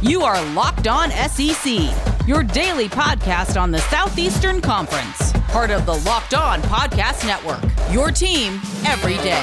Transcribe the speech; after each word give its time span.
You 0.00 0.22
are 0.22 0.40
Locked 0.52 0.86
On 0.86 1.10
SEC, 1.10 1.90
your 2.24 2.44
daily 2.44 2.88
podcast 2.88 3.60
on 3.60 3.72
the 3.72 3.78
Southeastern 3.78 4.60
Conference, 4.60 5.32
part 5.48 5.72
of 5.72 5.86
the 5.86 5.94
Locked 5.94 6.34
On 6.34 6.62
Podcast 6.62 7.26
Network. 7.26 7.60
Your 7.92 8.12
team 8.12 8.60
every 8.86 9.16
day. 9.16 9.42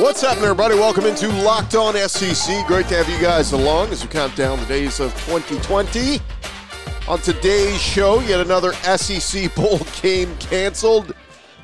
What's 0.00 0.20
happening, 0.20 0.44
everybody? 0.44 0.76
Welcome 0.76 1.06
into 1.06 1.26
Locked 1.42 1.74
On 1.74 1.92
SEC. 2.08 2.64
Great 2.68 2.86
to 2.86 2.96
have 2.98 3.08
you 3.08 3.20
guys 3.20 3.50
along 3.50 3.88
as 3.88 4.04
we 4.04 4.08
count 4.08 4.36
down 4.36 4.60
the 4.60 4.66
days 4.66 5.00
of 5.00 5.12
2020. 5.26 6.20
On 7.08 7.18
today's 7.18 7.82
show, 7.82 8.20
yet 8.20 8.38
another 8.38 8.72
SEC 8.74 9.52
Bowl 9.56 9.80
game 10.00 10.36
canceled. 10.38 11.16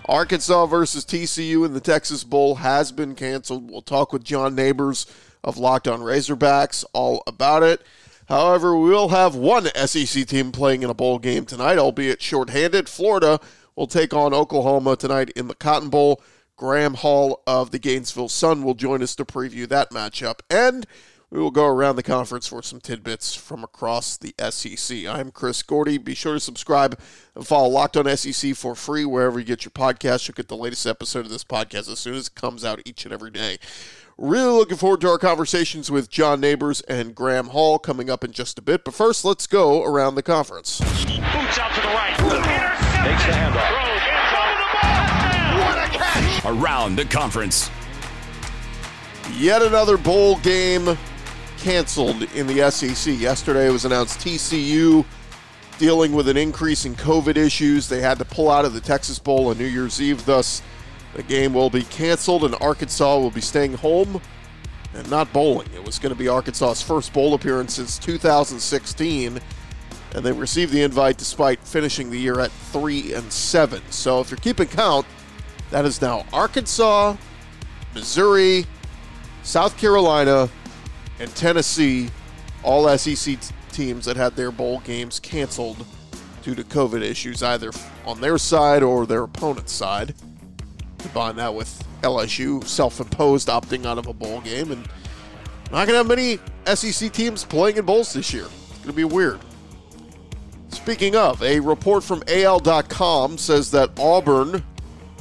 Arkansas 0.06 0.66
versus 0.66 1.04
TCU 1.04 1.64
in 1.64 1.74
the 1.74 1.80
Texas 1.80 2.24
Bowl 2.24 2.56
has 2.56 2.90
been 2.90 3.14
canceled. 3.14 3.70
We'll 3.70 3.82
talk 3.82 4.12
with 4.12 4.24
John 4.24 4.56
Neighbors 4.56 5.06
of 5.46 5.56
Locked 5.56 5.88
On 5.88 6.00
Razorbacks 6.00 6.84
all 6.92 7.22
about 7.26 7.62
it. 7.62 7.80
However, 8.28 8.76
we 8.76 8.90
will 8.90 9.08
have 9.08 9.36
one 9.36 9.66
SEC 9.86 10.26
team 10.26 10.50
playing 10.50 10.82
in 10.82 10.90
a 10.90 10.94
bowl 10.94 11.18
game 11.18 11.46
tonight, 11.46 11.78
albeit 11.78 12.20
shorthanded. 12.20 12.88
Florida 12.88 13.40
will 13.76 13.86
take 13.86 14.12
on 14.12 14.34
Oklahoma 14.34 14.96
tonight 14.96 15.30
in 15.30 15.46
the 15.46 15.54
Cotton 15.54 15.88
Bowl. 15.88 16.20
Graham 16.56 16.94
Hall 16.94 17.42
of 17.46 17.70
the 17.70 17.78
Gainesville 17.78 18.30
Sun 18.30 18.64
will 18.64 18.74
join 18.74 19.02
us 19.02 19.14
to 19.14 19.24
preview 19.24 19.68
that 19.68 19.90
matchup. 19.90 20.40
And 20.50 20.86
we 21.30 21.38
will 21.38 21.50
go 21.50 21.66
around 21.66 21.96
the 21.96 22.02
conference 22.02 22.48
for 22.48 22.62
some 22.62 22.80
tidbits 22.80 23.34
from 23.34 23.62
across 23.62 24.16
the 24.16 24.34
SEC. 24.50 25.06
I'm 25.06 25.30
Chris 25.30 25.62
Gordy. 25.62 25.98
Be 25.98 26.14
sure 26.14 26.34
to 26.34 26.40
subscribe 26.40 26.98
and 27.34 27.46
follow 27.46 27.68
Locked 27.68 27.96
On 27.96 28.16
SEC 28.16 28.54
for 28.56 28.74
free 28.74 29.04
wherever 29.04 29.38
you 29.38 29.44
get 29.44 29.64
your 29.64 29.72
podcast. 29.72 30.26
You'll 30.26 30.34
get 30.34 30.48
the 30.48 30.56
latest 30.56 30.86
episode 30.86 31.26
of 31.26 31.30
this 31.30 31.44
podcast 31.44 31.90
as 31.90 31.98
soon 31.98 32.14
as 32.14 32.28
it 32.28 32.34
comes 32.34 32.64
out 32.64 32.80
each 32.84 33.04
and 33.04 33.12
every 33.12 33.30
day. 33.30 33.58
Really 34.18 34.50
looking 34.50 34.78
forward 34.78 35.02
to 35.02 35.08
our 35.08 35.18
conversations 35.18 35.90
with 35.90 36.08
John 36.08 36.40
Neighbors 36.40 36.80
and 36.82 37.14
Graham 37.14 37.48
Hall 37.48 37.78
coming 37.78 38.08
up 38.08 38.24
in 38.24 38.32
just 38.32 38.58
a 38.58 38.62
bit. 38.62 38.82
But 38.82 38.94
first, 38.94 39.26
let's 39.26 39.46
go 39.46 39.84
around 39.84 40.14
the 40.14 40.22
conference. 40.22 40.78
Boots 40.78 41.58
out 41.58 41.74
to 41.74 41.82
the 41.82 41.88
right. 41.88 42.16
Takes 42.16 43.26
the 43.26 43.32
handoff. 43.32 43.72
What 45.58 45.76
a 45.76 45.98
catch! 45.98 46.44
Around 46.46 46.96
the 46.96 47.04
conference. 47.04 47.70
Yet 49.34 49.60
another 49.60 49.98
bowl 49.98 50.38
game 50.38 50.96
canceled 51.58 52.22
in 52.34 52.46
the 52.46 52.70
SEC. 52.70 53.20
Yesterday 53.20 53.66
it 53.66 53.70
was 53.70 53.84
announced 53.84 54.20
TCU 54.20 55.04
dealing 55.78 56.12
with 56.12 56.28
an 56.28 56.38
increase 56.38 56.86
in 56.86 56.94
COVID 56.94 57.36
issues. 57.36 57.86
They 57.86 58.00
had 58.00 58.18
to 58.18 58.24
pull 58.24 58.50
out 58.50 58.64
of 58.64 58.72
the 58.72 58.80
Texas 58.80 59.18
Bowl 59.18 59.48
on 59.48 59.58
New 59.58 59.66
Year's 59.66 60.00
Eve, 60.00 60.24
thus 60.24 60.62
the 61.16 61.22
game 61.22 61.54
will 61.54 61.70
be 61.70 61.82
canceled, 61.82 62.44
and 62.44 62.54
Arkansas 62.60 63.18
will 63.18 63.30
be 63.30 63.40
staying 63.40 63.72
home 63.72 64.20
and 64.94 65.10
not 65.10 65.32
bowling. 65.32 65.68
It 65.74 65.82
was 65.82 65.98
going 65.98 66.14
to 66.14 66.18
be 66.18 66.28
Arkansas's 66.28 66.82
first 66.82 67.10
bowl 67.14 67.32
appearance 67.32 67.74
since 67.74 67.98
2016, 67.98 69.40
and 70.14 70.24
they 70.24 70.32
received 70.32 70.72
the 70.72 70.82
invite 70.82 71.16
despite 71.16 71.58
finishing 71.60 72.10
the 72.10 72.18
year 72.18 72.38
at 72.40 72.50
three 72.50 73.14
and 73.14 73.32
seven. 73.32 73.80
So, 73.88 74.20
if 74.20 74.30
you're 74.30 74.36
keeping 74.36 74.68
count, 74.68 75.06
that 75.70 75.86
is 75.86 76.02
now 76.02 76.26
Arkansas, 76.34 77.16
Missouri, 77.94 78.66
South 79.42 79.78
Carolina, 79.78 80.50
and 81.18 81.34
Tennessee, 81.34 82.10
all 82.62 82.94
SEC 82.98 83.38
teams 83.72 84.04
that 84.04 84.18
had 84.18 84.36
their 84.36 84.50
bowl 84.50 84.80
games 84.80 85.18
canceled 85.18 85.82
due 86.42 86.54
to 86.54 86.62
COVID 86.62 87.00
issues, 87.00 87.42
either 87.42 87.70
on 88.04 88.20
their 88.20 88.36
side 88.36 88.82
or 88.82 89.06
their 89.06 89.22
opponent's 89.22 89.72
side. 89.72 90.14
Combine 91.06 91.36
that 91.36 91.54
with 91.54 91.86
LSU 92.02 92.64
self-imposed 92.64 93.48
opting 93.48 93.86
out 93.86 93.96
of 93.98 94.06
a 94.06 94.12
bowl 94.12 94.40
game, 94.40 94.72
and 94.72 94.86
not 95.70 95.86
gonna 95.86 95.98
have 95.98 96.06
many 96.06 96.38
SEC 96.66 97.12
teams 97.12 97.44
playing 97.44 97.76
in 97.76 97.84
bowls 97.84 98.12
this 98.12 98.32
year. 98.32 98.46
It's 98.70 98.78
gonna 98.80 98.92
be 98.92 99.04
weird. 99.04 99.40
Speaking 100.68 101.16
of, 101.16 101.42
a 101.42 101.60
report 101.60 102.04
from 102.04 102.22
AL.com 102.28 103.38
says 103.38 103.70
that 103.70 103.90
Auburn 103.98 104.62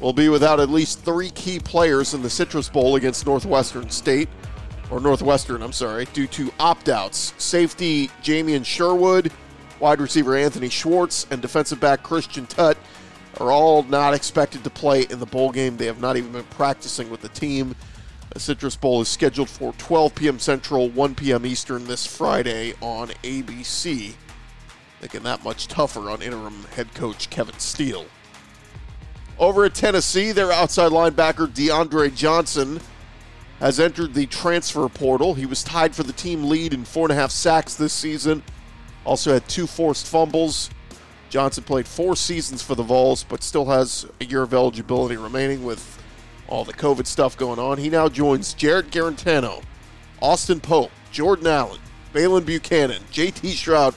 will 0.01 0.13
be 0.13 0.27
without 0.27 0.59
at 0.59 0.69
least 0.69 0.99
three 1.05 1.29
key 1.29 1.59
players 1.59 2.13
in 2.13 2.21
the 2.21 2.29
Citrus 2.29 2.67
Bowl 2.67 2.95
against 2.95 3.25
Northwestern 3.25 3.89
State, 3.89 4.29
or 4.91 4.99
Northwestern, 4.99 5.61
I'm 5.61 5.71
sorry, 5.71 6.05
due 6.13 6.27
to 6.27 6.51
opt-outs. 6.59 7.33
Safety 7.37 8.09
Jamien 8.21 8.65
Sherwood, 8.65 9.31
wide 9.79 10.01
receiver 10.01 10.35
Anthony 10.35 10.69
Schwartz, 10.69 11.25
and 11.31 11.41
defensive 11.41 11.79
back 11.79 12.03
Christian 12.03 12.45
Tutt 12.45 12.77
are 13.39 13.51
all 13.51 13.83
not 13.83 14.13
expected 14.13 14.63
to 14.63 14.69
play 14.69 15.03
in 15.09 15.19
the 15.19 15.25
bowl 15.25 15.51
game. 15.51 15.77
They 15.77 15.85
have 15.85 15.99
not 15.99 16.17
even 16.17 16.31
been 16.31 16.43
practicing 16.45 17.09
with 17.09 17.21
the 17.21 17.29
team. 17.29 17.75
The 18.33 18.39
Citrus 18.39 18.75
Bowl 18.75 19.01
is 19.01 19.07
scheduled 19.07 19.49
for 19.49 19.73
12 19.73 20.15
p.m. 20.15 20.39
Central, 20.39 20.89
1 20.89 21.15
p.m. 21.15 21.45
Eastern 21.45 21.85
this 21.85 22.05
Friday 22.05 22.73
on 22.81 23.09
ABC. 23.23 24.13
Making 25.01 25.23
that 25.23 25.43
much 25.43 25.67
tougher 25.67 26.09
on 26.09 26.21
interim 26.21 26.63
head 26.75 26.93
coach 26.93 27.29
Kevin 27.29 27.57
Steele. 27.59 28.05
Over 29.37 29.65
at 29.65 29.75
Tennessee, 29.75 30.31
their 30.31 30.51
outside 30.51 30.91
linebacker 30.91 31.47
DeAndre 31.47 32.15
Johnson 32.15 32.79
has 33.59 33.79
entered 33.79 34.13
the 34.13 34.25
transfer 34.25 34.87
portal. 34.89 35.33
He 35.33 35.45
was 35.45 35.63
tied 35.63 35.95
for 35.95 36.03
the 36.03 36.13
team 36.13 36.45
lead 36.49 36.73
in 36.73 36.85
four 36.85 37.05
and 37.05 37.11
a 37.11 37.15
half 37.15 37.31
sacks 37.31 37.75
this 37.75 37.93
season. 37.93 38.43
Also 39.05 39.33
had 39.33 39.47
two 39.47 39.67
forced 39.67 40.07
fumbles. 40.07 40.69
Johnson 41.29 41.63
played 41.63 41.87
four 41.87 42.15
seasons 42.15 42.61
for 42.61 42.75
the 42.75 42.83
Vols, 42.83 43.23
but 43.23 43.43
still 43.43 43.65
has 43.65 44.05
a 44.21 44.25
year 44.25 44.43
of 44.43 44.53
eligibility 44.53 45.17
remaining 45.17 45.63
with 45.63 46.01
all 46.47 46.63
the 46.63 46.73
COVID 46.73 47.07
stuff 47.07 47.37
going 47.37 47.59
on. 47.59 47.77
He 47.77 47.89
now 47.89 48.07
joins 48.07 48.53
Jarrett 48.53 48.91
Guarantano, 48.91 49.63
Austin 50.21 50.59
Pope, 50.59 50.91
Jordan 51.11 51.47
Allen, 51.47 51.79
Baylen 52.13 52.45
Buchanan, 52.45 53.01
JT 53.11 53.51
Shrout, 53.51 53.95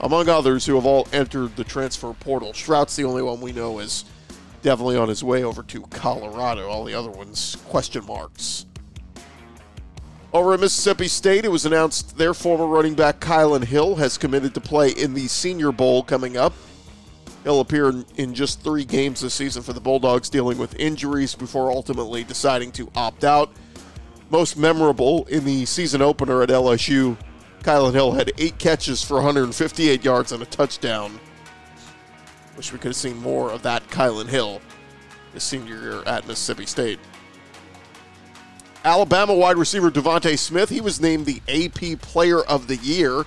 among 0.00 0.28
others 0.28 0.64
who 0.66 0.74
have 0.74 0.86
all 0.86 1.06
entered 1.12 1.54
the 1.56 1.64
transfer 1.64 2.12
portal. 2.14 2.52
Shrout's 2.52 2.96
the 2.96 3.04
only 3.04 3.22
one 3.22 3.40
we 3.40 3.52
know 3.52 3.78
is 3.78 4.04
definitely 4.62 4.96
on 4.96 5.08
his 5.08 5.22
way 5.22 5.44
over 5.44 5.62
to 5.64 5.82
Colorado. 5.82 6.68
All 6.68 6.84
the 6.84 6.94
other 6.94 7.10
ones, 7.10 7.56
question 7.66 8.04
marks. 8.06 8.66
Over 10.32 10.54
at 10.54 10.60
Mississippi 10.60 11.08
State, 11.08 11.44
it 11.44 11.50
was 11.50 11.66
announced 11.66 12.16
their 12.16 12.34
former 12.34 12.66
running 12.66 12.94
back 12.94 13.18
Kylan 13.18 13.64
Hill 13.64 13.96
has 13.96 14.16
committed 14.16 14.54
to 14.54 14.60
play 14.60 14.90
in 14.90 15.12
the 15.12 15.26
Senior 15.26 15.72
Bowl 15.72 16.04
coming 16.04 16.36
up. 16.36 16.52
He'll 17.44 17.60
appear 17.60 17.92
in 18.16 18.34
just 18.34 18.62
three 18.62 18.84
games 18.84 19.20
this 19.20 19.34
season 19.34 19.62
for 19.62 19.72
the 19.72 19.80
Bulldogs, 19.80 20.28
dealing 20.28 20.58
with 20.58 20.78
injuries 20.78 21.34
before 21.34 21.70
ultimately 21.70 22.22
deciding 22.22 22.72
to 22.72 22.90
opt 22.94 23.24
out. 23.24 23.50
Most 24.28 24.56
memorable 24.56 25.24
in 25.26 25.44
the 25.44 25.64
season 25.64 26.02
opener 26.02 26.42
at 26.42 26.50
LSU, 26.50 27.16
Kylan 27.62 27.94
Hill 27.94 28.12
had 28.12 28.32
eight 28.38 28.58
catches 28.58 29.02
for 29.02 29.14
158 29.14 30.04
yards 30.04 30.32
and 30.32 30.42
a 30.42 30.46
touchdown. 30.46 31.18
Wish 32.56 32.72
we 32.72 32.78
could 32.78 32.88
have 32.88 32.96
seen 32.96 33.16
more 33.16 33.50
of 33.50 33.62
that 33.62 33.86
Kylan 33.88 34.28
Hill 34.28 34.60
his 35.32 35.42
senior 35.42 35.80
year 35.80 36.02
at 36.04 36.26
Mississippi 36.26 36.66
State. 36.66 36.98
Alabama 38.84 39.34
wide 39.34 39.56
receiver 39.56 39.90
DeVonta 39.90 40.38
Smith, 40.38 40.70
he 40.70 40.80
was 40.80 41.00
named 41.00 41.26
the 41.26 41.42
AP 41.48 42.00
Player 42.00 42.40
of 42.42 42.66
the 42.66 42.76
Year. 42.76 43.24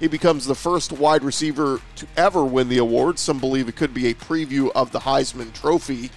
He 0.00 0.08
becomes 0.08 0.46
the 0.46 0.54
first 0.54 0.92
wide 0.92 1.22
receiver 1.22 1.80
to 1.96 2.06
ever 2.16 2.44
win 2.44 2.68
the 2.68 2.78
award. 2.78 3.18
Some 3.18 3.38
believe 3.38 3.68
it 3.68 3.76
could 3.76 3.94
be 3.94 4.08
a 4.08 4.14
preview 4.14 4.70
of 4.74 4.92
the 4.92 5.00
Heisman 5.00 5.52
Trophy 5.52 6.10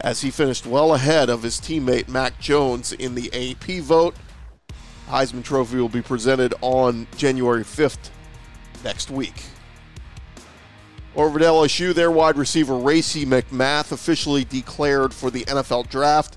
as 0.00 0.20
he 0.20 0.30
finished 0.30 0.66
well 0.66 0.94
ahead 0.94 1.30
of 1.30 1.42
his 1.42 1.58
teammate 1.58 2.08
Mac 2.08 2.38
Jones 2.38 2.92
in 2.92 3.14
the 3.14 3.30
AP 3.32 3.80
vote. 3.82 4.14
Heisman 5.08 5.44
Trophy 5.44 5.76
will 5.76 5.88
be 5.88 6.02
presented 6.02 6.54
on 6.60 7.06
January 7.16 7.62
5th 7.62 8.10
next 8.82 9.10
week. 9.10 9.44
Over 11.16 11.38
at 11.38 11.44
LSU, 11.44 11.94
their 11.94 12.10
wide 12.10 12.36
receiver 12.36 12.76
Racey 12.76 13.24
McMath 13.24 13.92
officially 13.92 14.44
declared 14.44 15.14
for 15.14 15.30
the 15.30 15.44
NFL 15.44 15.88
draft. 15.88 16.36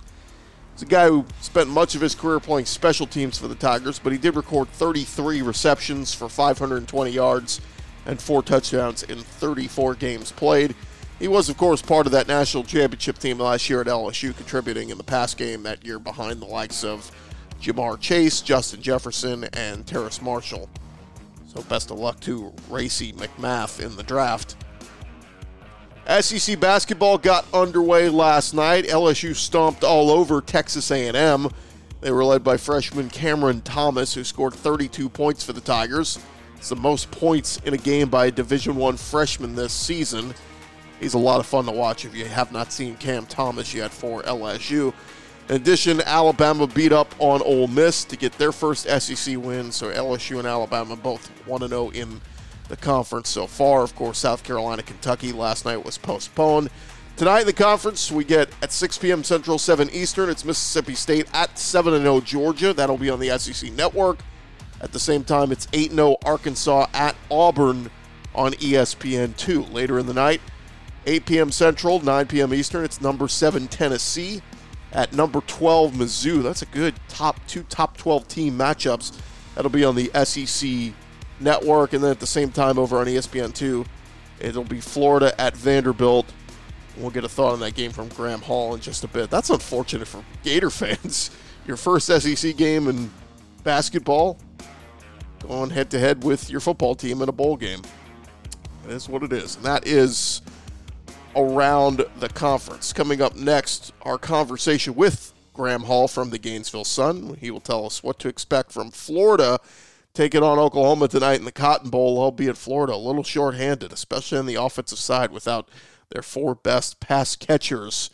He's 0.77 0.83
a 0.83 0.85
guy 0.85 1.07
who 1.07 1.25
spent 1.41 1.69
much 1.69 1.95
of 1.95 2.01
his 2.01 2.13
career 2.13 2.39
playing 2.39 2.67
special 2.67 3.07
teams 3.07 3.35
for 3.35 3.47
the 3.47 3.55
Tigers, 3.55 3.97
but 3.97 4.11
he 4.11 4.19
did 4.19 4.35
record 4.35 4.67
33 4.67 5.41
receptions 5.41 6.13
for 6.13 6.29
520 6.29 7.09
yards 7.09 7.61
and 8.05 8.21
four 8.21 8.43
touchdowns 8.43 9.01
in 9.01 9.17
34 9.17 9.95
games 9.95 10.31
played. 10.31 10.75
He 11.17 11.27
was, 11.27 11.49
of 11.49 11.57
course, 11.57 11.81
part 11.81 12.05
of 12.05 12.11
that 12.11 12.27
national 12.27 12.63
championship 12.63 13.17
team 13.17 13.39
last 13.39 13.67
year 13.71 13.81
at 13.81 13.87
LSU, 13.87 14.37
contributing 14.37 14.91
in 14.91 14.99
the 14.99 15.03
pass 15.03 15.33
game 15.33 15.63
that 15.63 15.83
year 15.83 15.97
behind 15.97 16.39
the 16.39 16.45
likes 16.45 16.83
of 16.83 17.09
Ja'Marr 17.59 17.99
Chase, 17.99 18.41
Justin 18.41 18.79
Jefferson, 18.79 19.45
and 19.53 19.87
Terrace 19.87 20.21
Marshall. 20.21 20.69
So 21.47 21.63
best 21.63 21.89
of 21.89 21.97
luck 21.97 22.19
to 22.19 22.53
Racey 22.69 23.13
McMath 23.13 23.83
in 23.83 23.95
the 23.95 24.03
draft. 24.03 24.55
SEC 26.07 26.59
basketball 26.59 27.17
got 27.17 27.45
underway 27.53 28.07
last 28.07 28.53
night. 28.53 28.85
LSU 28.85 29.35
stomped 29.35 29.83
all 29.83 30.09
over 30.09 30.39
Texas 30.39 30.89
A&M. 30.89 31.49
They 31.99 32.11
were 32.11 32.23
led 32.23 32.43
by 32.43 32.55
freshman 32.57 33.09
Cameron 33.09 33.61
Thomas, 33.61 34.13
who 34.13 34.23
scored 34.23 34.53
32 34.53 35.09
points 35.09 35.43
for 35.43 35.51
the 35.51 35.61
Tigers. 35.61 36.17
It's 36.55 36.69
the 36.69 36.75
most 36.75 37.11
points 37.11 37.59
in 37.65 37.73
a 37.73 37.77
game 37.77 38.09
by 38.09 38.27
a 38.27 38.31
Division 38.31 38.77
One 38.77 38.95
freshman 38.95 39.55
this 39.55 39.73
season. 39.73 40.33
He's 40.99 41.13
a 41.13 41.19
lot 41.19 41.39
of 41.39 41.45
fun 41.45 41.65
to 41.65 41.71
watch 41.71 42.05
if 42.05 42.15
you 42.15 42.25
have 42.25 42.51
not 42.51 42.71
seen 42.71 42.95
Cam 42.95 43.25
Thomas 43.25 43.73
yet 43.73 43.91
for 43.91 44.23
LSU. 44.23 44.93
In 45.49 45.55
addition, 45.55 46.01
Alabama 46.01 46.67
beat 46.67 46.91
up 46.91 47.13
on 47.19 47.41
Ole 47.41 47.67
Miss 47.67 48.03
to 48.05 48.17
get 48.17 48.33
their 48.33 48.51
first 48.51 48.87
SEC 48.87 49.37
win. 49.37 49.71
So 49.71 49.91
LSU 49.91 50.39
and 50.39 50.47
Alabama 50.47 50.95
both 50.95 51.27
1 51.45 51.67
0 51.67 51.89
in 51.89 52.21
the 52.69 52.77
conference 52.77 53.29
so 53.29 53.47
far. 53.47 53.83
Of 53.83 53.95
course, 53.95 54.19
South 54.19 54.43
Carolina, 54.43 54.83
Kentucky 54.83 55.31
last 55.31 55.65
night 55.65 55.83
was 55.83 55.97
postponed. 55.97 56.69
Tonight 57.15 57.45
the 57.45 57.53
conference, 57.53 58.11
we 58.11 58.23
get 58.23 58.49
at 58.61 58.71
6 58.71 58.99
p.m. 58.99 59.23
Central, 59.23 59.57
7 59.57 59.89
Eastern. 59.91 60.29
It's 60.29 60.45
Mississippi 60.45 60.93
State 60.93 61.27
at 61.33 61.57
7 61.57 61.99
0 61.99 62.21
Georgia. 62.21 62.73
That'll 62.73 62.97
be 62.97 63.09
on 63.09 63.19
the 63.19 63.37
SEC 63.39 63.71
Network. 63.73 64.19
At 64.81 64.91
the 64.91 64.99
same 64.99 65.23
time, 65.23 65.51
it's 65.51 65.67
8 65.73 65.91
0 65.91 66.17
Arkansas 66.23 66.87
at 66.93 67.15
Auburn 67.31 67.89
on 68.35 68.53
ESPN2. 68.53 69.73
Later 69.73 69.97
in 69.97 70.05
the 70.05 70.13
night, 70.13 70.41
8 71.07 71.25
p.m. 71.25 71.51
Central, 71.51 71.99
9 71.99 72.27
p.m. 72.27 72.53
Eastern, 72.53 72.85
it's 72.85 73.01
number 73.01 73.27
7 73.27 73.67
Tennessee 73.67 74.41
at 74.91 75.13
number 75.13 75.41
12 75.41 75.93
Mizzou. 75.93 76.43
That's 76.43 76.61
a 76.61 76.67
good 76.67 76.93
top 77.07 77.39
two 77.47 77.63
top 77.63 77.97
12 77.97 78.27
team 78.27 78.57
matchups. 78.57 79.19
That'll 79.55 79.71
be 79.71 79.83
on 79.83 79.95
the 79.95 80.11
SEC 80.23 80.93
network, 81.39 81.93
and 81.93 82.03
then 82.03 82.11
at 82.11 82.19
the 82.19 82.27
same 82.27 82.51
time 82.51 82.77
over 82.77 82.97
on 82.97 83.07
ESPN2, 83.07 83.85
it'll 84.39 84.63
be 84.63 84.81
Florida 84.81 85.39
at 85.39 85.55
Vanderbilt. 85.55 86.31
We'll 86.97 87.11
get 87.11 87.23
a 87.23 87.29
thought 87.29 87.53
on 87.53 87.59
that 87.59 87.75
game 87.75 87.91
from 87.91 88.07
Graham 88.09 88.41
Hall 88.41 88.73
in 88.73 88.81
just 88.81 89.03
a 89.03 89.07
bit. 89.07 89.29
That's 89.29 89.49
unfortunate 89.49 90.07
for 90.07 90.23
Gator 90.43 90.69
fans. 90.71 91.31
Your 91.67 91.77
first 91.77 92.07
SEC 92.07 92.55
game 92.55 92.87
in 92.87 93.11
basketball, 93.63 94.37
going 95.47 95.69
head 95.69 95.91
to 95.91 95.99
head 95.99 96.23
with 96.23 96.49
your 96.49 96.59
football 96.59 96.95
team 96.95 97.21
in 97.21 97.29
a 97.29 97.33
bowl 97.33 97.57
game. 97.57 97.81
That 98.85 98.93
is 98.93 99.09
what 99.09 99.21
it 99.23 99.33
is, 99.33 99.57
and 99.57 99.65
that 99.65 99.85
is 99.85 100.41
around 101.35 102.05
the 102.19 102.29
conference. 102.29 102.93
Coming 102.93 103.21
up 103.21 103.35
next, 103.35 103.93
our 104.01 104.17
conversation 104.17 104.95
with 104.95 105.33
Graham 105.53 105.83
Hall 105.83 106.07
from 106.07 106.29
the 106.29 106.39
Gainesville 106.39 106.85
Sun. 106.85 107.37
He 107.39 107.51
will 107.51 107.59
tell 107.59 107.85
us 107.85 108.01
what 108.01 108.17
to 108.19 108.29
expect 108.29 108.71
from 108.71 108.91
Florida 108.91 109.59
taking 110.17 110.41
on 110.41 110.57
Oklahoma 110.57 111.07
tonight 111.07 111.37
in 111.37 111.45
the 111.45 111.51
Cotton 111.51 111.91
Bowl, 111.91 112.17
albeit 112.17 112.57
Florida 112.57 112.95
a 112.95 112.97
little 112.97 113.23
short-handed, 113.23 113.93
especially 113.93 114.39
on 114.39 114.47
the 114.47 114.55
offensive 114.55 114.97
side 114.97 115.29
without 115.29 115.69
their 116.09 116.23
four 116.23 116.55
best 116.55 116.99
pass 116.99 117.35
catchers. 117.35 118.09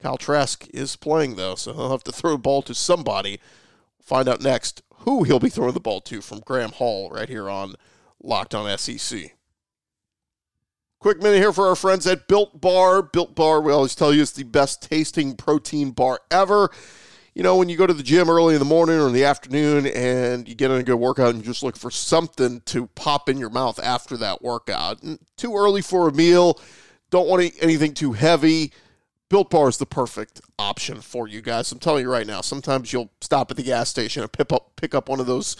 Kyle 0.00 0.16
Trask 0.16 0.68
is 0.72 0.94
playing 0.94 1.34
though, 1.34 1.56
so 1.56 1.72
he'll 1.72 1.90
have 1.90 2.04
to 2.04 2.12
throw 2.12 2.32
the 2.32 2.38
ball 2.38 2.62
to 2.62 2.74
somebody. 2.74 3.40
Find 4.00 4.28
out 4.28 4.40
next 4.40 4.82
who 5.00 5.24
he'll 5.24 5.40
be 5.40 5.48
throwing 5.48 5.74
the 5.74 5.80
ball 5.80 6.00
to 6.02 6.20
from 6.20 6.38
Graham 6.46 6.70
Hall 6.70 7.10
right 7.10 7.28
here 7.28 7.50
on 7.50 7.74
Locked 8.22 8.54
on 8.54 8.78
SEC. 8.78 9.34
Quick 11.00 11.20
minute 11.20 11.38
here 11.38 11.52
for 11.52 11.66
our 11.66 11.76
friends 11.76 12.06
at 12.06 12.28
Built 12.28 12.60
Bar. 12.60 13.02
Built 13.02 13.34
Bar, 13.34 13.60
we 13.60 13.72
always 13.72 13.96
tell 13.96 14.14
you, 14.14 14.22
it's 14.22 14.30
the 14.30 14.44
best 14.44 14.80
tasting 14.80 15.34
protein 15.34 15.90
bar 15.90 16.20
ever. 16.30 16.70
You 17.38 17.44
know, 17.44 17.56
when 17.56 17.68
you 17.68 17.76
go 17.76 17.86
to 17.86 17.94
the 17.94 18.02
gym 18.02 18.28
early 18.28 18.56
in 18.56 18.58
the 18.58 18.64
morning 18.64 18.98
or 18.98 19.06
in 19.06 19.12
the 19.12 19.22
afternoon 19.22 19.86
and 19.86 20.48
you 20.48 20.56
get 20.56 20.72
in 20.72 20.78
a 20.78 20.82
good 20.82 20.96
workout 20.96 21.28
and 21.28 21.38
you 21.38 21.44
just 21.44 21.62
look 21.62 21.76
for 21.76 21.88
something 21.88 22.62
to 22.62 22.88
pop 22.96 23.28
in 23.28 23.38
your 23.38 23.48
mouth 23.48 23.78
after 23.78 24.16
that 24.16 24.42
workout. 24.42 24.98
Too 25.36 25.54
early 25.54 25.80
for 25.80 26.08
a 26.08 26.12
meal, 26.12 26.60
don't 27.10 27.28
want 27.28 27.52
anything 27.60 27.94
too 27.94 28.12
heavy. 28.12 28.72
Built 29.28 29.50
Bar 29.50 29.68
is 29.68 29.76
the 29.76 29.86
perfect 29.86 30.40
option 30.58 31.00
for 31.00 31.28
you 31.28 31.40
guys. 31.40 31.70
I'm 31.70 31.78
telling 31.78 32.02
you 32.02 32.10
right 32.10 32.26
now, 32.26 32.40
sometimes 32.40 32.92
you'll 32.92 33.12
stop 33.20 33.52
at 33.52 33.56
the 33.56 33.62
gas 33.62 33.88
station 33.88 34.24
and 34.24 34.32
pick 34.32 34.52
up, 34.52 34.72
pick 34.74 34.92
up 34.92 35.08
one 35.08 35.20
of 35.20 35.26
those 35.26 35.54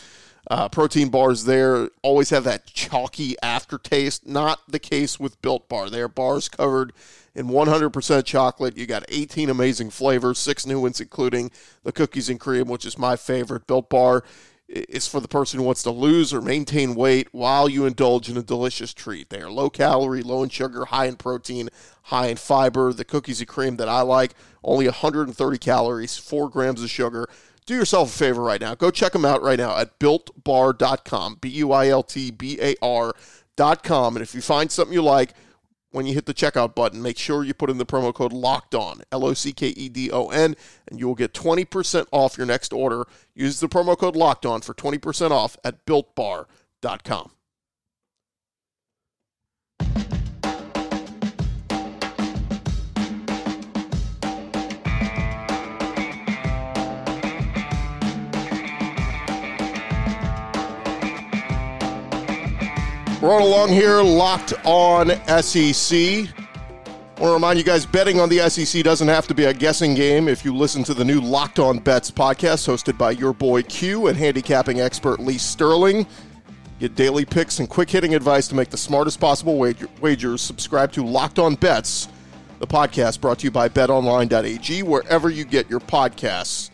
uh, 0.49 0.69
protein 0.69 1.11
bars 1.11 1.45
there 1.45 1.91
always 2.03 2.31
have 2.31 2.45
that 2.45 2.67
chalky 2.67 3.37
aftertaste. 3.43 4.27
Not 4.27 4.61
the 4.67 4.79
case 4.79 5.21
with 5.21 5.41
Built 5.43 5.69
Bar. 5.69 5.91
They 5.91 6.01
are 6.01 6.09
bars 6.09 6.49
covered 6.49 6.93
in 7.35 7.49
100% 7.49 8.25
chocolate. 8.25 8.77
You 8.77 8.87
got 8.87 9.05
18 9.09 9.51
amazing 9.51 9.91
flavors, 9.91 10.39
six 10.39 10.67
new 10.67 10.81
ones, 10.81 11.01
including 11.01 11.51
the 11.85 11.93
cookies 11.93 12.31
and 12.31 12.41
cream, 12.41 12.67
which 12.67 12.87
is 12.87 12.97
my 12.97 13.15
favorite. 13.15 13.67
Built 13.67 13.91
Bar 13.91 14.25
is 14.69 15.07
for 15.07 15.21
the 15.21 15.29
person 15.29 15.59
who 15.59 15.67
wants 15.67 15.83
to 15.83 15.91
lose 15.91 16.33
or 16.33 16.43
maintain 16.43 16.95
weight 16.95 17.29
while 17.33 17.69
you 17.69 17.87
indulge 17.87 18.29
in 18.29 18.37
a 18.37 18.43
delicious 18.43 18.93
treat. 18.93 19.31
They 19.31 19.41
are 19.41 19.51
low 19.51 19.71
calorie, 19.71 20.23
low 20.23 20.43
in 20.43 20.49
sugar, 20.51 20.87
high 20.87 21.07
in 21.07 21.17
protein, 21.17 21.69
high 22.05 22.29
in 22.29 22.37
fiber. 22.37 22.93
The 22.93 23.05
cookies 23.05 23.41
and 23.41 23.49
cream 23.49 23.77
that 23.77 23.89
I 23.89 24.01
like, 24.01 24.35
only 24.63 24.87
130 24.87 25.59
calories, 25.59 26.17
4 26.19 26.51
grams 26.51 26.83
of 26.83 26.91
sugar 26.91 27.29
do 27.69 27.75
yourself 27.75 28.09
a 28.09 28.19
favor 28.19 28.43
right 28.43 28.61
now. 28.61 28.75
Go 28.75 28.91
check 28.91 29.13
them 29.13 29.27
out 29.27 29.43
right 29.43 29.59
now 29.59 29.77
at 29.77 29.99
builtbar.com, 29.99 31.39
B 31.41 31.49
U 31.51 31.71
I 31.71 31.89
L 31.89 32.03
T 32.03 32.31
B 32.31 32.59
A 32.61 32.75
R.com. 32.83 34.17
And 34.17 34.23
if 34.23 34.35
you 34.35 34.41
find 34.41 34.73
something 34.73 34.95
you 34.95 35.03
like, 35.03 35.35
when 35.91 36.07
you 36.07 36.15
hit 36.15 36.27
the 36.27 36.35
checkout 36.35 36.75
button, 36.75 37.03
make 37.03 37.19
sure 37.19 37.45
you 37.45 37.55
put 37.55 37.71
in 37.71 37.79
the 37.79 37.87
promo 37.87 38.13
code 38.13 38.33
locked 38.33 38.75
on, 38.75 39.03
L 39.13 39.25
O 39.25 39.35
C 39.35 39.53
K 39.53 39.69
E 39.69 39.89
D 39.91 40.11
O 40.11 40.29
N, 40.29 40.57
and 40.91 40.99
you 40.99 41.07
will 41.07 41.15
get 41.15 41.35
20% 41.35 42.07
off 42.11 42.39
your 42.39 42.47
next 42.47 42.73
order. 42.73 43.05
Use 43.35 43.61
the 43.61 43.69
promo 43.69 43.97
code 43.97 44.17
locked 44.17 44.47
on 44.47 44.63
for 44.63 44.73
20% 44.73 45.31
off 45.31 45.57
at 45.63 45.85
builtbar.com. 45.85 47.31
Rolling 63.21 63.47
along 63.47 63.69
here, 63.71 64.01
locked 64.01 64.55
on 64.65 65.09
SEC. 65.43 65.99
I 65.99 67.21
want 67.21 67.31
to 67.31 67.33
remind 67.33 67.59
you 67.59 67.65
guys 67.65 67.85
betting 67.85 68.21
on 68.21 68.29
the 68.29 68.49
SEC 68.49 68.85
doesn't 68.85 69.09
have 69.09 69.27
to 69.27 69.35
be 69.35 69.47
a 69.47 69.53
guessing 69.53 69.97
game 69.97 70.29
if 70.29 70.45
you 70.45 70.55
listen 70.55 70.85
to 70.85 70.95
the 70.95 71.05
new 71.05 71.21
Locked 71.21 71.59
On 71.59 71.81
Bets 71.81 72.13
podcast 72.13 72.69
hosted 72.69 72.97
by 72.97 73.11
your 73.11 73.33
boy 73.33 73.65
Q 73.65 74.07
and 74.07 74.17
handicapping 74.17 74.81
expert 74.81 75.19
Lee 75.19 75.37
Sterling. 75.37 76.07
Get 76.79 76.95
daily 76.95 77.25
picks 77.25 77.59
and 77.59 77.69
quick 77.69 77.91
hitting 77.91 78.15
advice 78.15 78.47
to 78.49 78.55
make 78.55 78.71
the 78.71 78.77
smartest 78.77 79.19
possible 79.19 79.59
wagers. 79.59 80.41
Subscribe 80.41 80.93
to 80.93 81.05
Locked 81.05 81.41
On 81.41 81.57
Bets, 81.57 82.07
the 82.61 82.69
podcast 82.69 83.21
brought 83.21 83.41
to 83.41 83.47
you 83.47 83.51
by 83.51 83.69
betonline.ag, 83.69 84.85
wherever 84.85 85.29
you 85.29 85.45
get 85.45 85.69
your 85.69 85.81
podcasts. 85.81 86.71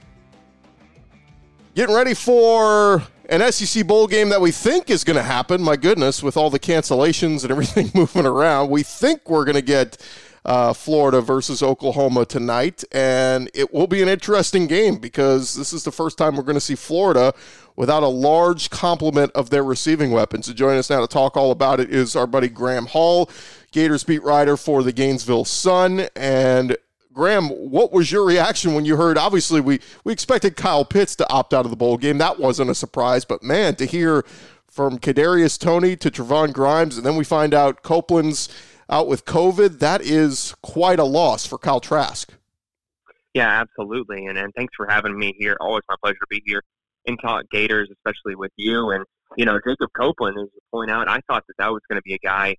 Getting 1.75 1.95
ready 1.95 2.13
for 2.13 3.03
an 3.29 3.53
SEC 3.53 3.87
bowl 3.87 4.07
game 4.07 4.29
that 4.29 4.41
we 4.41 4.51
think 4.51 4.91
is 4.91 5.05
going 5.05 5.17
to 5.17 5.23
happen. 5.23 5.63
My 5.63 5.77
goodness, 5.77 6.23
with 6.23 6.37
all 6.37 6.51
the 6.51 6.59
cancellations 6.59 7.43
and 7.43 7.51
everything 7.51 7.91
moving 7.95 8.27
around, 8.27 8.71
we 8.71 8.83
think 8.83 9.29
we're 9.29 9.45
going 9.45 9.55
to 9.57 9.63
get 9.63 9.97
uh, 10.45 10.73
Florida 10.75 11.21
versus 11.23 11.63
Oklahoma 11.63 12.27
tonight, 12.27 12.85
and 12.93 13.51
it 13.55 13.73
will 13.73 13.87
be 13.87 14.03
an 14.03 14.09
interesting 14.09 14.67
game 14.67 14.97
because 14.97 15.55
this 15.55 15.73
is 15.73 15.85
the 15.85 15.93
first 15.93 16.19
time 16.19 16.37
we're 16.37 16.43
going 16.43 16.55
to 16.55 16.61
see 16.61 16.75
Florida 16.75 17.33
without 17.77 18.03
a 18.03 18.09
large 18.09 18.69
complement 18.69 19.33
of 19.33 19.49
their 19.51 19.65
receiving 19.65 20.11
weapons. 20.11 20.47
To 20.47 20.55
join 20.55 20.77
us 20.77 20.91
now 20.91 21.01
to 21.01 21.07
talk 21.07 21.37
all 21.37 21.51
about 21.51 21.81
it 21.81 21.91
is 21.91 22.15
our 22.15 22.27
buddy 22.27 22.49
Graham 22.49 22.87
Hall, 22.87 23.31
Gators 23.73 24.05
beat 24.05 24.23
writer 24.23 24.57
for 24.57 24.83
the 24.83 24.93
Gainesville 24.93 25.47
Sun, 25.47 26.09
and 26.15 26.77
Graham, 27.15 27.49
what 27.49 27.93
was 27.93 28.11
your 28.11 28.25
reaction 28.25 28.75
when 28.75 28.85
you 28.85 28.97
heard? 28.97 29.17
Obviously, 29.17 29.61
we 29.61 29.81
we 30.03 30.13
expected 30.13 30.57
Kyle 30.57 30.85
Pitts 30.85 31.15
to 31.17 31.31
opt 31.31 31.55
out 31.55 31.65
of 31.65 31.71
the 31.71 31.77
bowl 31.77 31.97
game. 31.97 32.19
That 32.19 32.39
wasn't 32.39 32.71
a 32.71 32.75
surprise, 32.75 33.25
but 33.25 33.43
man, 33.43 33.77
to 33.77 33.87
hear 33.87 34.25
from 34.67 34.99
Kadarius 34.99 35.59
Toney 35.59 35.95
to 35.97 36.11
Trevon 36.11 36.53
Grimes, 36.53 36.97
and 36.97 37.07
then 37.07 37.17
we 37.17 37.25
find 37.25 37.55
out 37.55 37.83
Copeland's 37.83 38.49
out 38.91 39.07
with 39.07 39.25
COVID. 39.25 39.79
That 39.79 40.03
is 40.03 40.55
quite 40.63 40.99
a 40.99 41.05
loss 41.05 41.47
for 41.47 41.57
Kyle 41.57 41.81
Trask. 41.81 42.35
Yeah, 43.33 43.49
absolutely, 43.49 44.27
and 44.27 44.37
and 44.37 44.53
thanks 44.57 44.75
for 44.77 44.87
having 44.89 45.17
me 45.17 45.35
here. 45.39 45.57
Always 45.61 45.85
my 45.89 45.95
pleasure 46.03 46.19
to 46.19 46.27
be 46.29 46.43
here 46.45 46.63
and 47.07 47.19
talk 47.21 47.45
Gators, 47.51 47.89
especially 47.93 48.35
with 48.35 48.53
you. 48.57 48.91
And 48.91 49.05
you 49.37 49.45
know, 49.45 49.59
Jacob 49.65 49.91
Copeland, 49.97 50.37
as 50.39 50.49
you 50.53 50.61
point 50.73 50.91
out, 50.91 51.09
I 51.09 51.21
thought 51.29 51.45
that 51.47 51.55
that 51.59 51.73
was 51.73 51.83
going 51.89 51.99
to 51.99 52.03
be 52.03 52.15
a 52.15 52.19
guy 52.19 52.57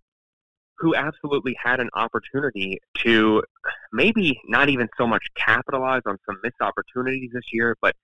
who 0.78 0.96
absolutely 0.96 1.56
had 1.62 1.80
an 1.80 1.90
opportunity 1.94 2.80
to 2.98 3.42
maybe 3.94 4.40
not 4.48 4.70
even 4.70 4.88
so 4.98 5.08
much 5.08 5.24
capitalize 5.36 6.02
on 6.06 6.18
some 6.26 6.38
missed 6.44 6.62
opportunities 6.62 7.32
this 7.34 7.46
year, 7.52 7.76
but 7.82 7.96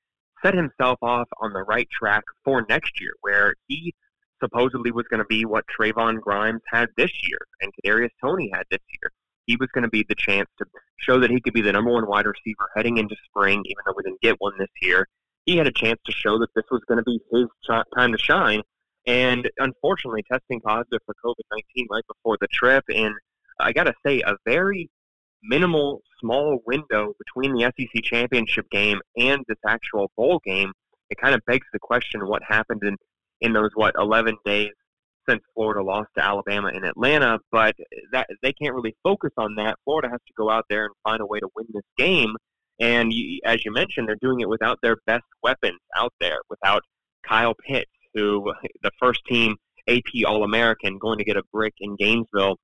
set 0.44 0.54
himself 0.54 0.98
off 1.02 1.28
on 1.40 1.54
the 1.54 1.64
right 1.64 1.88
track 1.92 2.24
for 2.44 2.66
next 2.68 3.00
year, 3.00 3.12
where 3.22 3.54
he 3.68 3.94
supposedly 4.42 4.92
was 4.92 5.06
going 5.10 5.20
to 5.20 5.26
be 5.26 5.46
what 5.46 5.66
Trevon 5.68 6.20
Grimes 6.20 6.62
had 6.68 6.90
this 6.98 7.12
year 7.24 7.38
and 7.62 7.72
Kadarius 7.76 8.10
Toney 8.22 8.50
had 8.54 8.64
this 8.72 8.82
year. 9.02 9.12
He 9.46 9.56
was 9.58 9.70
going 9.74 9.84
to 9.84 9.90
be 9.90 10.06
the 10.08 10.16
chance 10.16 10.50
to 10.58 10.66
show 10.98 11.20
that 11.20 11.30
he 11.30 11.42
could 11.42 11.54
be 11.54 11.62
the 11.62 11.72
number 11.72 11.92
one 11.92 12.08
wide 12.08 12.26
receiver 12.26 12.70
heading 12.76 12.98
into 12.98 13.16
spring, 13.26 13.62
even 13.66 13.84
though 13.86 13.94
we 13.96 14.04
didn't 14.04 14.22
get 14.22 14.36
one 14.40 14.54
this 14.58 14.70
year. 14.82 15.08
He 15.46 15.58
had 15.58 15.68
a 15.68 15.72
chance 15.72 16.00
to 16.06 16.12
show 16.12 16.38
that 16.40 16.50
this 16.56 16.66
was 16.72 16.82
going 16.88 17.00
to 17.00 17.04
be 17.04 17.20
his 17.32 17.48
time 17.68 18.12
to 18.12 18.18
shine, 18.18 18.62
and 19.08 19.50
unfortunately 19.60 20.24
testing 20.32 20.62
positive 20.62 21.00
for 21.06 21.16
COVID 21.24 21.44
19 21.76 21.88
right 21.90 22.04
before 22.08 22.38
the 22.40 22.48
trip. 22.48 22.84
And 22.90 23.14
I 23.60 23.72
got 23.72 23.86
to 23.86 23.94
say, 24.06 24.22
a 24.22 24.36
very 24.46 24.90
minimal, 25.44 26.02
small 26.20 26.60
window 26.66 27.14
between 27.18 27.54
the 27.54 27.72
SEC 27.78 28.04
championship 28.04 28.70
game 28.70 29.00
and 29.18 29.44
this 29.48 29.58
actual 29.68 30.12
bowl 30.16 30.40
game. 30.46 30.72
It 31.10 31.18
kind 31.18 31.36
of 31.36 31.42
begs 31.46 31.68
the 31.74 31.80
question 31.80 32.26
what 32.28 32.42
happened 32.48 32.84
in, 32.84 32.96
in 33.42 33.54
those, 33.54 33.72
what, 33.74 33.96
11 33.98 34.38
days 34.46 34.72
since 35.28 35.42
Florida 35.54 35.84
lost 35.84 36.10
to 36.18 36.24
Alabama 36.24 36.70
in 36.70 36.84
Atlanta, 36.84 37.40
but 37.52 37.76
that 38.12 38.28
they 38.42 38.54
can't 38.54 38.74
really 38.74 38.96
focus 39.04 39.32
on 39.38 39.56
that. 39.56 39.78
Florida 39.84 40.10
has 40.10 40.20
to 40.28 40.34
go 40.36 40.50
out 40.50 40.66
there 40.70 40.86
and 40.86 40.94
find 41.04 41.22
a 41.22 41.26
way 41.26 41.40
to 41.40 41.48
win 41.56 41.68
this 41.74 41.84
game. 41.98 42.36
And 42.80 43.14
you, 43.14 43.40
as 43.46 43.64
you 43.64 43.72
mentioned, 43.72 44.08
they're 44.08 44.16
doing 44.22 44.40
it 44.40 44.50
without 44.50 44.80
their 44.82 44.98
best 45.06 45.26
weapons 45.44 45.80
out 45.96 46.14
there, 46.20 46.40
without 46.50 46.82
Kyle 47.28 47.54
Pitts, 47.54 47.92
who 48.14 48.54
the 48.84 48.92
first 49.00 49.22
team 49.28 49.56
AP 49.88 50.26
All 50.26 50.44
American, 50.44 50.98
going 50.98 51.18
to 51.18 51.24
get 51.24 51.38
a 51.38 51.44
brick 51.52 51.74
in 51.80 51.96
Gainesville, 51.96 52.58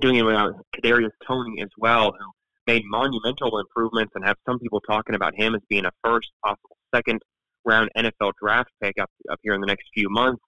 doing 0.00 0.16
it 0.16 0.22
without 0.22 0.54
Kadarius 0.76 1.10
Toney 1.26 1.62
as 1.62 1.70
well, 1.78 2.12
who 2.12 2.26
made 2.66 2.82
monumental 2.86 3.58
improvements 3.58 4.12
and 4.14 4.24
have 4.24 4.36
some 4.46 4.58
people 4.58 4.80
talking 4.80 5.14
about 5.14 5.34
him 5.34 5.54
as 5.54 5.60
being 5.68 5.86
a 5.86 5.90
first, 6.04 6.28
possible 6.44 6.76
second 6.94 7.20
round 7.64 7.90
NFL 7.96 8.32
draft 8.40 8.70
pick 8.82 8.98
up 9.00 9.10
up 9.30 9.38
here 9.42 9.54
in 9.54 9.60
the 9.60 9.66
next 9.66 9.84
few 9.94 10.08
months. 10.08 10.42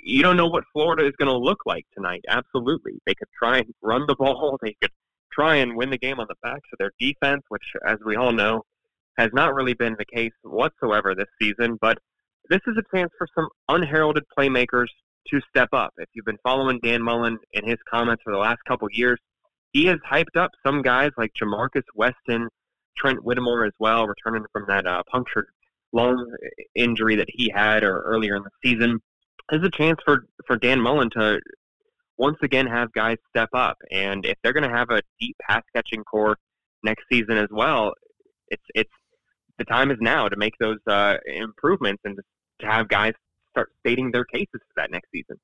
You 0.00 0.22
don't 0.22 0.36
know 0.36 0.48
what 0.48 0.64
Florida 0.72 1.06
is 1.06 1.12
going 1.18 1.30
to 1.30 1.38
look 1.38 1.60
like 1.66 1.86
tonight. 1.94 2.22
Absolutely, 2.28 2.94
they 3.06 3.14
could 3.14 3.28
try 3.38 3.58
and 3.58 3.72
run 3.82 4.04
the 4.06 4.16
ball. 4.16 4.58
They 4.62 4.74
could 4.80 4.90
try 5.32 5.56
and 5.56 5.76
win 5.76 5.90
the 5.90 5.98
game 5.98 6.18
on 6.18 6.26
the 6.28 6.34
backs 6.42 6.68
of 6.72 6.78
their 6.78 6.92
defense, 6.98 7.42
which, 7.48 7.62
as 7.86 7.98
we 8.04 8.16
all 8.16 8.32
know, 8.32 8.62
has 9.18 9.30
not 9.32 9.54
really 9.54 9.74
been 9.74 9.94
the 9.98 10.04
case 10.04 10.32
whatsoever 10.42 11.14
this 11.14 11.28
season. 11.40 11.78
But 11.80 11.98
this 12.50 12.60
is 12.66 12.76
a 12.78 12.96
chance 12.96 13.10
for 13.18 13.26
some 13.34 13.48
unheralded 13.68 14.24
playmakers 14.36 14.86
to 15.28 15.40
step 15.48 15.68
up. 15.72 15.92
If 15.98 16.08
you've 16.14 16.24
been 16.24 16.38
following 16.42 16.78
Dan 16.82 17.02
Mullen 17.02 17.38
and 17.54 17.68
his 17.68 17.78
comments 17.90 18.22
for 18.24 18.32
the 18.32 18.38
last 18.38 18.58
couple 18.66 18.88
years, 18.92 19.18
he 19.72 19.86
has 19.86 19.98
hyped 20.10 20.36
up 20.36 20.52
some 20.64 20.82
guys 20.82 21.10
like 21.18 21.32
Ja'Markis 21.40 21.82
Weston, 21.94 22.48
Trent 22.96 23.24
Whittemore 23.24 23.66
as 23.66 23.72
well, 23.78 24.06
returning 24.06 24.44
from 24.52 24.64
that 24.68 24.86
uh, 24.86 25.02
punctured 25.10 25.46
lung 25.92 26.34
injury 26.74 27.16
that 27.16 27.28
he 27.28 27.50
had 27.54 27.82
or 27.82 28.02
earlier 28.02 28.36
in 28.36 28.42
the 28.42 28.50
season. 28.64 29.00
There's 29.50 29.66
a 29.66 29.70
chance 29.70 29.98
for, 30.04 30.26
for 30.46 30.56
Dan 30.56 30.80
Mullen 30.80 31.10
to 31.10 31.40
once 32.18 32.38
again 32.42 32.66
have 32.66 32.92
guys 32.92 33.18
step 33.28 33.48
up. 33.52 33.76
And 33.90 34.24
if 34.24 34.36
they're 34.42 34.52
going 34.52 34.68
to 34.68 34.74
have 34.76 34.90
a 34.90 35.02
deep 35.20 35.36
pass 35.46 35.62
catching 35.74 36.02
core 36.04 36.36
next 36.82 37.04
season 37.10 37.36
as 37.36 37.48
well, 37.50 37.92
it's 38.48 38.62
it's 38.74 38.90
the 39.58 39.64
time 39.64 39.90
is 39.90 39.98
now 40.00 40.28
to 40.28 40.36
make 40.36 40.54
those 40.60 40.78
uh, 40.86 41.16
improvements 41.26 42.02
and 42.04 42.18
have 42.60 42.88
guys 42.88 43.14
start 43.50 43.72
stating 43.80 44.10
their 44.10 44.24
cases 44.24 44.48
for 44.52 44.74
that 44.76 44.90
next 44.90 45.10
season. 45.10 45.38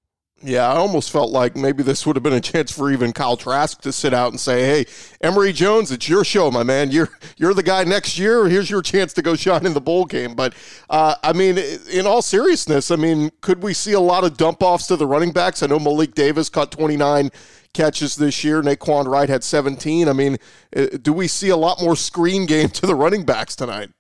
Yeah, 0.44 0.66
I 0.66 0.76
almost 0.76 1.12
felt 1.12 1.30
like 1.30 1.54
maybe 1.54 1.84
this 1.84 2.04
would 2.04 2.16
have 2.16 2.22
been 2.24 2.32
a 2.32 2.40
chance 2.40 2.72
for 2.72 2.90
even 2.90 3.12
Kyle 3.12 3.36
Trask 3.36 3.80
to 3.82 3.92
sit 3.92 4.12
out 4.12 4.32
and 4.32 4.40
say, 4.40 4.64
"Hey, 4.64 4.86
Emory 5.20 5.52
Jones, 5.52 5.92
it's 5.92 6.08
your 6.08 6.24
show, 6.24 6.50
my 6.50 6.64
man. 6.64 6.90
You're 6.90 7.10
you're 7.36 7.54
the 7.54 7.62
guy 7.62 7.84
next 7.84 8.18
year. 8.18 8.48
Here's 8.48 8.68
your 8.68 8.82
chance 8.82 9.12
to 9.14 9.22
go 9.22 9.36
shine 9.36 9.64
in 9.64 9.74
the 9.74 9.80
bowl 9.80 10.04
game." 10.04 10.34
But 10.34 10.54
uh, 10.90 11.14
I 11.22 11.32
mean, 11.32 11.58
in 11.58 12.06
all 12.06 12.22
seriousness, 12.22 12.90
I 12.90 12.96
mean, 12.96 13.30
could 13.40 13.62
we 13.62 13.72
see 13.72 13.92
a 13.92 14.00
lot 14.00 14.24
of 14.24 14.36
dump 14.36 14.62
offs 14.62 14.88
to 14.88 14.96
the 14.96 15.06
running 15.06 15.30
backs? 15.30 15.62
I 15.62 15.66
know 15.66 15.78
Malik 15.78 16.14
Davis 16.14 16.48
caught 16.48 16.72
29 16.72 17.30
catches 17.72 18.16
this 18.16 18.42
year. 18.42 18.62
Nay'Quan 18.62 19.06
Wright 19.06 19.28
had 19.28 19.44
17. 19.44 20.08
I 20.08 20.12
mean, 20.12 20.38
uh, 20.76 20.86
do 21.00 21.12
we 21.12 21.28
see 21.28 21.50
a 21.50 21.56
lot 21.56 21.80
more 21.80 21.94
screen 21.94 22.46
game 22.46 22.68
to 22.70 22.86
the 22.86 22.96
running 22.96 23.24
backs 23.24 23.54
tonight? 23.54 23.90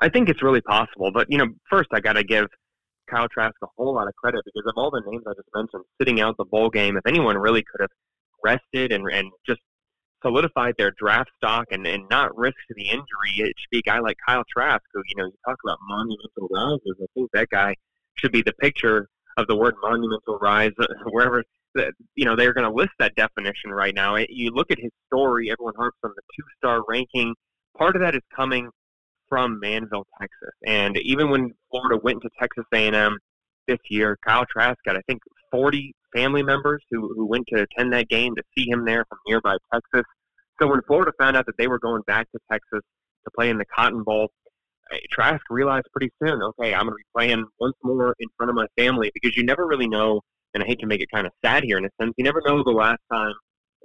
I 0.00 0.08
think 0.08 0.28
it's 0.28 0.42
really 0.42 0.60
possible, 0.60 1.10
but 1.12 1.26
you 1.30 1.38
know, 1.38 1.46
first 1.70 1.88
I 1.92 2.00
got 2.00 2.14
to 2.14 2.24
give 2.24 2.46
Kyle 3.10 3.28
Trask 3.28 3.54
a 3.62 3.66
whole 3.76 3.94
lot 3.94 4.08
of 4.08 4.14
credit 4.16 4.42
because 4.44 4.66
of 4.66 4.74
all 4.76 4.90
the 4.90 5.02
names 5.06 5.24
I 5.26 5.32
just 5.34 5.48
mentioned 5.54 5.84
sitting 6.00 6.20
out 6.20 6.36
the 6.36 6.44
bowl 6.44 6.70
game. 6.70 6.96
If 6.96 7.06
anyone 7.06 7.36
really 7.36 7.62
could 7.62 7.82
have 7.82 7.90
rested 8.42 8.92
and, 8.92 9.04
and 9.12 9.30
just 9.46 9.60
solidified 10.22 10.74
their 10.78 10.92
draft 10.98 11.30
stock 11.36 11.66
and, 11.70 11.86
and 11.86 12.04
not 12.10 12.36
risk 12.36 12.56
the 12.70 12.88
injury, 12.88 13.36
it 13.36 13.54
should 13.58 13.70
be 13.70 13.78
a 13.78 13.82
guy 13.82 13.98
like 13.98 14.16
Kyle 14.26 14.42
Trask, 14.50 14.82
who, 14.92 15.02
you 15.06 15.16
know, 15.16 15.26
you 15.26 15.34
talk 15.46 15.58
about 15.64 15.78
monumental 15.86 16.48
rises. 16.50 16.96
I 17.00 17.06
think 17.14 17.30
that 17.32 17.48
guy 17.50 17.74
should 18.16 18.32
be 18.32 18.42
the 18.42 18.54
picture 18.54 19.08
of 19.36 19.46
the 19.48 19.56
word 19.56 19.74
monumental 19.82 20.38
rise 20.40 20.72
uh, 20.78 20.86
wherever 21.10 21.42
you 22.14 22.24
know 22.24 22.36
they're 22.36 22.52
going 22.52 22.66
to 22.68 22.72
list 22.72 22.92
that 23.00 23.14
definition 23.16 23.70
right 23.70 23.94
now. 23.94 24.16
You 24.16 24.50
look 24.50 24.70
at 24.70 24.78
his 24.78 24.92
story; 25.06 25.50
everyone 25.50 25.74
harps 25.76 25.98
on 26.04 26.12
the 26.14 26.22
two-star 26.36 26.82
ranking. 26.88 27.34
Part 27.76 27.96
of 27.96 28.02
that 28.02 28.14
is 28.14 28.22
coming 28.34 28.70
from 29.28 29.60
Manvel, 29.62 30.04
Texas. 30.20 30.54
And 30.66 30.96
even 30.98 31.30
when 31.30 31.52
Florida 31.70 32.00
went 32.02 32.22
to 32.22 32.28
Texas 32.38 32.64
A&M 32.72 33.18
this 33.66 33.78
year, 33.88 34.18
Kyle 34.26 34.44
Trask 34.50 34.76
got 34.84 34.96
I 34.96 35.00
think 35.06 35.20
40 35.50 35.94
family 36.14 36.42
members 36.42 36.82
who, 36.90 37.12
who 37.14 37.26
went 37.26 37.44
to 37.48 37.62
attend 37.62 37.92
that 37.92 38.08
game 38.08 38.34
to 38.36 38.42
see 38.56 38.68
him 38.68 38.84
there 38.84 39.04
from 39.08 39.18
nearby 39.26 39.56
Texas. 39.72 40.04
So 40.60 40.68
when 40.68 40.80
Florida 40.86 41.12
found 41.18 41.36
out 41.36 41.46
that 41.46 41.56
they 41.58 41.66
were 41.66 41.78
going 41.78 42.02
back 42.06 42.30
to 42.32 42.38
Texas 42.50 42.80
to 43.24 43.30
play 43.36 43.50
in 43.50 43.58
the 43.58 43.64
Cotton 43.64 44.02
Bowl, 44.02 44.28
eh, 44.92 44.98
Trask 45.10 45.42
realized 45.50 45.86
pretty 45.92 46.12
soon, 46.22 46.40
okay, 46.42 46.74
I'm 46.74 46.86
going 46.86 46.92
to 46.92 46.96
be 46.96 47.04
playing 47.16 47.44
once 47.60 47.74
more 47.82 48.14
in 48.20 48.28
front 48.36 48.50
of 48.50 48.56
my 48.56 48.66
family 48.76 49.10
because 49.14 49.36
you 49.36 49.44
never 49.44 49.66
really 49.66 49.88
know, 49.88 50.20
and 50.54 50.62
I 50.62 50.66
hate 50.66 50.78
to 50.80 50.86
make 50.86 51.00
it 51.00 51.08
kind 51.12 51.26
of 51.26 51.32
sad 51.44 51.64
here 51.64 51.78
in 51.78 51.84
a 51.84 51.90
sense, 52.00 52.14
you 52.16 52.24
never 52.24 52.40
know 52.46 52.62
the 52.62 52.70
last 52.70 53.00
time 53.12 53.32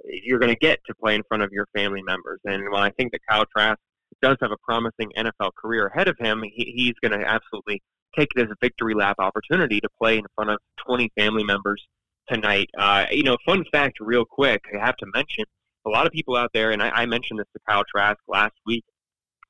you're 0.04 0.38
going 0.38 0.52
to 0.52 0.58
get 0.58 0.78
to 0.86 0.94
play 0.94 1.14
in 1.14 1.22
front 1.28 1.42
of 1.42 1.50
your 1.52 1.66
family 1.74 2.02
members. 2.02 2.40
And 2.44 2.62
while 2.70 2.82
I 2.82 2.90
think 2.90 3.12
that 3.12 3.20
Kyle 3.28 3.44
Trask 3.56 3.78
does 4.22 4.36
have 4.40 4.52
a 4.52 4.56
promising 4.62 5.12
NFL 5.16 5.50
career 5.56 5.86
ahead 5.86 6.08
of 6.08 6.16
him, 6.18 6.42
he, 6.42 6.72
he's 6.76 6.94
going 7.02 7.18
to 7.18 7.26
absolutely 7.26 7.82
take 8.16 8.28
it 8.36 8.42
as 8.42 8.50
a 8.50 8.56
victory 8.60 8.94
lap 8.94 9.16
opportunity 9.18 9.80
to 9.80 9.88
play 10.00 10.18
in 10.18 10.24
front 10.34 10.50
of 10.50 10.58
20 10.86 11.10
family 11.16 11.44
members 11.44 11.82
tonight. 12.28 12.68
Uh, 12.76 13.06
you 13.10 13.22
know, 13.22 13.36
fun 13.44 13.64
fact, 13.70 13.98
real 14.00 14.24
quick, 14.24 14.62
I 14.74 14.84
have 14.84 14.96
to 14.96 15.06
mention 15.14 15.44
a 15.86 15.90
lot 15.90 16.06
of 16.06 16.12
people 16.12 16.36
out 16.36 16.50
there, 16.52 16.70
and 16.70 16.82
I, 16.82 16.90
I 16.90 17.06
mentioned 17.06 17.38
this 17.38 17.46
to 17.54 17.60
Kyle 17.68 17.84
Trask 17.90 18.18
last 18.28 18.54
week 18.66 18.84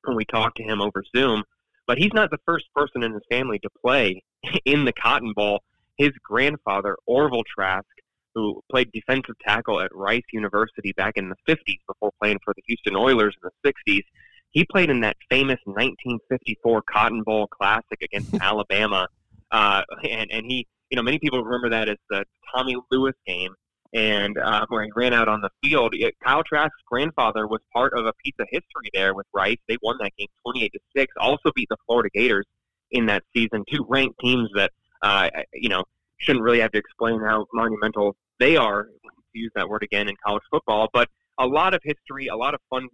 when 0.03 0.15
we 0.15 0.25
talked 0.25 0.57
to 0.57 0.63
him 0.63 0.81
over 0.81 1.03
Zoom, 1.15 1.43
but 1.87 1.97
he's 1.97 2.13
not 2.13 2.31
the 2.31 2.39
first 2.45 2.65
person 2.73 3.03
in 3.03 3.13
his 3.13 3.23
family 3.29 3.59
to 3.59 3.69
play 3.83 4.23
in 4.65 4.85
the 4.85 4.93
Cotton 4.93 5.33
Bowl. 5.35 5.61
His 5.97 6.11
grandfather, 6.23 6.97
Orville 7.05 7.43
Trask, 7.43 7.85
who 8.33 8.61
played 8.71 8.91
defensive 8.91 9.35
tackle 9.45 9.81
at 9.81 9.93
Rice 9.93 10.23
University 10.31 10.93
back 10.93 11.13
in 11.17 11.29
the 11.29 11.35
50s 11.47 11.79
before 11.87 12.11
playing 12.19 12.39
for 12.43 12.53
the 12.55 12.63
Houston 12.65 12.95
Oilers 12.95 13.35
in 13.43 13.49
the 13.63 13.71
60s, 13.91 14.03
he 14.51 14.65
played 14.65 14.89
in 14.89 15.01
that 15.01 15.17
famous 15.29 15.59
1954 15.65 16.83
Cotton 16.83 17.23
Bowl 17.23 17.47
Classic 17.47 18.01
against 18.01 18.33
Alabama, 18.41 19.07
uh, 19.51 19.81
and 20.03 20.29
and 20.31 20.45
he, 20.45 20.67
you 20.89 20.95
know, 20.95 21.03
many 21.03 21.19
people 21.19 21.43
remember 21.43 21.69
that 21.69 21.89
as 21.89 21.97
the 22.09 22.25
Tommy 22.53 22.75
Lewis 22.91 23.15
game, 23.25 23.53
and 23.93 24.37
uh, 24.37 24.65
where 24.69 24.83
he 24.83 24.91
ran 24.95 25.13
out 25.13 25.27
on 25.27 25.41
the 25.41 25.49
field. 25.63 25.93
It, 25.93 26.15
Kyle 26.23 26.43
Trask's 26.43 26.75
grandfather 26.87 27.47
was 27.47 27.59
part 27.73 27.93
of 27.97 28.05
a 28.05 28.13
piece 28.23 28.35
of 28.39 28.47
history 28.49 28.89
there 28.93 29.13
with 29.13 29.25
Rice. 29.33 29.57
They 29.67 29.77
won 29.81 29.97
that 29.99 30.11
game 30.17 30.27
28 30.43 30.71
to 30.73 30.79
six. 30.95 31.13
Also 31.19 31.51
beat 31.55 31.67
the 31.69 31.77
Florida 31.85 32.09
Gators 32.13 32.45
in 32.91 33.05
that 33.07 33.23
season. 33.35 33.63
Two 33.71 33.85
ranked 33.89 34.19
teams 34.19 34.49
that, 34.55 34.71
uh, 35.01 35.29
you 35.53 35.69
know, 35.69 35.83
shouldn't 36.19 36.43
really 36.43 36.59
have 36.59 36.71
to 36.71 36.77
explain 36.77 37.19
how 37.19 37.45
monumental 37.53 38.15
they 38.39 38.55
are. 38.55 38.83
To 38.83 39.39
use 39.39 39.51
that 39.55 39.69
word 39.69 39.83
again 39.83 40.09
in 40.09 40.15
college 40.25 40.43
football, 40.51 40.89
but 40.91 41.07
a 41.39 41.47
lot 41.47 41.73
of 41.73 41.79
history, 41.85 42.27
a 42.27 42.35
lot 42.35 42.53
of 42.53 42.59
fun 42.69 42.89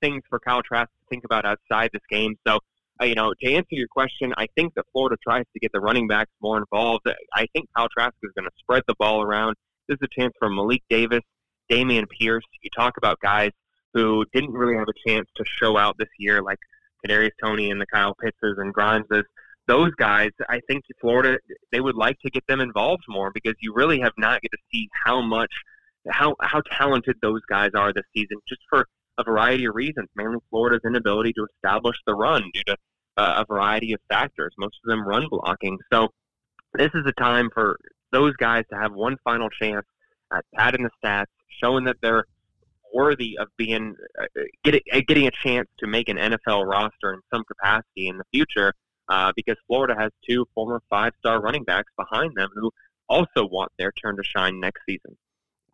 things 0.00 0.22
for 0.28 0.38
Kyle 0.38 0.62
Trask 0.62 0.88
to 0.88 1.06
think 1.10 1.24
about 1.24 1.44
outside 1.44 1.90
this 1.92 2.02
game. 2.10 2.34
So, 2.46 2.58
uh, 3.00 3.04
you 3.04 3.14
know, 3.14 3.32
to 3.40 3.52
answer 3.52 3.68
your 3.72 3.88
question, 3.88 4.32
I 4.36 4.46
think 4.56 4.74
that 4.74 4.84
Florida 4.92 5.16
tries 5.22 5.44
to 5.52 5.60
get 5.60 5.72
the 5.72 5.80
running 5.80 6.08
backs 6.08 6.30
more 6.40 6.58
involved. 6.58 7.06
I 7.34 7.46
think 7.52 7.68
Kyle 7.76 7.88
Trask 7.88 8.14
is 8.22 8.30
going 8.36 8.46
to 8.46 8.54
spread 8.58 8.82
the 8.86 8.94
ball 8.98 9.22
around. 9.22 9.56
This 9.88 9.96
is 10.00 10.08
a 10.10 10.20
chance 10.20 10.32
for 10.38 10.48
Malik 10.48 10.82
Davis, 10.88 11.22
Dameon 11.70 12.06
Pierce. 12.08 12.44
You 12.62 12.70
talk 12.76 12.96
about 12.96 13.20
guys 13.20 13.50
who 13.94 14.24
didn't 14.32 14.52
really 14.52 14.76
have 14.76 14.88
a 14.88 15.08
chance 15.08 15.28
to 15.36 15.44
show 15.46 15.76
out 15.76 15.96
this 15.98 16.08
year, 16.18 16.42
like 16.42 16.58
Kadarius 17.04 17.30
Toney 17.42 17.70
and 17.70 17.80
the 17.80 17.86
Kyle 17.86 18.14
Pittses 18.14 18.56
and 18.58 18.72
Grimeses. 18.72 19.24
Those 19.66 19.90
guys, 19.96 20.30
I 20.48 20.60
think 20.68 20.84
Florida, 21.00 21.38
they 21.72 21.80
would 21.80 21.96
like 21.96 22.18
to 22.20 22.30
get 22.30 22.46
them 22.46 22.60
involved 22.60 23.02
more 23.08 23.30
because 23.32 23.54
you 23.60 23.72
really 23.74 24.00
have 24.00 24.12
not 24.16 24.40
get 24.42 24.52
to 24.52 24.58
see 24.72 24.88
how 25.04 25.20
much, 25.20 25.50
how 26.08 26.36
how 26.40 26.62
talented 26.78 27.16
those 27.20 27.40
guys 27.48 27.70
are 27.74 27.92
this 27.92 28.04
season. 28.14 28.38
Just 28.48 28.60
for 28.70 28.86
a 29.18 29.24
variety 29.24 29.64
of 29.64 29.74
reasons, 29.74 30.08
mainly 30.14 30.38
Florida's 30.50 30.82
inability 30.84 31.32
to 31.34 31.46
establish 31.54 31.96
the 32.06 32.14
run 32.14 32.42
due 32.52 32.62
to 32.66 32.76
uh, 33.16 33.42
a 33.42 33.44
variety 33.46 33.92
of 33.92 34.00
factors, 34.08 34.52
most 34.58 34.76
of 34.84 34.90
them 34.90 35.06
run 35.06 35.26
blocking. 35.30 35.78
So 35.92 36.08
this 36.74 36.90
is 36.94 37.04
a 37.06 37.12
time 37.12 37.48
for 37.52 37.78
those 38.12 38.34
guys 38.36 38.64
to 38.70 38.78
have 38.78 38.92
one 38.92 39.16
final 39.24 39.48
chance 39.48 39.86
at 40.32 40.44
padding 40.54 40.84
the 40.84 40.90
stats, 41.02 41.26
showing 41.62 41.84
that 41.84 41.96
they're 42.02 42.24
worthy 42.94 43.36
of 43.38 43.48
being 43.56 43.94
uh, 44.20 44.26
getting, 44.64 44.80
uh, 44.92 45.00
getting 45.06 45.26
a 45.26 45.30
chance 45.30 45.68
to 45.78 45.86
make 45.86 46.08
an 46.08 46.16
NFL 46.16 46.66
roster 46.66 47.12
in 47.14 47.20
some 47.32 47.42
capacity 47.44 48.08
in 48.08 48.18
the 48.18 48.24
future. 48.32 48.72
Uh, 49.08 49.32
because 49.36 49.54
Florida 49.68 49.94
has 49.96 50.10
two 50.28 50.44
former 50.52 50.82
five-star 50.90 51.40
running 51.40 51.62
backs 51.62 51.92
behind 51.96 52.32
them 52.34 52.48
who 52.56 52.72
also 53.08 53.46
want 53.46 53.70
their 53.78 53.92
turn 53.92 54.16
to 54.16 54.22
shine 54.24 54.58
next 54.58 54.80
season 54.84 55.16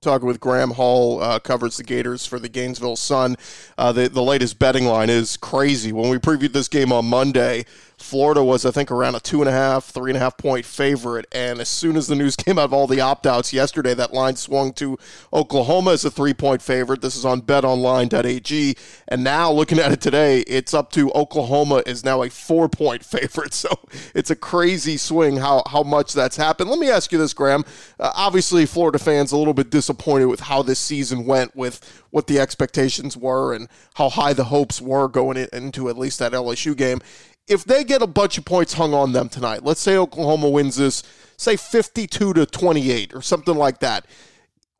talking 0.02 0.26
with 0.26 0.40
Graham 0.40 0.72
Hall, 0.72 1.22
uh, 1.22 1.38
covers 1.38 1.76
the 1.76 1.84
Gators 1.84 2.26
for 2.26 2.40
the 2.40 2.48
Gainesville 2.48 2.96
Sun. 2.96 3.36
Uh, 3.78 3.92
the, 3.92 4.08
the 4.08 4.22
latest 4.22 4.58
betting 4.58 4.84
line 4.84 5.08
is 5.08 5.36
crazy. 5.36 5.92
When 5.92 6.10
we 6.10 6.18
previewed 6.18 6.52
this 6.52 6.68
game 6.68 6.92
on 6.92 7.06
Monday, 7.06 7.64
Florida 8.02 8.42
was, 8.42 8.66
I 8.66 8.70
think, 8.70 8.90
around 8.90 9.14
a 9.14 9.20
two 9.20 9.40
and 9.40 9.48
a 9.48 9.52
half, 9.52 9.84
three 9.84 10.10
and 10.10 10.16
a 10.16 10.20
half 10.20 10.36
point 10.36 10.64
favorite. 10.64 11.26
And 11.32 11.60
as 11.60 11.68
soon 11.68 11.96
as 11.96 12.06
the 12.06 12.14
news 12.14 12.36
came 12.42 12.58
out 12.58 12.64
of 12.64 12.72
all 12.72 12.86
the 12.86 13.00
opt 13.00 13.26
outs 13.26 13.52
yesterday, 13.52 13.94
that 13.94 14.12
line 14.12 14.36
swung 14.36 14.72
to 14.74 14.98
Oklahoma 15.32 15.92
as 15.92 16.04
a 16.04 16.10
three 16.10 16.34
point 16.34 16.62
favorite. 16.62 17.00
This 17.00 17.16
is 17.16 17.24
on 17.24 17.42
betonline.ag. 17.42 18.76
And 19.08 19.24
now 19.24 19.50
looking 19.52 19.78
at 19.78 19.92
it 19.92 20.00
today, 20.00 20.40
it's 20.40 20.74
up 20.74 20.90
to 20.92 21.10
Oklahoma 21.12 21.82
is 21.86 22.04
now 22.04 22.22
a 22.22 22.30
four 22.30 22.68
point 22.68 23.04
favorite. 23.04 23.54
So 23.54 23.68
it's 24.14 24.30
a 24.30 24.36
crazy 24.36 24.96
swing 24.96 25.36
how, 25.36 25.62
how 25.66 25.82
much 25.82 26.12
that's 26.12 26.36
happened. 26.36 26.70
Let 26.70 26.78
me 26.78 26.90
ask 26.90 27.12
you 27.12 27.18
this, 27.18 27.32
Graham. 27.32 27.64
Uh, 27.98 28.10
obviously, 28.14 28.66
Florida 28.66 28.98
fans 28.98 29.32
a 29.32 29.36
little 29.36 29.54
bit 29.54 29.70
disappointed 29.70 30.26
with 30.26 30.40
how 30.40 30.62
this 30.62 30.78
season 30.78 31.24
went, 31.24 31.54
with 31.56 32.02
what 32.10 32.26
the 32.26 32.38
expectations 32.38 33.16
were 33.16 33.54
and 33.54 33.68
how 33.94 34.08
high 34.08 34.32
the 34.32 34.44
hopes 34.44 34.80
were 34.80 35.08
going 35.08 35.36
into 35.36 35.88
at 35.88 35.96
least 35.96 36.18
that 36.18 36.32
LSU 36.32 36.76
game 36.76 37.00
if 37.48 37.64
they 37.64 37.84
get 37.84 38.02
a 38.02 38.06
bunch 38.06 38.38
of 38.38 38.44
points 38.44 38.74
hung 38.74 38.94
on 38.94 39.12
them 39.12 39.28
tonight, 39.28 39.64
let's 39.64 39.80
say 39.80 39.96
Oklahoma 39.96 40.48
wins 40.48 40.76
this, 40.76 41.02
say 41.36 41.56
52 41.56 42.32
to 42.34 42.46
28 42.46 43.14
or 43.14 43.22
something 43.22 43.56
like 43.56 43.80
that, 43.80 44.06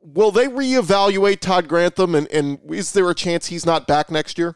will 0.01 0.31
they 0.31 0.47
reevaluate 0.47 1.39
Todd 1.39 1.67
Grantham 1.67 2.15
and, 2.15 2.27
and 2.31 2.59
is 2.69 2.93
there 2.93 3.09
a 3.09 3.15
chance 3.15 3.47
he's 3.47 3.65
not 3.65 3.87
back 3.87 4.09
next 4.09 4.37
year? 4.37 4.55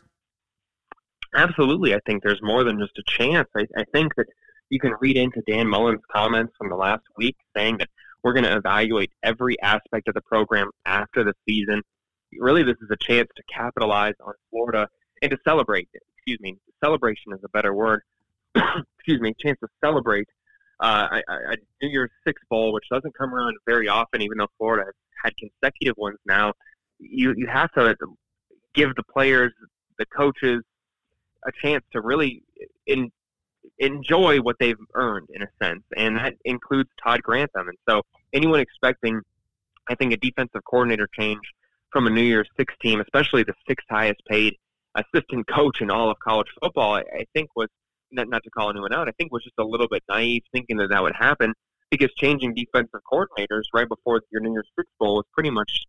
Absolutely. 1.35 1.93
I 1.93 1.99
think 2.05 2.23
there's 2.23 2.41
more 2.41 2.63
than 2.63 2.79
just 2.79 2.97
a 2.97 3.03
chance. 3.05 3.47
I, 3.55 3.67
I 3.77 3.83
think 3.93 4.15
that 4.15 4.27
you 4.69 4.79
can 4.79 4.93
read 4.99 5.17
into 5.17 5.41
Dan 5.47 5.67
Mullen's 5.67 6.01
comments 6.11 6.53
from 6.57 6.69
the 6.69 6.75
last 6.75 7.03
week 7.17 7.35
saying 7.55 7.77
that 7.77 7.89
we're 8.23 8.33
going 8.33 8.45
to 8.45 8.55
evaluate 8.55 9.11
every 9.23 9.59
aspect 9.61 10.07
of 10.07 10.13
the 10.13 10.21
program 10.21 10.69
after 10.85 11.23
the 11.23 11.33
season. 11.47 11.81
Really, 12.39 12.63
this 12.63 12.77
is 12.81 12.89
a 12.91 12.97
chance 12.99 13.29
to 13.35 13.43
capitalize 13.53 14.15
on 14.25 14.33
Florida 14.49 14.87
and 15.21 15.31
to 15.31 15.37
celebrate. 15.45 15.89
Excuse 16.27 16.41
me, 16.41 16.57
celebration 16.83 17.31
is 17.31 17.39
a 17.45 17.49
better 17.49 17.73
word. 17.73 18.01
excuse 18.55 19.21
me, 19.21 19.33
chance 19.39 19.57
to 19.61 19.67
celebrate 19.81 20.27
uh, 20.81 21.07
a, 21.29 21.33
a 21.53 21.55
New 21.81 21.87
Year's 21.87 22.11
Six 22.25 22.41
bowl, 22.49 22.73
which 22.73 22.83
doesn't 22.91 23.17
come 23.17 23.33
around 23.33 23.55
very 23.65 23.87
often, 23.87 24.21
even 24.21 24.37
though 24.37 24.49
Florida 24.57 24.83
has 24.87 24.93
had 25.23 25.33
consecutive 25.37 25.95
ones 25.95 26.17
now. 26.25 26.51
You 26.99 27.33
you 27.37 27.47
have 27.47 27.71
to 27.73 27.95
give 28.73 28.93
the 28.95 29.03
players, 29.03 29.53
the 29.97 30.05
coaches, 30.05 30.63
a 31.45 31.51
chance 31.61 31.85
to 31.93 32.01
really 32.01 32.43
in, 32.85 33.09
enjoy 33.79 34.39
what 34.41 34.57
they've 34.59 34.75
earned 34.95 35.29
in 35.33 35.43
a 35.43 35.47
sense, 35.63 35.83
and 35.95 36.17
that 36.17 36.33
includes 36.43 36.89
Todd 37.01 37.23
Grantham. 37.23 37.69
And 37.69 37.77
so, 37.87 38.01
anyone 38.33 38.59
expecting, 38.59 39.21
I 39.87 39.95
think, 39.95 40.11
a 40.11 40.17
defensive 40.17 40.61
coordinator 40.69 41.07
change 41.17 41.39
from 41.89 42.05
a 42.05 42.09
New 42.09 42.23
Year's 42.23 42.49
Six 42.57 42.73
team, 42.81 42.99
especially 42.99 43.43
the 43.43 43.53
sixth 43.65 43.87
highest 43.89 44.19
paid 44.27 44.57
assistant 44.97 45.47
coach 45.47 45.81
in 45.81 45.89
all 45.91 46.09
of 46.09 46.17
college 46.19 46.47
football, 46.61 46.95
I, 46.95 47.01
I 47.01 47.25
think 47.33 47.49
was 47.55 47.69
not, 48.11 48.29
not 48.29 48.43
to 48.43 48.49
call 48.49 48.69
anyone 48.69 48.93
out. 48.93 49.07
I 49.07 49.11
think 49.11 49.31
was 49.31 49.43
just 49.43 49.55
a 49.57 49.63
little 49.63 49.87
bit 49.87 50.03
naive 50.09 50.43
thinking 50.51 50.77
that 50.77 50.89
that 50.89 51.01
would 51.01 51.15
happen 51.15 51.53
because 51.89 52.11
changing 52.15 52.53
defensive 52.53 52.99
coordinators 53.11 53.63
right 53.73 53.87
before 53.87 54.21
your 54.31 54.41
New 54.41 54.51
Year's 54.51 54.67
Six 54.75 54.89
Bowl 54.99 55.19
is 55.19 55.25
pretty 55.33 55.49
much 55.49 55.83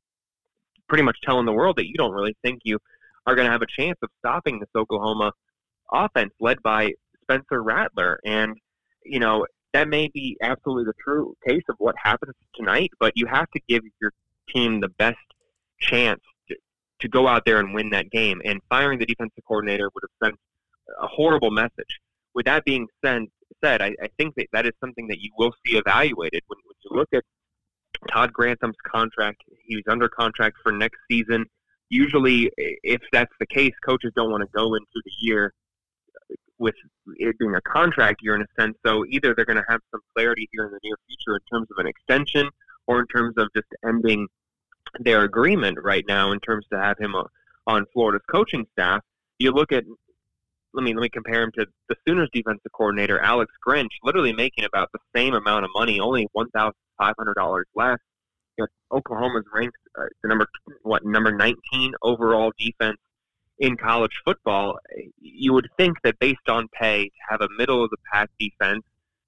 pretty 0.88 1.02
much 1.02 1.18
telling 1.22 1.44
the 1.44 1.52
world 1.52 1.76
that 1.76 1.86
you 1.86 1.94
don't 1.94 2.12
really 2.12 2.34
think 2.42 2.60
you 2.64 2.78
are 3.26 3.34
going 3.34 3.44
to 3.44 3.52
have 3.52 3.62
a 3.62 3.66
chance 3.66 3.98
of 4.02 4.08
stopping 4.20 4.58
this 4.58 4.70
Oklahoma 4.74 5.32
offense 5.92 6.32
led 6.40 6.62
by 6.62 6.92
Spencer 7.22 7.62
Rattler. 7.62 8.18
And 8.24 8.56
you 9.04 9.20
know 9.20 9.46
that 9.74 9.88
may 9.88 10.08
be 10.08 10.36
absolutely 10.40 10.84
the 10.84 10.94
true 11.02 11.36
case 11.46 11.64
of 11.68 11.76
what 11.78 11.94
happens 12.02 12.34
tonight, 12.54 12.90
but 12.98 13.12
you 13.16 13.26
have 13.26 13.50
to 13.50 13.60
give 13.68 13.82
your 14.00 14.12
team 14.54 14.80
the 14.80 14.88
best 14.88 15.18
chance 15.80 16.20
to 17.00 17.08
go 17.08 17.26
out 17.28 17.44
there 17.44 17.60
and 17.60 17.74
win 17.74 17.90
that 17.90 18.10
game. 18.10 18.40
And 18.44 18.60
firing 18.68 18.98
the 18.98 19.06
defensive 19.06 19.44
coordinator 19.46 19.90
would 19.94 20.02
have 20.02 20.28
sent 20.28 20.40
a 21.00 21.06
horrible 21.06 21.50
message. 21.50 22.00
With 22.34 22.46
that 22.46 22.64
being 22.64 22.86
said, 23.04 23.22
said 23.62 23.82
I, 23.82 23.94
I 24.02 24.08
think 24.18 24.34
that 24.36 24.46
that 24.52 24.66
is 24.66 24.72
something 24.80 25.08
that 25.08 25.20
you 25.20 25.30
will 25.38 25.52
see 25.64 25.76
evaluated 25.76 26.42
when, 26.46 26.58
when 26.64 26.74
you 26.84 26.98
look 26.98 27.08
at 27.12 27.22
Todd 28.10 28.32
Grantham's 28.32 28.76
contract. 28.86 29.42
He's 29.64 29.84
under 29.88 30.08
contract 30.08 30.56
for 30.62 30.72
next 30.72 30.98
season. 31.10 31.46
Usually, 31.90 32.50
if 32.56 33.00
that's 33.12 33.32
the 33.40 33.46
case, 33.46 33.72
coaches 33.84 34.12
don't 34.14 34.30
want 34.30 34.42
to 34.42 34.48
go 34.54 34.74
into 34.74 35.02
the 35.04 35.12
year 35.20 35.52
with 36.58 36.74
it 37.16 37.38
being 37.38 37.54
a 37.54 37.60
contract 37.62 38.20
year 38.22 38.34
in 38.34 38.42
a 38.42 38.60
sense. 38.60 38.76
So 38.84 39.04
either 39.08 39.34
they're 39.34 39.44
going 39.44 39.58
to 39.58 39.64
have 39.68 39.80
some 39.90 40.00
clarity 40.14 40.48
here 40.52 40.66
in 40.66 40.72
the 40.72 40.80
near 40.82 40.96
future 41.06 41.36
in 41.36 41.40
terms 41.50 41.68
of 41.70 41.78
an 41.78 41.86
extension 41.86 42.50
or 42.86 43.00
in 43.00 43.06
terms 43.06 43.34
of 43.38 43.48
just 43.54 43.68
ending 43.86 44.26
their 45.00 45.25
agreement 45.25 45.78
right 45.83 46.04
now 46.09 46.33
in 46.33 46.40
terms 46.40 46.66
to 46.73 46.78
have 46.78 46.99
him 46.99 47.14
uh, 47.14 47.25
on 47.66 47.87
Florida's 47.92 48.25
coaching 48.30 48.66
staff. 48.73 49.02
You 49.38 49.52
look 49.52 49.73
at 49.73 49.85
let 50.75 50.85
me 50.85 50.95
let 50.95 51.02
me 51.02 51.09
compare 51.09 51.42
him 51.42 51.52
to 51.59 51.66
the 51.88 51.97
Sooners 52.07 52.28
defensive 52.33 52.71
coordinator 52.73 53.21
Alex 53.21 53.52
Grinch, 53.66 53.88
literally 54.02 54.33
making 54.33 54.64
about 54.64 54.90
the 54.92 54.99
same 55.14 55.35
amount 55.35 55.64
of 55.64 55.71
money, 55.75 56.00
only 56.00 56.28
one 56.33 56.50
thousand 56.50 56.75
five 56.99 57.14
hundred 57.18 57.35
dollars 57.35 57.66
less. 57.75 57.99
You 58.57 58.64
know, 58.64 58.99
Oklahoma's 58.99 59.45
ranked 59.52 59.77
uh, 59.98 60.05
the 60.22 60.29
number 60.29 60.46
what 60.83 61.05
number 61.05 61.33
nineteen 61.33 61.94
overall 62.03 62.53
defense 62.59 62.98
in 63.59 63.77
college 63.77 64.12
football. 64.24 64.79
You 65.20 65.53
would 65.53 65.68
think 65.77 65.96
that 66.05 66.18
based 66.18 66.48
on 66.48 66.68
pay, 66.68 67.05
to 67.05 67.11
have 67.31 67.40
a 67.40 67.48
middle 67.57 67.83
of 67.83 67.90
the 67.90 67.96
pack 68.12 68.31
defense, 68.38 68.85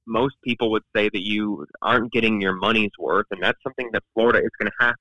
most 0.07 0.37
people 0.43 0.71
would 0.73 0.83
say 0.95 1.09
that 1.09 1.27
you 1.27 1.67
aren't 1.83 2.13
getting 2.13 2.41
your 2.41 2.55
money's 2.55 2.91
worth, 2.99 3.27
and 3.31 3.43
that's 3.43 3.63
something 3.63 3.89
that 3.93 4.03
Florida 4.15 4.41
is 4.41 4.51
going 4.59 4.71
to 4.71 4.85
have 4.87 4.95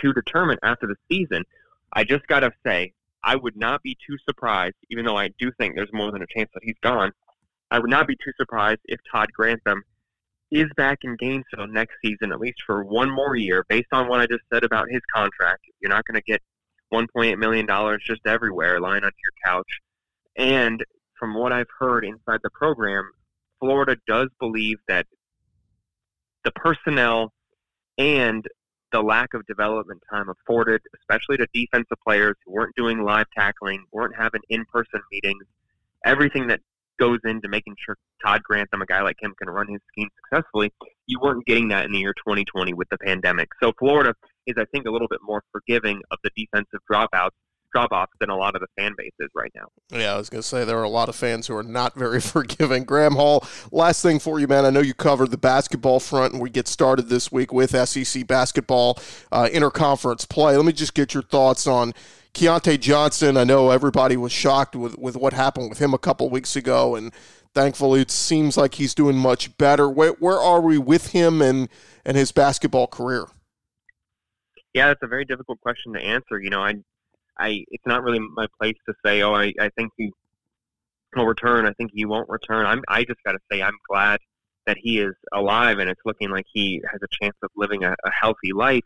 to 0.00 0.12
determine 0.12 0.58
after 0.62 0.86
the 0.86 0.96
season. 1.10 1.44
I 1.92 2.04
just 2.04 2.26
got 2.26 2.40
to 2.40 2.50
say, 2.66 2.92
I 3.22 3.36
would 3.36 3.56
not 3.56 3.82
be 3.82 3.96
too 4.06 4.16
surprised, 4.28 4.76
even 4.90 5.04
though 5.04 5.16
I 5.16 5.30
do 5.38 5.50
think 5.58 5.74
there's 5.74 5.92
more 5.92 6.12
than 6.12 6.22
a 6.22 6.26
chance 6.26 6.50
that 6.54 6.62
he's 6.62 6.78
gone. 6.82 7.12
I 7.70 7.78
would 7.78 7.90
not 7.90 8.06
be 8.06 8.16
too 8.16 8.32
surprised 8.36 8.80
if 8.84 9.00
Todd 9.10 9.32
Grantham 9.32 9.82
is 10.50 10.66
back 10.76 10.98
in 11.02 11.16
Gainesville 11.16 11.66
next 11.68 11.94
season, 12.04 12.32
at 12.32 12.40
least 12.40 12.58
for 12.66 12.84
one 12.84 13.10
more 13.10 13.34
year, 13.34 13.64
based 13.68 13.88
on 13.92 14.08
what 14.08 14.20
I 14.20 14.26
just 14.26 14.42
said 14.52 14.62
about 14.62 14.90
his 14.90 15.00
contract. 15.12 15.62
You're 15.80 15.90
not 15.90 16.04
going 16.04 16.20
to 16.20 16.22
get 16.22 16.42
$1.8 16.92 17.38
million 17.38 17.66
just 18.06 18.20
everywhere 18.26 18.80
lying 18.80 19.04
on 19.04 19.10
your 19.10 19.52
couch. 19.52 19.80
And 20.36 20.84
from 21.18 21.34
what 21.34 21.52
I've 21.52 21.66
heard 21.78 22.04
inside 22.04 22.40
the 22.42 22.50
program, 22.50 23.10
Florida 23.58 23.96
does 24.06 24.28
believe 24.38 24.78
that 24.88 25.06
the 26.44 26.52
personnel 26.52 27.32
and 27.98 28.44
the 28.94 29.02
lack 29.02 29.34
of 29.34 29.44
development 29.46 30.00
time 30.08 30.28
afforded, 30.28 30.80
especially 30.96 31.36
to 31.36 31.48
defensive 31.52 31.98
players 32.06 32.36
who 32.46 32.52
weren't 32.52 32.76
doing 32.76 33.02
live 33.02 33.26
tackling, 33.36 33.84
weren't 33.90 34.14
having 34.16 34.40
in-person 34.50 35.00
meetings, 35.10 35.42
everything 36.04 36.46
that 36.46 36.60
goes 37.00 37.18
into 37.24 37.48
making 37.48 37.74
sure 37.84 37.96
Todd 38.24 38.44
Grantham, 38.44 38.82
a 38.82 38.86
guy 38.86 39.02
like 39.02 39.16
him, 39.20 39.34
can 39.36 39.50
run 39.50 39.66
his 39.66 39.80
scheme 39.90 40.08
successfully. 40.22 40.72
You 41.08 41.18
weren't 41.20 41.44
getting 41.44 41.66
that 41.70 41.86
in 41.86 41.90
the 41.90 41.98
year 41.98 42.14
2020 42.24 42.72
with 42.72 42.88
the 42.88 42.98
pandemic. 42.98 43.48
So 43.60 43.72
Florida 43.80 44.14
is, 44.46 44.54
I 44.56 44.64
think, 44.66 44.86
a 44.86 44.92
little 44.92 45.08
bit 45.08 45.18
more 45.24 45.42
forgiving 45.50 46.00
of 46.12 46.18
the 46.22 46.30
defensive 46.36 46.78
dropouts 46.88 47.30
drop 47.74 47.92
off 47.92 48.08
than 48.20 48.30
a 48.30 48.36
lot 48.36 48.54
of 48.54 48.60
the 48.60 48.66
fan 48.78 48.94
bases 48.96 49.30
right 49.34 49.50
now. 49.54 49.66
Yeah, 49.90 50.14
I 50.14 50.16
was 50.16 50.30
going 50.30 50.42
to 50.42 50.48
say 50.48 50.64
there 50.64 50.78
are 50.78 50.84
a 50.84 50.88
lot 50.88 51.08
of 51.08 51.16
fans 51.16 51.46
who 51.46 51.56
are 51.56 51.62
not 51.62 51.94
very 51.98 52.20
forgiving. 52.20 52.84
Graham 52.84 53.14
Hall, 53.14 53.44
last 53.72 54.02
thing 54.02 54.18
for 54.18 54.38
you, 54.38 54.46
man. 54.46 54.64
I 54.64 54.70
know 54.70 54.80
you 54.80 54.94
covered 54.94 55.30
the 55.30 55.38
basketball 55.38 56.00
front, 56.00 56.32
and 56.32 56.42
we 56.42 56.50
get 56.50 56.68
started 56.68 57.08
this 57.08 57.32
week 57.32 57.52
with 57.52 57.70
SEC 57.88 58.26
basketball 58.26 58.98
uh, 59.32 59.48
interconference 59.52 60.28
play. 60.28 60.56
Let 60.56 60.64
me 60.64 60.72
just 60.72 60.94
get 60.94 61.14
your 61.14 61.22
thoughts 61.22 61.66
on 61.66 61.92
Keyontae 62.32 62.80
Johnson. 62.80 63.36
I 63.36 63.44
know 63.44 63.70
everybody 63.70 64.16
was 64.16 64.32
shocked 64.32 64.76
with, 64.76 64.98
with 64.98 65.16
what 65.16 65.32
happened 65.32 65.68
with 65.68 65.78
him 65.78 65.94
a 65.94 65.98
couple 65.98 66.28
weeks 66.30 66.56
ago, 66.56 66.94
and 66.94 67.12
thankfully 67.54 68.00
it 68.00 68.10
seems 68.10 68.56
like 68.56 68.74
he's 68.74 68.94
doing 68.94 69.16
much 69.16 69.56
better. 69.58 69.88
Where, 69.88 70.12
where 70.12 70.38
are 70.38 70.60
we 70.60 70.78
with 70.78 71.08
him 71.08 71.42
and, 71.42 71.68
and 72.04 72.16
his 72.16 72.32
basketball 72.32 72.86
career? 72.86 73.26
Yeah, 74.74 74.88
that's 74.88 75.02
a 75.04 75.06
very 75.06 75.24
difficult 75.24 75.60
question 75.60 75.92
to 75.92 76.00
answer. 76.00 76.40
You 76.40 76.50
know, 76.50 76.60
I 76.60 76.74
I 77.38 77.64
it's 77.68 77.86
not 77.86 78.02
really 78.02 78.20
my 78.20 78.46
place 78.60 78.76
to 78.86 78.94
say, 79.04 79.22
oh, 79.22 79.34
I, 79.34 79.52
I 79.60 79.70
think 79.76 79.92
he 79.96 80.12
will 81.14 81.26
return. 81.26 81.66
I 81.66 81.72
think 81.72 81.90
he 81.94 82.04
won't 82.04 82.28
return. 82.28 82.66
I'm 82.66 82.82
I 82.88 83.04
just 83.04 83.22
got 83.24 83.32
to 83.32 83.38
say 83.50 83.62
I'm 83.62 83.78
glad 83.88 84.20
that 84.66 84.76
he 84.80 84.98
is 84.98 85.14
alive 85.32 85.78
and 85.78 85.90
it's 85.90 86.00
looking 86.04 86.30
like 86.30 86.46
he 86.52 86.80
has 86.90 87.00
a 87.02 87.08
chance 87.22 87.36
of 87.42 87.50
living 87.56 87.84
a, 87.84 87.94
a 88.04 88.10
healthy 88.10 88.52
life. 88.54 88.84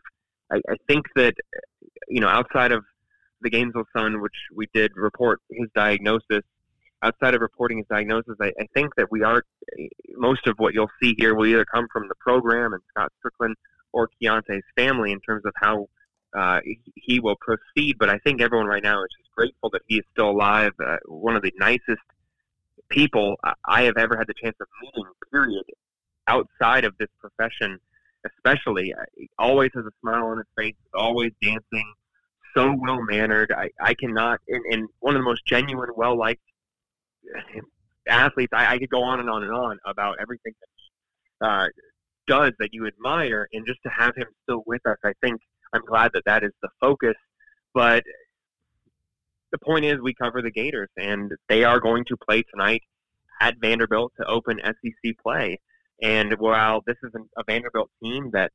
I, 0.51 0.57
I 0.69 0.75
think 0.87 1.05
that 1.15 1.35
you 2.07 2.19
know 2.19 2.27
outside 2.27 2.71
of 2.71 2.83
the 3.41 3.49
Gainesville 3.49 3.85
Sun, 3.95 4.21
which 4.21 4.35
we 4.53 4.67
did 4.73 4.91
report 4.95 5.39
his 5.49 5.67
diagnosis. 5.75 6.43
Outside 7.01 7.33
of 7.33 7.39
reporting 7.39 7.77
his 7.77 7.87
diagnosis, 7.87 8.35
I, 8.41 8.51
I 8.59 8.67
think 8.73 8.93
that 8.97 9.09
we 9.09 9.23
are 9.23 9.43
most 10.17 10.47
of 10.47 10.55
what 10.57 10.73
you'll 10.73 10.91
see 11.01 11.15
here 11.17 11.33
will 11.33 11.45
either 11.45 11.63
come 11.63 11.87
from 11.93 12.09
the 12.09 12.15
program 12.15 12.73
and 12.73 12.81
Scott 12.89 13.13
Stricklin 13.23 13.53
or 13.93 14.09
Keyontae's 14.21 14.65
family 14.75 15.13
in 15.13 15.21
terms 15.21 15.45
of 15.45 15.53
how 15.55 15.87
uh, 16.35 16.59
he 16.95 17.19
will 17.19 17.37
proceed. 17.39 17.97
But 17.99 18.09
I 18.09 18.17
think 18.19 18.41
everyone 18.41 18.67
right 18.67 18.83
now 18.83 19.03
is 19.03 19.09
just 19.17 19.31
grateful 19.35 19.69
that 19.71 19.81
he 19.87 19.97
is 19.97 20.05
still 20.11 20.29
alive. 20.29 20.71
Uh, 20.85 20.97
one 21.05 21.35
of 21.35 21.41
the 21.41 21.53
nicest 21.57 22.01
people 22.89 23.35
I 23.65 23.83
have 23.83 23.97
ever 23.97 24.17
had 24.17 24.27
the 24.27 24.33
chance 24.33 24.55
of 24.59 24.67
meeting, 24.81 25.05
period, 25.31 25.63
outside 26.27 26.85
of 26.85 26.97
this 26.97 27.09
profession, 27.19 27.79
especially. 28.25 28.93
He 29.15 29.29
always 29.37 29.71
has 29.75 29.85
a 29.85 29.91
smile 30.01 30.25
on 30.27 30.37
his 30.37 30.47
face, 30.57 30.75
always 30.93 31.31
dancing, 31.41 31.93
so 32.55 32.75
well 32.79 33.01
mannered. 33.01 33.51
I, 33.51 33.69
I 33.79 33.93
cannot, 33.93 34.39
and, 34.47 34.63
and 34.71 34.89
one 34.99 35.15
of 35.15 35.21
the 35.21 35.25
most 35.25 35.45
genuine, 35.45 35.89
well 35.95 36.17
liked 36.17 36.41
athletes. 38.07 38.51
I, 38.53 38.73
I 38.75 38.79
could 38.79 38.89
go 38.89 39.03
on 39.03 39.19
and 39.19 39.29
on 39.29 39.43
and 39.43 39.53
on 39.53 39.77
about 39.85 40.17
everything 40.19 40.53
that 40.59 40.67
he 40.75 40.89
uh, 41.41 41.67
does 42.27 42.53
that 42.59 42.73
you 42.73 42.87
admire, 42.87 43.47
and 43.53 43.65
just 43.65 43.81
to 43.83 43.89
have 43.89 44.15
him 44.15 44.27
still 44.43 44.63
with 44.65 44.85
us, 44.85 44.97
I 45.03 45.13
think 45.21 45.41
I'm 45.73 45.85
glad 45.85 46.11
that 46.13 46.23
that 46.25 46.43
is 46.43 46.51
the 46.61 46.69
focus. 46.79 47.15
But 47.73 48.03
the 49.51 49.59
point 49.59 49.85
is, 49.85 49.99
we 49.99 50.13
cover 50.13 50.41
the 50.41 50.51
Gators, 50.51 50.89
and 50.97 51.31
they 51.47 51.63
are 51.63 51.79
going 51.79 52.05
to 52.05 52.17
play 52.17 52.43
tonight 52.43 52.81
at 53.41 53.55
Vanderbilt 53.59 54.13
to 54.19 54.25
open 54.25 54.59
SEC 54.63 55.17
play. 55.21 55.59
And 56.01 56.33
while 56.39 56.81
this 56.85 56.97
is 57.03 57.11
a 57.37 57.43
Vanderbilt 57.43 57.89
team 58.01 58.31
that, 58.31 58.51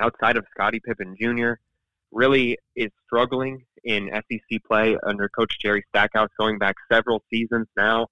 outside 0.00 0.36
of 0.36 0.46
Scottie 0.52 0.80
Pippen 0.80 1.16
Jr., 1.20 1.54
really 2.12 2.58
is 2.74 2.90
struggling 3.06 3.64
in 3.84 4.10
SEC 4.12 4.62
play 4.66 4.96
under 5.06 5.28
Coach 5.28 5.58
Jerry 5.60 5.84
Stackhouse 5.88 6.30
going 6.38 6.58
back 6.58 6.76
several 6.90 7.22
seasons 7.30 7.66
now. 7.76 8.08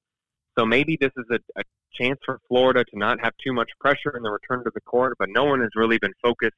So 0.57 0.65
maybe 0.65 0.97
this 1.01 1.13
is 1.17 1.25
a, 1.31 1.39
a 1.59 1.63
chance 1.93 2.19
for 2.25 2.41
Florida 2.49 2.85
to 2.85 2.99
not 2.99 3.21
have 3.21 3.33
too 3.43 3.53
much 3.53 3.71
pressure 3.81 4.17
in 4.17 4.23
the 4.23 4.31
return 4.31 4.65
to 4.65 4.71
the 4.75 4.81
court, 4.83 5.15
but 5.19 5.29
no 5.31 5.45
one 5.45 5.61
has 5.61 5.71
really 5.75 5.99
been 5.99 6.15
focused 6.23 6.57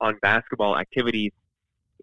on 0.00 0.16
basketball 0.22 0.78
activities 0.78 1.32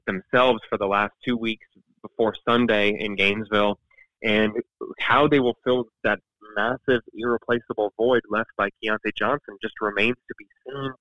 themselves 0.06 0.60
for 0.70 0.78
the 0.78 0.86
last 0.86 1.14
two 1.24 1.38
weeks 1.38 1.66
before 2.02 2.34
Sunday 2.48 2.96
in 3.00 3.16
Gainesville. 3.16 3.80
And 4.24 4.54
how 5.00 5.28
they 5.28 5.40
will 5.40 5.58
fill 5.64 5.86
that 6.04 6.20
massive, 6.56 7.02
irreplaceable 7.14 7.94
void 7.98 8.22
left 8.30 8.50
by 8.58 8.70
Keyontae 8.84 9.16
Johnson 9.18 9.58
just 9.62 9.76
remains 9.82 10.16
to 10.28 10.34
be 10.38 10.46
seen. 10.66 10.92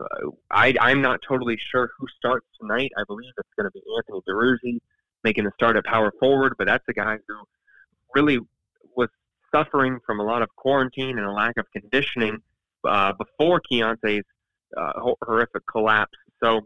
Uh, 0.00 0.30
I, 0.50 0.74
I'm 0.80 1.02
not 1.02 1.20
totally 1.26 1.58
sure 1.70 1.90
who 1.98 2.06
starts 2.16 2.46
tonight. 2.60 2.90
I 2.98 3.02
believe 3.06 3.30
it's 3.36 3.48
going 3.56 3.70
to 3.70 3.72
be 3.72 3.82
Anthony 3.96 4.20
Duruji 4.28 4.78
making 5.22 5.44
the 5.44 5.52
start 5.54 5.76
at 5.76 5.84
power 5.84 6.12
forward, 6.18 6.54
but 6.58 6.66
that's 6.66 6.84
a 6.88 6.92
guy 6.92 7.18
who 7.28 7.34
really 8.14 8.40
was 8.96 9.08
suffering 9.54 9.98
from 10.04 10.18
a 10.18 10.24
lot 10.24 10.42
of 10.42 10.48
quarantine 10.56 11.18
and 11.18 11.26
a 11.26 11.30
lack 11.30 11.56
of 11.58 11.66
conditioning 11.72 12.38
uh, 12.84 13.12
before 13.12 13.60
Keyontae's 13.70 14.24
uh, 14.76 14.92
horrific 15.22 15.62
collapse. 15.70 16.16
So 16.42 16.62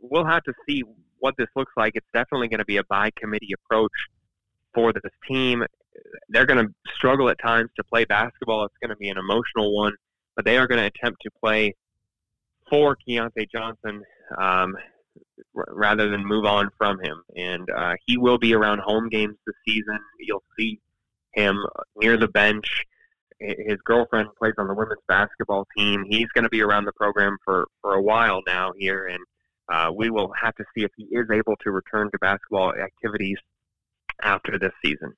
we'll 0.00 0.26
have 0.26 0.42
to 0.44 0.52
see 0.68 0.82
what 1.18 1.34
this 1.38 1.48
looks 1.56 1.72
like. 1.76 1.92
It's 1.94 2.06
definitely 2.12 2.48
going 2.48 2.58
to 2.58 2.64
be 2.64 2.76
a 2.76 2.84
by 2.84 3.10
committee 3.16 3.52
approach 3.54 3.92
for 4.74 4.92
this 4.92 5.12
team. 5.26 5.64
They're 6.28 6.46
going 6.46 6.66
to 6.66 6.72
struggle 6.94 7.28
at 7.28 7.38
times 7.38 7.70
to 7.76 7.84
play 7.84 8.04
basketball. 8.04 8.64
It's 8.64 8.74
going 8.82 8.90
to 8.90 8.96
be 8.96 9.08
an 9.08 9.18
emotional 9.18 9.74
one, 9.74 9.92
but 10.36 10.44
they 10.44 10.58
are 10.58 10.66
going 10.66 10.80
to 10.80 10.86
attempt 10.86 11.22
to 11.22 11.30
play 11.42 11.74
for 12.68 12.96
Keyontae 13.08 13.50
Johnson 13.50 14.02
um, 14.38 14.76
r- 15.56 15.68
rather 15.70 16.10
than 16.10 16.24
move 16.24 16.44
on 16.44 16.68
from 16.76 16.98
him. 17.00 17.22
And 17.36 17.68
uh, 17.70 17.94
he 18.06 18.18
will 18.18 18.38
be 18.38 18.54
around 18.54 18.80
home 18.80 19.08
games 19.08 19.36
this 19.46 19.54
season. 19.66 19.98
You'll 20.18 20.42
see 20.58 20.80
him 21.34 21.58
near 21.96 22.16
the 22.16 22.28
bench. 22.28 22.84
His 23.66 23.78
girlfriend 23.84 24.28
plays 24.38 24.54
on 24.58 24.68
the 24.68 24.74
women's 24.74 25.02
basketball 25.06 25.66
team. 25.76 26.04
He's 26.08 26.28
going 26.34 26.44
to 26.44 26.50
be 26.50 26.62
around 26.62 26.84
the 26.84 26.92
program 26.92 27.36
for, 27.44 27.66
for 27.82 27.94
a 27.94 28.02
while 28.02 28.42
now 28.46 28.72
here, 28.78 29.06
and 29.06 29.20
uh, 29.72 29.92
we 29.92 30.10
will 30.10 30.32
have 30.40 30.54
to 30.56 30.64
see 30.74 30.84
if 30.84 30.90
he 30.96 31.04
is 31.04 31.26
able 31.32 31.56
to 31.62 31.70
return 31.70 32.10
to 32.10 32.18
basketball 32.18 32.72
activities 32.74 33.36
after 34.22 34.58
this 34.58 34.72
season. 34.84 35.12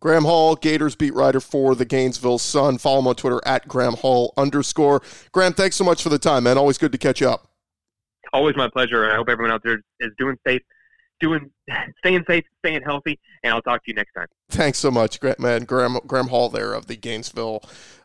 Graham 0.00 0.24
Hall, 0.24 0.56
Gators 0.56 0.94
beat 0.94 1.14
writer 1.14 1.40
for 1.40 1.74
the 1.74 1.84
Gainesville 1.84 2.38
Sun. 2.38 2.78
Follow 2.78 2.98
him 2.98 3.06
on 3.06 3.14
Twitter 3.14 3.40
at 3.46 3.66
Graham 3.66 3.94
Hall 3.94 4.34
underscore. 4.36 5.00
Graham, 5.32 5.54
thanks 5.54 5.76
so 5.76 5.84
much 5.84 6.02
for 6.02 6.10
the 6.10 6.18
time, 6.18 6.44
man. 6.44 6.58
Always 6.58 6.78
good 6.78 6.92
to 6.92 6.98
catch 6.98 7.22
up. 7.22 7.48
Always 8.32 8.56
my 8.56 8.68
pleasure. 8.68 9.10
I 9.10 9.16
hope 9.16 9.28
everyone 9.28 9.52
out 9.52 9.62
there 9.64 9.80
is 10.00 10.10
doing 10.18 10.36
safe, 10.46 10.60
doing, 11.20 11.50
staying 11.98 12.24
safe, 12.28 12.44
staying 12.64 12.82
healthy, 12.82 13.18
and 13.42 13.52
I'll 13.52 13.62
talk 13.62 13.84
to 13.84 13.90
you 13.90 13.94
next 13.94 14.12
time. 14.14 14.26
Thanks 14.50 14.78
so 14.78 14.90
much, 14.90 15.18
man. 15.38 15.64
Graham, 15.64 15.98
Graham 16.06 16.28
Hall 16.28 16.48
there 16.48 16.72
of 16.72 16.86
the 16.86 16.96
Gainesville 16.96 17.62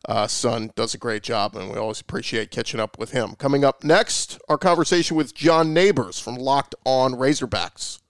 uh, 0.08 0.28
Sun 0.28 0.71
does 0.76 0.93
a 0.93 0.97
great 0.97 1.24
job, 1.24 1.56
and 1.56 1.71
we 1.71 1.78
always 1.78 2.02
appreciate 2.02 2.52
catching 2.52 2.80
up 2.80 2.97
with 2.97 3.12
him. 3.12 3.36
Coming 3.36 3.63
up 3.63 3.84
next, 3.84 4.39
our 4.50 4.58
conversation 4.58 5.15
with 5.15 5.34
John 5.34 5.74
Neighbors 5.74 6.19
from 6.19 6.36
Locked 6.36 6.76
On 6.86 7.13
Razorbacks. 7.13 8.01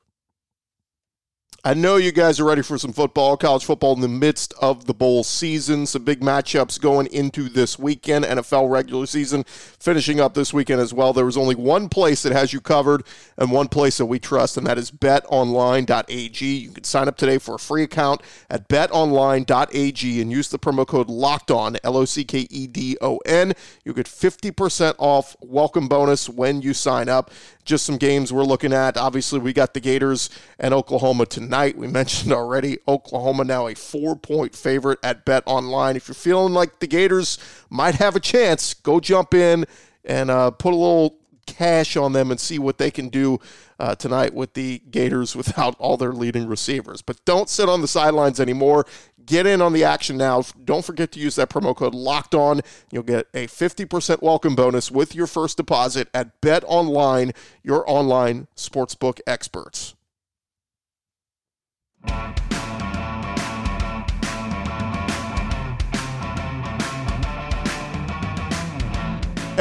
I 1.64 1.76
know 1.76 1.98
you 1.98 2.12
guys 2.12 2.40
are 2.40 2.46
ready 2.46 2.64
for 2.64 2.80
some 2.80 2.92
football, 2.92 3.38
college 3.38 3.64
football 3.64 3.94
in 3.94 4.02
the 4.02 4.08
midst 4.08 4.52
of 4.60 4.88
the 4.88 4.96
bowl 4.96 5.24
season. 5.24 5.86
Some 5.86 6.04
big 6.04 6.22
matchups 6.22 6.82
going 6.82 7.06
into 7.14 7.50
this 7.50 7.78
weekend. 7.78 8.26
NFL 8.26 8.72
regular 8.72 9.06
season 9.06 9.44
finishing 9.44 10.20
up 10.20 10.34
this 10.34 10.52
weekend 10.52 10.82
as 10.82 10.92
well. 10.92 11.14
There 11.14 11.24
was 11.24 11.38
only 11.38 11.54
one 11.54 11.88
place 11.88 12.24
that 12.24 12.32
has 12.32 12.52
you 12.52 12.62
covered 12.62 13.04
and 13.38 13.52
one 13.52 13.68
place 13.68 14.00
that 14.00 14.08
we 14.08 14.18
trust, 14.18 14.58
and 14.58 14.66
that 14.66 14.80
is 14.80 14.90
betonline.ag. 14.90 16.44
You 16.44 16.72
can 16.72 16.84
sign 16.84 17.08
up 17.08 17.16
today 17.16 17.38
for 17.38 17.54
a 17.54 17.60
free 17.60 17.84
account 17.84 18.22
at 18.50 18.68
betonline.ag 18.68 20.22
and 20.22 20.32
use 20.32 20.50
the 20.50 20.58
promo 20.58 20.88
code 20.88 21.10
locked 21.10 21.52
on, 21.52 21.78
L 21.84 21.96
O 21.96 22.06
C 22.06 22.24
K 22.24 22.48
E 22.50 22.66
D 22.66 22.98
O 23.02 23.18
N. 23.28 23.54
You 23.86 23.94
get 23.94 24.08
50% 24.08 24.96
off 24.98 25.36
welcome 25.42 25.88
bonus 25.88 26.28
when 26.28 26.64
you 26.64 26.74
sign 26.74 27.08
up 27.08 27.30
just 27.66 27.86
some 27.86 27.98
games 27.98 28.34
we're 28.34 28.44
looking 28.44 28.74
at. 28.74 28.98
Obviously, 28.98 29.38
we 29.38 29.54
got 29.54 29.76
the 29.76 29.80
Gators 29.80 30.32
and 30.58 30.74
Oklahoma 30.74 31.28
tonight. 31.28 31.51
We 31.52 31.88
mentioned 31.88 32.32
already 32.32 32.78
Oklahoma 32.88 33.44
now 33.44 33.68
a 33.68 33.76
four 33.76 34.16
point 34.16 34.56
favorite 34.56 35.00
at 35.04 35.26
Bet 35.26 35.44
Online. 35.46 35.98
If 35.98 36.08
you're 36.08 36.16
feeling 36.16 36.54
like 36.54 36.80
the 36.80 36.88
Gators 36.88 37.38
might 37.70 37.96
have 37.96 38.16
a 38.16 38.22
chance, 38.22 38.74
go 38.74 39.02
jump 39.02 39.34
in 39.34 39.66
and 40.06 40.32
uh, 40.32 40.52
put 40.52 40.74
a 40.74 40.78
little 40.78 41.18
cash 41.46 41.98
on 41.98 42.14
them 42.14 42.32
and 42.32 42.40
see 42.40 42.58
what 42.58 42.78
they 42.78 42.90
can 42.90 43.10
do 43.10 43.38
uh, 43.80 43.96
tonight 43.96 44.34
with 44.34 44.54
the 44.54 44.80
Gators 44.90 45.36
without 45.36 45.76
all 45.78 45.98
their 45.98 46.14
leading 46.14 46.48
receivers. 46.48 47.02
But 47.02 47.24
don't 47.26 47.50
sit 47.50 47.68
on 47.68 47.82
the 47.82 47.88
sidelines 47.88 48.40
anymore. 48.40 48.86
Get 49.26 49.46
in 49.46 49.62
on 49.62 49.74
the 49.74 49.84
action 49.84 50.18
now. 50.18 50.44
Don't 50.64 50.86
forget 50.86 51.12
to 51.12 51.20
use 51.20 51.36
that 51.36 51.50
promo 51.50 51.76
code 51.76 51.94
locked 51.94 52.34
on. 52.34 52.62
You'll 52.92 53.04
get 53.04 53.28
a 53.34 53.48
50% 53.48 54.22
welcome 54.22 54.56
bonus 54.56 54.90
with 54.90 55.14
your 55.14 55.28
first 55.28 55.58
deposit 55.58 56.08
at 56.14 56.40
Bet 56.40 56.64
Online, 56.66 57.34
your 57.62 57.84
online 57.90 58.48
sportsbook 58.56 59.20
experts. 59.28 59.96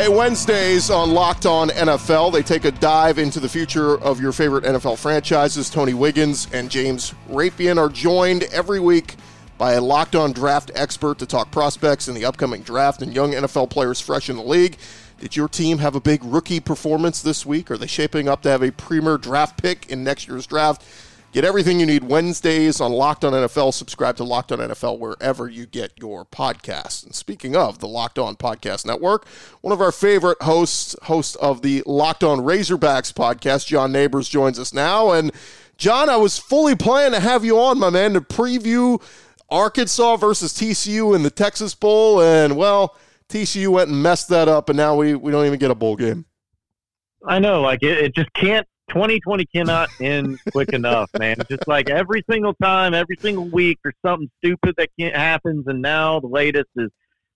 Hey, 0.00 0.08
Wednesdays 0.08 0.88
on 0.88 1.10
Locked 1.10 1.44
On 1.44 1.68
NFL, 1.68 2.32
they 2.32 2.42
take 2.42 2.64
a 2.64 2.70
dive 2.70 3.18
into 3.18 3.38
the 3.38 3.50
future 3.50 4.00
of 4.00 4.18
your 4.18 4.32
favorite 4.32 4.64
NFL 4.64 4.96
franchises. 4.96 5.68
Tony 5.68 5.92
Wiggins 5.92 6.48
and 6.54 6.70
James 6.70 7.12
Rapien 7.28 7.76
are 7.76 7.90
joined 7.90 8.44
every 8.44 8.80
week 8.80 9.16
by 9.58 9.72
a 9.72 9.80
Locked 9.82 10.14
On 10.14 10.32
draft 10.32 10.70
expert 10.74 11.18
to 11.18 11.26
talk 11.26 11.50
prospects 11.50 12.08
in 12.08 12.14
the 12.14 12.24
upcoming 12.24 12.62
draft 12.62 13.02
and 13.02 13.12
young 13.12 13.32
NFL 13.32 13.68
players 13.68 14.00
fresh 14.00 14.30
in 14.30 14.36
the 14.36 14.42
league. 14.42 14.78
Did 15.18 15.36
your 15.36 15.48
team 15.48 15.76
have 15.78 15.94
a 15.94 16.00
big 16.00 16.24
rookie 16.24 16.60
performance 16.60 17.20
this 17.20 17.44
week? 17.44 17.70
Are 17.70 17.76
they 17.76 17.86
shaping 17.86 18.26
up 18.26 18.40
to 18.44 18.48
have 18.48 18.62
a 18.62 18.72
premier 18.72 19.18
draft 19.18 19.60
pick 19.60 19.90
in 19.90 20.02
next 20.02 20.28
year's 20.28 20.46
draft? 20.46 20.82
Get 21.32 21.44
everything 21.44 21.78
you 21.78 21.86
need 21.86 22.02
Wednesdays 22.02 22.80
on 22.80 22.90
Locked 22.90 23.24
On 23.24 23.32
NFL. 23.32 23.72
Subscribe 23.72 24.16
to 24.16 24.24
Locked 24.24 24.50
On 24.50 24.58
NFL 24.58 24.98
wherever 24.98 25.48
you 25.48 25.64
get 25.64 25.92
your 25.96 26.24
podcasts. 26.24 27.04
And 27.04 27.14
speaking 27.14 27.54
of 27.54 27.78
the 27.78 27.86
Locked 27.86 28.18
On 28.18 28.34
Podcast 28.34 28.84
Network, 28.84 29.28
one 29.60 29.72
of 29.72 29.80
our 29.80 29.92
favorite 29.92 30.42
hosts, 30.42 30.96
host 31.04 31.36
of 31.36 31.62
the 31.62 31.84
Locked 31.86 32.24
On 32.24 32.40
Razorbacks 32.40 33.12
podcast, 33.12 33.68
John 33.68 33.92
Neighbors, 33.92 34.28
joins 34.28 34.58
us 34.58 34.74
now. 34.74 35.12
And 35.12 35.30
John, 35.76 36.08
I 36.08 36.16
was 36.16 36.36
fully 36.36 36.74
planning 36.74 37.12
to 37.12 37.20
have 37.20 37.44
you 37.44 37.60
on, 37.60 37.78
my 37.78 37.90
man, 37.90 38.14
to 38.14 38.20
preview 38.20 39.00
Arkansas 39.48 40.16
versus 40.16 40.52
TCU 40.52 41.14
in 41.14 41.22
the 41.22 41.30
Texas 41.30 41.76
Bowl. 41.76 42.20
And, 42.20 42.56
well, 42.56 42.96
TCU 43.28 43.68
went 43.68 43.88
and 43.88 44.02
messed 44.02 44.30
that 44.30 44.48
up, 44.48 44.68
and 44.68 44.76
now 44.76 44.96
we, 44.96 45.14
we 45.14 45.30
don't 45.30 45.46
even 45.46 45.60
get 45.60 45.70
a 45.70 45.76
bowl 45.76 45.94
game. 45.94 46.24
I 47.24 47.38
know, 47.38 47.60
like 47.60 47.84
it, 47.84 47.98
it 47.98 48.14
just 48.16 48.32
can't 48.32 48.66
2020 48.90 49.46
cannot 49.46 49.88
end 50.00 50.38
quick 50.52 50.72
enough, 50.72 51.10
man. 51.18 51.36
Just 51.48 51.66
like 51.66 51.90
every 51.90 52.22
single 52.30 52.54
time, 52.54 52.94
every 52.94 53.16
single 53.20 53.48
week, 53.48 53.78
there's 53.82 53.94
something 54.04 54.30
stupid 54.38 54.74
that 54.76 54.88
happens, 55.14 55.66
and 55.66 55.80
now 55.80 56.20
the 56.20 56.26
latest 56.26 56.68
is 56.76 56.90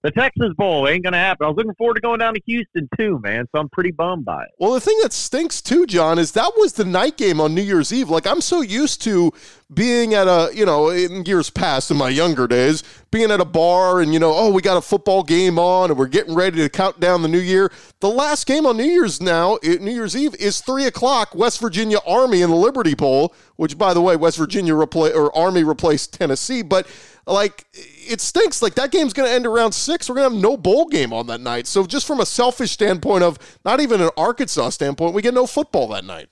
the 0.04 0.10
Texas 0.10 0.52
Bowl 0.58 0.86
ain't 0.86 1.02
gonna 1.02 1.16
happen. 1.16 1.46
I 1.46 1.48
was 1.48 1.56
looking 1.56 1.74
forward 1.76 1.94
to 1.94 2.00
going 2.02 2.18
down 2.18 2.34
to 2.34 2.40
Houston 2.44 2.90
too, 2.96 3.18
man. 3.24 3.46
So 3.50 3.58
I'm 3.58 3.70
pretty 3.70 3.90
bummed 3.90 4.26
by 4.26 4.42
it. 4.42 4.50
Well, 4.58 4.74
the 4.74 4.80
thing 4.80 4.98
that 5.02 5.14
stinks 5.14 5.62
too, 5.62 5.86
John, 5.86 6.18
is 6.18 6.32
that 6.32 6.52
was 6.58 6.74
the 6.74 6.84
night 6.84 7.16
game 7.16 7.40
on 7.40 7.54
New 7.54 7.62
Year's 7.62 7.90
Eve. 7.90 8.10
Like 8.10 8.26
I'm 8.26 8.42
so 8.42 8.60
used 8.60 9.00
to 9.02 9.32
being 9.72 10.12
at 10.12 10.28
a, 10.28 10.50
you 10.54 10.66
know, 10.66 10.90
in 10.90 11.24
years 11.24 11.48
past 11.48 11.90
in 11.90 11.96
my 11.96 12.10
younger 12.10 12.46
days, 12.46 12.84
being 13.10 13.30
at 13.30 13.40
a 13.40 13.46
bar 13.46 14.02
and 14.02 14.12
you 14.12 14.18
know, 14.18 14.34
oh, 14.34 14.52
we 14.52 14.60
got 14.60 14.76
a 14.76 14.82
football 14.82 15.22
game 15.22 15.58
on 15.58 15.90
and 15.90 15.98
we're 15.98 16.06
getting 16.06 16.34
ready 16.34 16.58
to 16.58 16.68
count 16.68 17.00
down 17.00 17.22
the 17.22 17.28
new 17.28 17.38
year. 17.38 17.72
The 18.00 18.10
last 18.10 18.46
game 18.46 18.66
on 18.66 18.76
New 18.76 18.84
Year's 18.84 19.22
now, 19.22 19.58
New 19.64 19.90
Year's 19.90 20.14
Eve, 20.14 20.34
is 20.34 20.60
three 20.60 20.84
o'clock. 20.84 21.34
West 21.34 21.62
Virginia 21.62 21.98
Army 22.06 22.42
in 22.42 22.50
the 22.50 22.56
Liberty 22.56 22.94
Bowl, 22.94 23.34
which 23.56 23.78
by 23.78 23.94
the 23.94 24.02
way, 24.02 24.16
West 24.16 24.36
Virginia 24.36 24.74
repla- 24.74 25.14
or 25.14 25.34
Army 25.34 25.64
replaced 25.64 26.12
Tennessee, 26.12 26.60
but 26.60 26.86
like 27.26 27.64
it 27.72 28.20
stinks. 28.20 28.62
Like 28.62 28.74
that 28.74 28.90
game's 28.90 29.12
going 29.12 29.28
to 29.28 29.34
end 29.34 29.46
around 29.46 29.72
six. 29.72 30.08
We're 30.08 30.16
going 30.16 30.28
to 30.28 30.34
have 30.34 30.42
no 30.42 30.56
bowl 30.56 30.86
game 30.86 31.12
on 31.12 31.26
that 31.28 31.40
night. 31.40 31.66
So 31.66 31.86
just 31.86 32.06
from 32.06 32.20
a 32.20 32.26
selfish 32.26 32.72
standpoint 32.72 33.22
of 33.22 33.38
not 33.64 33.80
even 33.80 34.00
an 34.00 34.10
Arkansas 34.16 34.70
standpoint, 34.70 35.14
we 35.14 35.22
get 35.22 35.34
no 35.34 35.46
football 35.46 35.88
that 35.88 36.04
night. 36.04 36.28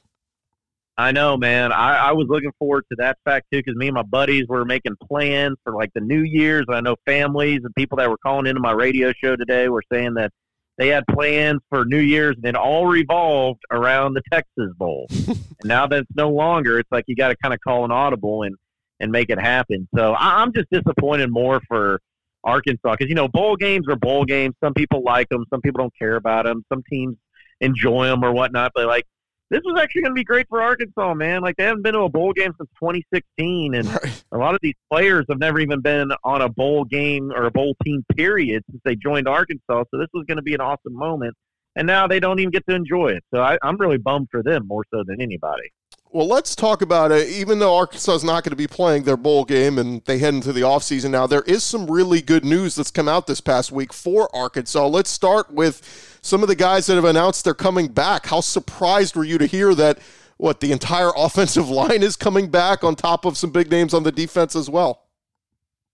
I 0.99 1.11
know, 1.11 1.39
man. 1.39 1.73
I, 1.73 1.97
I 1.97 2.13
was 2.13 2.27
looking 2.29 2.53
forward 2.59 2.85
to 2.91 2.97
that 2.99 3.17
fact 3.25 3.47
too, 3.51 3.59
because 3.59 3.75
me 3.77 3.89
and 3.89 3.95
my 3.95 4.03
buddies 4.03 4.47
were 4.49 4.65
making 4.65 4.97
plans 5.09 5.57
for 5.65 5.75
like 5.75 5.91
the 5.95 6.03
New 6.03 6.23
Year's. 6.23 6.67
I 6.69 6.81
know 6.83 6.97
families 7.07 7.61
and 7.65 7.75
people 7.75 7.97
that 7.97 8.11
were 8.11 8.19
calling 8.19 8.47
into 8.47 8.61
my 8.61 8.73
radio 8.73 9.13
show 9.13 9.35
today 9.35 9.69
were 9.69 9.83
saying 9.91 10.15
that 10.15 10.33
they 10.79 10.89
had 10.89 11.05
plans 11.07 11.61
for 11.71 11.85
New 11.85 11.99
Year's, 11.99 12.37
and 12.37 12.45
it 12.45 12.57
all 12.57 12.87
revolved 12.87 13.61
around 13.71 14.15
the 14.15 14.23
Texas 14.31 14.71
Bowl. 14.77 15.07
and 15.29 15.39
now 15.65 15.87
that 15.87 16.01
it's 16.01 16.11
no 16.15 16.31
longer, 16.31 16.79
it's 16.79 16.91
like 16.93 17.05
you 17.07 17.17
got 17.17 17.29
to 17.29 17.37
kind 17.37 17.55
of 17.55 17.61
call 17.61 17.85
an 17.85 17.91
audible 17.91 18.43
and 18.43 18.57
and 19.03 19.13
make 19.13 19.29
it 19.29 19.39
happen. 19.39 19.87
So 19.95 20.13
I, 20.13 20.41
I'm 20.41 20.55
just 20.55 20.71
disappointed 20.71 21.31
more 21.31 21.61
for 21.69 22.01
Arkansas 22.45 22.93
because 22.93 23.09
you 23.09 23.15
know 23.15 23.29
bowl 23.29 23.57
games 23.57 23.87
are 23.89 23.97
bowl 23.97 24.25
games. 24.25 24.55
Some 24.65 24.73
people 24.73 25.03
like 25.05 25.29
them, 25.29 25.45
some 25.51 25.61
people 25.61 25.81
don't 25.81 25.93
care 25.99 26.17
about 26.17 26.47
them. 26.47 26.65
Some 26.73 26.83
teams 26.89 27.17
enjoy 27.61 28.07
them 28.07 28.25
or 28.25 28.33
whatnot, 28.33 28.73
but 28.75 28.87
like 28.87 29.05
this 29.51 29.61
was 29.65 29.79
actually 29.79 30.01
going 30.01 30.13
to 30.13 30.19
be 30.19 30.25
great 30.25 30.47
for 30.49 30.63
Arkansas, 30.63 31.13
man. 31.13 31.43
Like 31.43 31.57
they 31.57 31.65
haven't 31.65 31.83
been 31.83 31.93
to 31.93 32.01
a 32.01 32.09
bowl 32.09 32.33
game 32.33 32.53
since 32.57 32.71
2016, 32.81 33.75
and 33.75 33.87
right. 33.87 34.25
a 34.33 34.39
lot 34.39 34.55
of 34.55 34.61
these 34.63 34.75
players 34.91 35.27
have 35.29 35.39
never 35.39 35.61
even 35.61 35.83
been 35.83 36.11
on 36.25 36.41
a 36.41 36.49
bowl 36.49 36.85
game 36.85 37.31
or 37.31 37.45
a 37.45 37.51
bowl 37.51 37.77
team 37.85 38.03
period 38.17 38.63
since 38.71 38.81
they 38.85 38.97
joined 38.97 39.29
Arkansas. 39.29 39.85
So 39.91 39.99
this 39.99 40.09
was 40.15 40.25
going 40.27 40.39
to 40.39 40.43
be 40.43 40.55
an 40.55 40.63
awesome 40.63 40.95
moment, 40.95 41.35
and 41.77 41.87
now 41.87 42.07
they 42.07 42.19
don't 42.19 42.39
even 42.39 42.51
get 42.51 42.67
to 42.69 42.75
enjoy 42.75 43.09
it. 43.09 43.25
So 43.35 43.43
I, 43.43 43.59
I'm 43.63 43.77
really 43.77 43.99
bummed 43.99 44.29
for 44.31 44.43
them 44.43 44.67
more 44.67 44.85
so 44.93 45.05
than 45.07 45.21
anybody. 45.21 45.71
Well, 46.15 46.29
let's 46.29 46.55
talk 46.55 46.83
about 46.83 47.11
it. 47.11 47.31
Even 47.31 47.59
though 47.59 47.75
Arkansas 47.75 48.17
is 48.17 48.25
not 48.25 48.45
going 48.45 48.51
to 48.51 48.57
be 48.57 48.67
playing 48.67 49.05
their 49.05 49.17
bowl 49.17 49.47
game 49.47 49.79
and 49.79 50.05
they 50.05 50.19
head 50.19 50.35
into 50.35 50.53
the 50.53 50.61
offseason 50.61 51.11
now, 51.11 51.27
there 51.27 51.43
is 51.43 51.65
some 51.65 51.91
really 51.91 52.21
good 52.21 52.45
news 52.45 52.75
that's 52.75 52.91
come 52.91 53.09
out 53.09 53.27
this 53.27 53.41
past 53.41 53.73
week 53.73 53.95
for 53.95 54.29
Arkansas. 54.37 54.87
Let's 54.87 55.09
start 55.09 55.51
with 55.51 56.19
some 56.21 56.43
of 56.43 56.51
the 56.51 56.55
guys 56.55 56.85
that 56.87 56.97
have 56.97 57.07
announced 57.07 57.45
they're 57.45 57.55
coming 57.55 57.89
back. 57.89 58.27
How 58.27 58.43
surprised 58.43 59.17
were 59.17 59.25
you 59.25 59.39
to 59.39 59.47
hear 59.47 59.75
that, 59.75 60.01
what, 60.37 60.61
the 60.61 60.71
entire 60.71 61.13
offensive 61.17 61.71
line 61.71 62.03
is 62.03 62.17
coming 62.17 62.51
back 62.51 62.85
on 62.85 62.95
top 62.95 63.25
of 63.25 63.39
some 63.39 63.51
big 63.51 63.71
names 63.71 63.95
on 63.95 64.03
the 64.03 64.13
defense 64.13 64.55
as 64.55 64.69
well? 64.69 65.05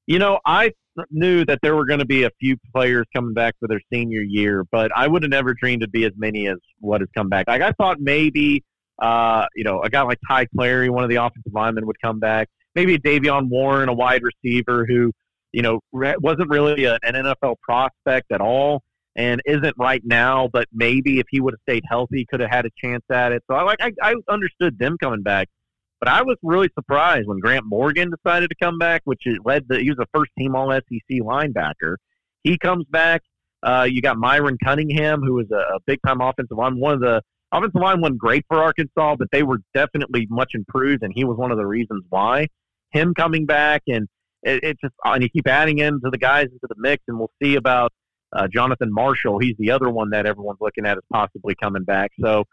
You 0.07 0.19
know, 0.19 0.41
I 0.45 0.73
knew 1.13 1.45
that 1.45 1.61
there 1.63 1.77
were 1.77 1.87
going 1.87 2.01
to 2.01 2.07
be 2.07 2.25
a 2.25 2.31
few 2.41 2.57
players 2.75 3.07
coming 3.15 3.35
back 3.35 3.55
for 3.61 3.69
their 3.69 3.81
senior 3.93 4.23
year, 4.23 4.65
but 4.73 4.91
I 4.97 5.07
would 5.07 5.23
have 5.23 5.31
never 5.31 5.55
dreamed 5.55 5.83
it'd 5.83 5.93
be 5.93 6.07
as 6.07 6.13
many 6.17 6.49
as 6.49 6.57
what 6.81 7.03
has 7.03 7.09
come 7.17 7.29
back. 7.29 7.47
Like, 7.47 7.63
I 7.63 7.71
thought 7.71 8.01
maybe– 8.01 8.65
uh, 8.99 9.47
you 9.55 9.65
know, 9.65 9.83
a 9.83 9.91
guy 9.91 10.03
like 10.03 10.19
Ty 10.29 10.47
Clary, 10.47 10.91
one 10.91 11.05
of 11.05 11.11
the 11.11 11.17
offensive 11.17 11.53
linemen, 11.53 11.87
would 11.87 12.01
come 12.01 12.19
back. 12.19 12.49
Maybe 12.75 12.95
a 12.95 12.99
De'Vion 12.99 13.49
Warren, 13.49 13.89
a 13.89 13.95
wide 13.95 14.23
receiver 14.23 14.87
who, 14.87 15.13
you 15.53 15.63
know, 15.63 15.81
wasn't 15.93 16.49
really 16.49 16.85
a, 16.85 16.99
an 17.03 17.15
NFL 17.15 17.57
prospect 17.63 18.31
at 18.33 18.41
all 18.41 18.83
and 19.19 19.43
isn't 19.47 19.75
right 19.77 20.03
now, 20.05 20.49
but 20.53 20.69
maybe 20.73 21.19
if 21.19 21.27
he 21.29 21.41
would 21.41 21.53
have 21.55 21.61
stayed 21.69 21.83
healthy, 21.89 22.25
could 22.31 22.41
have 22.41 22.51
had 22.51 22.65
a 22.65 22.71
chance 22.83 23.03
at 23.11 23.33
it. 23.33 23.43
So 23.51 23.57
I 23.57 23.63
like 23.63 23.81
I, 23.81 23.93
I 24.01 24.15
understood 24.29 24.79
them 24.79 24.97
coming 25.01 25.23
back, 25.23 25.49
but 25.99 26.09
I 26.09 26.23
was 26.23 26.37
really 26.43 26.69
surprised 26.75 27.27
when 27.27 27.41
Grant 27.41 27.65
Morgan 27.67 28.11
decided 28.11 28.49
to 28.49 28.57
come 28.63 28.79
back, 28.79 29.03
which 29.05 29.23
led 29.45 29.65
the 29.69 29.81
he 29.81 29.91
was 29.91 29.99
a 29.99 30.07
first 30.15 30.31
team 30.39 30.55
All 30.55 30.71
SEC 30.73 31.19
linebacker. 31.21 31.97
He 32.45 32.57
comes 32.57 32.87
back. 32.91 33.23
Uh, 33.61 33.89
you 33.91 34.01
got 34.01 34.19
Myron 34.19 34.57
Cunningham, 34.63 35.21
who 35.21 35.35
was 35.35 35.47
a, 35.51 35.57
a 35.75 35.81
big 35.85 35.99
time 36.07 36.21
offensive 36.21 36.57
line, 36.57 36.79
one 36.79 36.95
of 36.95 37.01
the 37.01 37.21
offensive 37.53 37.81
line 37.81 38.01
wasn't 38.01 38.19
great 38.19 38.45
for 38.49 38.63
Arkansas, 38.63 39.17
but 39.17 39.29
they 39.33 39.43
were 39.43 39.59
definitely 39.75 40.27
much 40.31 40.53
improved, 40.55 41.03
and 41.03 41.13
he 41.15 41.25
was 41.25 41.37
one 41.37 41.51
of 41.51 41.59
the 41.59 41.67
reasons 41.67 42.05
why. 42.09 42.49
Him 42.93 43.15
coming 43.15 43.47
back, 43.47 43.83
and 43.87 44.09
it, 44.43 44.65
it 44.65 44.77
just 44.81 44.95
and 45.05 45.23
you 45.23 45.29
keep 45.29 45.47
adding 45.47 45.79
into 45.79 46.09
the 46.11 46.19
guys 46.19 46.45
into 46.45 46.67
the 46.69 46.77
mix, 46.77 47.03
and 47.09 47.19
we'll 47.19 47.33
see 47.43 47.57
about 47.57 47.93
uh, 48.33 48.47
Jonathan 48.49 48.93
Marshall. 48.93 49.39
He's 49.39 49.57
the 49.59 49.71
other 49.71 49.91
one 49.91 50.11
that 50.11 50.27
everyone's 50.27 50.61
looking 50.61 50.87
at 50.87 50.97
as 50.97 51.03
possibly 51.13 51.55
coming 51.61 51.85
back. 51.85 52.11
So 52.21 52.45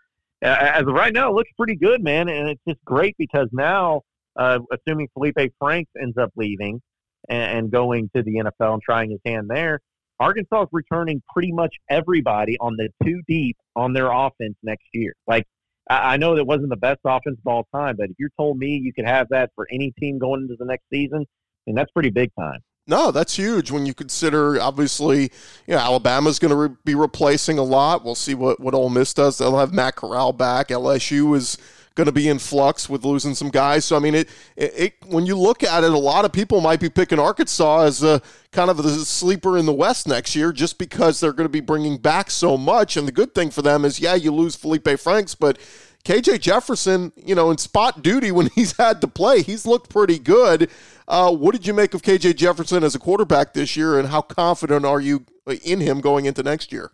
uh, 0.44 0.58
as 0.60 0.82
of 0.82 0.88
right 0.88 1.14
now, 1.14 1.30
it 1.30 1.36
looks 1.36 1.52
pretty 1.58 1.76
good, 1.76 2.04
man, 2.04 2.30
and 2.30 2.50
it's 2.50 2.62
just 2.68 2.84
great 2.86 3.16
because 3.18 3.48
now, 3.52 4.02
uh, 4.38 4.60
assuming 4.72 5.08
Felipe 5.14 5.54
Franks 5.60 5.92
ends 6.02 6.18
up 6.18 6.32
leaving 6.36 6.82
and, 7.30 7.60
and 7.60 7.72
going 7.72 8.10
to 8.16 8.24
the 8.24 8.44
NFL 8.44 8.74
and 8.74 8.82
trying 8.82 9.12
his 9.12 9.20
hand 9.26 9.50
there, 9.50 9.80
Arkansas 10.20 10.64
is 10.64 10.70
returning 10.72 11.22
pretty 11.34 11.52
much 11.52 11.76
everybody 11.90 12.58
on 12.60 12.76
the 12.78 12.90
two 13.04 13.22
deep 13.28 13.58
on 13.76 13.94
their 13.94 14.12
offense 14.12 14.56
next 14.64 14.86
year. 14.94 15.14
Like, 15.28 15.46
I 15.90 16.18
know 16.18 16.36
that 16.36 16.46
wasn't 16.46 16.70
the 16.70 16.78
best 16.78 17.00
offense 17.06 17.38
of 17.46 17.52
all 17.52 17.68
time, 17.74 17.96
but 17.98 18.10
if 18.10 18.16
you 18.18 18.30
told 18.38 18.58
me 18.58 18.80
you 18.82 18.92
could 18.92 19.06
have 19.06 19.28
that 19.30 19.52
for 19.56 19.68
any 19.72 19.92
team 20.00 20.18
going 20.18 20.42
into 20.42 20.56
the 20.58 20.66
next 20.66 20.86
season, 20.92 21.26
mean, 21.66 21.76
that's 21.76 21.92
pretty 21.92 22.10
big 22.10 22.32
time. 22.38 22.60
No, 22.88 23.12
that's 23.12 23.36
huge 23.36 23.72
when 23.72 23.88
you 23.88 23.96
consider 23.96 24.62
obviously, 24.62 25.24
you 25.66 25.74
know, 25.74 25.80
Alabama's 25.80 26.38
going 26.38 26.52
to 26.52 26.56
re- 26.56 26.76
be 26.86 26.94
replacing 26.94 27.58
a 27.58 27.64
lot. 27.64 28.06
We'll 28.06 28.14
see 28.14 28.36
what 28.36 28.60
what 28.60 28.76
Ole 28.76 28.92
Miss 28.92 29.12
does. 29.14 29.40
They'll 29.40 29.58
have 29.58 29.74
Matt 29.74 29.96
Corral 29.96 30.34
back. 30.34 30.68
LSU 30.68 31.36
is 31.36 31.58
going 31.96 32.06
to 32.06 32.12
be 32.12 32.28
in 32.28 32.38
flux 32.38 32.90
with 32.90 33.06
losing 33.06 33.34
some 33.34 33.50
guys. 33.50 33.86
So 33.86 33.96
I 33.96 34.00
mean, 34.00 34.16
it, 34.16 34.30
it, 34.56 34.74
it, 34.76 34.94
when 35.08 35.26
you 35.26 35.38
look 35.38 35.64
at 35.64 35.84
it, 35.84 35.92
a 35.92 35.98
lot 35.98 36.26
of 36.26 36.32
people 36.32 36.62
might 36.62 36.80
be 36.80 36.90
picking 36.90 37.20
Arkansas 37.20 37.82
as 37.82 38.04
a 38.04 38.22
kind 38.52 38.70
of 38.70 38.78
the 38.78 38.90
sleeper 39.06 39.58
in 39.58 39.66
the 39.66 39.74
West 39.74 40.08
next 40.08 40.36
year, 40.36 40.52
just 40.52 40.78
because 40.78 41.20
they're 41.20 41.34
going 41.34 41.46
to 41.46 41.50
be 41.50 41.62
bringing 41.62 41.98
back 41.98 42.30
so 42.30 42.58
much. 42.58 42.98
And 42.98 43.08
the 43.08 43.14
good 43.14 43.34
thing 43.34 43.50
for 43.50 43.62
them 43.62 43.86
is, 43.86 44.00
yeah, 44.00 44.16
you 44.16 44.32
lose 44.32 44.56
Felipe 44.56 45.00
Franks, 45.00 45.36
but 45.36 45.58
KJ 46.04 46.40
Jefferson, 46.40 47.12
you 47.16 47.34
know, 47.34 47.50
in 47.50 47.58
spot 47.58 48.02
duty 48.02 48.32
when 48.32 48.50
he's 48.56 48.78
had 48.78 49.02
to 49.02 49.08
play, 49.08 49.42
he's 49.42 49.66
looked 49.66 49.90
pretty 49.90 50.20
good. 50.20 50.70
Uh, 51.08 51.32
what 51.32 51.54
did 51.54 51.66
you 51.66 51.74
make 51.74 51.94
of 51.94 52.02
KJ 52.02 52.36
Jefferson 52.36 52.84
as 52.84 52.96
a 52.96 53.00
quarterback 53.00 53.54
this 53.54 53.78
year, 53.78 53.98
and 54.00 54.10
how 54.10 54.22
confident 54.22 54.86
are 54.86 55.02
you 55.02 55.26
in 55.64 55.80
him 55.80 56.02
going 56.02 56.26
into 56.26 56.44
next 56.44 56.72
year? 56.72 56.92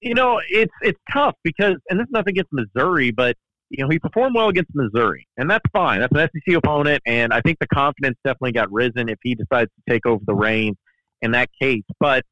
You 0.00 0.14
know, 0.14 0.40
it's 0.48 0.72
it's 0.80 0.98
tough 1.12 1.34
because, 1.42 1.74
and 1.90 2.00
this 2.00 2.04
is 2.04 2.12
nothing 2.12 2.32
against 2.32 2.52
Missouri, 2.52 3.10
but 3.10 3.36
you 3.70 3.82
know, 3.84 3.88
he 3.88 3.98
performed 3.98 4.34
well 4.34 4.48
against 4.48 4.70
Missouri, 4.74 5.26
and 5.36 5.48
that's 5.48 5.64
fine. 5.72 6.00
That's 6.00 6.12
an 6.14 6.28
SEC 6.34 6.56
opponent, 6.56 7.02
and 7.06 7.32
I 7.32 7.40
think 7.40 7.58
the 7.60 7.68
confidence 7.68 8.18
definitely 8.24 8.52
got 8.52 8.70
risen 8.70 9.08
if 9.08 9.18
he 9.22 9.34
decides 9.34 9.70
to 9.70 9.92
take 9.92 10.06
over 10.06 10.22
the 10.26 10.34
reins 10.34 10.76
in 11.22 11.30
that 11.32 11.48
case. 11.60 11.84
But 11.98 12.24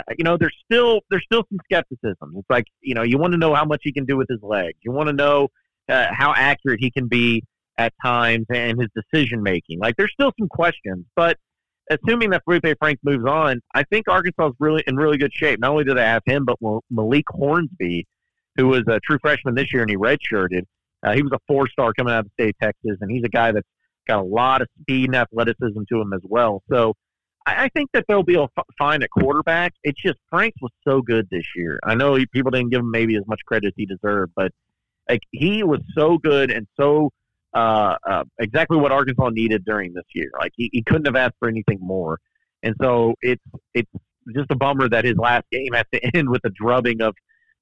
uh, 0.00 0.14
you 0.18 0.24
know, 0.24 0.36
there's 0.36 0.56
still 0.64 1.00
there's 1.10 1.24
still 1.24 1.44
some 1.48 1.58
skepticism. 1.64 2.34
It's 2.36 2.50
like 2.50 2.64
you 2.80 2.94
know, 2.94 3.02
you 3.02 3.16
want 3.16 3.32
to 3.32 3.38
know 3.38 3.54
how 3.54 3.64
much 3.64 3.80
he 3.82 3.92
can 3.92 4.04
do 4.04 4.16
with 4.16 4.28
his 4.28 4.40
legs. 4.42 4.76
You 4.82 4.92
want 4.92 5.08
to 5.08 5.12
know 5.12 5.48
uh, 5.88 6.06
how 6.10 6.34
accurate 6.36 6.80
he 6.80 6.90
can 6.90 7.06
be 7.06 7.44
at 7.78 7.92
times 8.04 8.46
and 8.52 8.78
his 8.80 8.88
decision 8.94 9.42
making. 9.42 9.78
Like, 9.78 9.96
there's 9.96 10.12
still 10.12 10.32
some 10.38 10.48
questions, 10.48 11.04
but 11.16 11.38
assuming 11.90 12.30
that 12.30 12.42
Felipe 12.44 12.76
Frank 12.78 12.98
moves 13.02 13.24
on, 13.26 13.60
I 13.74 13.82
think 13.84 14.08
Arkansas 14.08 14.48
is 14.48 14.54
really 14.60 14.82
in 14.86 14.96
really 14.96 15.18
good 15.18 15.32
shape. 15.32 15.60
Not 15.60 15.70
only 15.70 15.84
do 15.84 15.94
they 15.94 16.02
have 16.02 16.22
him, 16.26 16.44
but 16.44 16.56
Malik 16.90 17.24
Hornsby 17.30 18.06
who 18.56 18.68
was 18.68 18.82
a 18.88 19.00
true 19.00 19.18
freshman 19.20 19.54
this 19.54 19.72
year 19.72 19.82
and 19.82 19.90
he 19.90 19.96
redshirted. 19.96 20.62
Uh, 21.04 21.12
he 21.12 21.22
was 21.22 21.32
a 21.32 21.38
four 21.48 21.68
star 21.68 21.92
coming 21.92 22.12
out 22.12 22.20
of 22.20 22.24
the 22.26 22.42
state 22.42 22.56
of 22.60 22.66
Texas, 22.68 22.98
and 23.00 23.10
he's 23.10 23.24
a 23.24 23.28
guy 23.28 23.52
that's 23.52 23.66
got 24.06 24.20
a 24.20 24.22
lot 24.22 24.62
of 24.62 24.68
speed 24.80 25.06
and 25.06 25.16
athleticism 25.16 25.82
to 25.88 26.00
him 26.00 26.12
as 26.12 26.20
well. 26.24 26.62
So 26.70 26.94
I, 27.46 27.64
I 27.64 27.68
think 27.70 27.90
that 27.92 28.04
they'll 28.08 28.22
be 28.22 28.34
able 28.34 28.50
to 28.56 28.64
find 28.78 29.02
a 29.02 29.08
quarterback. 29.08 29.72
It's 29.82 30.00
just 30.00 30.18
Franks 30.30 30.58
was 30.60 30.72
so 30.86 31.02
good 31.02 31.28
this 31.30 31.44
year. 31.56 31.80
I 31.84 31.94
know 31.94 32.14
he, 32.14 32.26
people 32.26 32.50
didn't 32.50 32.70
give 32.70 32.80
him 32.80 32.90
maybe 32.90 33.16
as 33.16 33.26
much 33.26 33.40
credit 33.46 33.68
as 33.68 33.72
he 33.76 33.86
deserved, 33.86 34.32
but 34.36 34.52
like 35.08 35.22
he 35.32 35.62
was 35.62 35.80
so 35.96 36.18
good 36.18 36.50
and 36.50 36.66
so 36.78 37.10
uh, 37.54 37.96
uh, 38.08 38.24
exactly 38.38 38.78
what 38.78 38.92
Arkansas 38.92 39.28
needed 39.30 39.64
during 39.64 39.92
this 39.92 40.04
year. 40.14 40.30
Like 40.38 40.52
he, 40.56 40.70
he 40.72 40.82
couldn't 40.82 41.06
have 41.06 41.16
asked 41.16 41.34
for 41.38 41.48
anything 41.48 41.78
more. 41.80 42.18
And 42.62 42.74
so 42.80 43.14
it's 43.20 43.42
it's 43.74 43.90
just 44.34 44.50
a 44.50 44.56
bummer 44.56 44.88
that 44.88 45.04
his 45.04 45.16
last 45.16 45.44
game 45.50 45.72
has 45.74 45.84
to 45.92 46.00
end 46.16 46.28
with 46.28 46.42
a 46.44 46.50
drubbing 46.50 47.02
of 47.02 47.14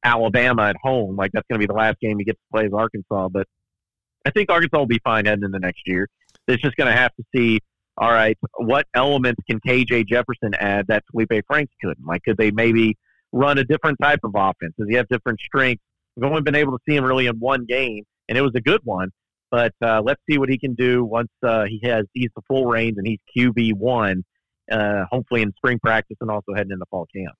Alabama 0.04 0.62
at 0.62 0.76
home. 0.82 1.16
Like 1.16 1.32
that's 1.32 1.46
going 1.48 1.60
to 1.60 1.66
be 1.66 1.70
the 1.70 1.78
last 1.78 1.98
game 2.00 2.18
he 2.18 2.24
gets 2.24 2.38
to 2.38 2.46
play 2.52 2.66
as 2.66 2.72
Arkansas. 2.72 3.28
But 3.28 3.46
I 4.26 4.30
think 4.30 4.50
Arkansas 4.50 4.78
will 4.78 4.86
be 4.86 5.00
fine 5.04 5.26
heading 5.26 5.44
into 5.44 5.58
next 5.58 5.82
year. 5.86 6.08
It's 6.46 6.62
just 6.62 6.76
going 6.76 6.90
to 6.92 6.96
have 6.96 7.14
to 7.16 7.24
see. 7.34 7.60
All 7.98 8.10
right, 8.10 8.38
what 8.56 8.86
elements 8.94 9.42
can 9.50 9.60
KJ 9.60 10.06
Jefferson 10.06 10.54
add 10.58 10.86
that 10.86 11.04
Felipe 11.10 11.44
Franks 11.46 11.72
couldn't? 11.82 12.06
Like, 12.06 12.22
could 12.22 12.38
they 12.38 12.50
maybe 12.50 12.96
run 13.30 13.58
a 13.58 13.64
different 13.64 13.98
type 14.00 14.20
of 14.24 14.32
offense? 14.34 14.72
Does 14.78 14.88
he 14.88 14.94
have 14.94 15.06
different 15.08 15.38
strengths? 15.40 15.82
We've 16.16 16.24
only 16.24 16.40
been 16.40 16.54
able 16.54 16.72
to 16.72 16.78
see 16.88 16.96
him 16.96 17.04
really 17.04 17.26
in 17.26 17.36
one 17.36 17.66
game, 17.66 18.04
and 18.28 18.38
it 18.38 18.40
was 18.40 18.52
a 18.54 18.60
good 18.60 18.80
one. 18.84 19.10
But 19.50 19.74
uh, 19.84 20.00
let's 20.02 20.20
see 20.30 20.38
what 20.38 20.48
he 20.48 20.56
can 20.56 20.74
do 20.74 21.04
once 21.04 21.28
uh, 21.42 21.64
he 21.64 21.80
has 21.84 22.06
he's 22.14 22.30
the 22.34 22.42
full 22.48 22.66
reins 22.66 22.96
and 22.96 23.06
he's 23.06 23.18
QB 23.36 23.74
one, 23.74 24.24
uh, 24.70 25.04
hopefully 25.10 25.42
in 25.42 25.52
spring 25.56 25.78
practice 25.78 26.16
and 26.20 26.30
also 26.30 26.54
heading 26.54 26.72
into 26.72 26.86
fall 26.90 27.06
camp. 27.14 27.34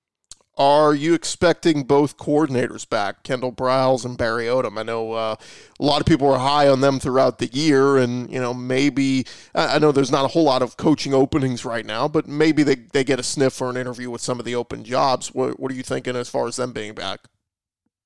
Are 0.57 0.93
you 0.93 1.13
expecting 1.13 1.83
both 1.83 2.17
coordinators 2.17 2.87
back, 2.87 3.23
Kendall 3.23 3.53
Briles 3.53 4.03
and 4.03 4.17
Barry 4.17 4.45
Odom? 4.45 4.77
I 4.77 4.83
know 4.83 5.13
uh, 5.13 5.35
a 5.79 5.83
lot 5.83 6.01
of 6.01 6.05
people 6.05 6.27
were 6.27 6.39
high 6.39 6.67
on 6.67 6.81
them 6.81 6.99
throughout 6.99 7.39
the 7.39 7.47
year, 7.47 7.97
and 7.97 8.29
you 8.29 8.39
know 8.39 8.53
maybe 8.53 9.25
I 9.55 9.79
know 9.79 9.93
there's 9.93 10.11
not 10.11 10.25
a 10.25 10.27
whole 10.27 10.43
lot 10.43 10.61
of 10.61 10.75
coaching 10.75 11.13
openings 11.13 11.63
right 11.63 11.85
now, 11.85 12.09
but 12.09 12.27
maybe 12.27 12.63
they, 12.63 12.75
they 12.75 13.05
get 13.05 13.19
a 13.19 13.23
sniff 13.23 13.53
for 13.53 13.69
an 13.69 13.77
interview 13.77 14.09
with 14.09 14.21
some 14.21 14.39
of 14.39 14.45
the 14.45 14.55
open 14.55 14.83
jobs. 14.83 15.33
What, 15.33 15.57
what 15.57 15.71
are 15.71 15.75
you 15.75 15.83
thinking 15.83 16.17
as 16.17 16.29
far 16.29 16.47
as 16.47 16.57
them 16.57 16.73
being 16.73 16.93
back? 16.95 17.21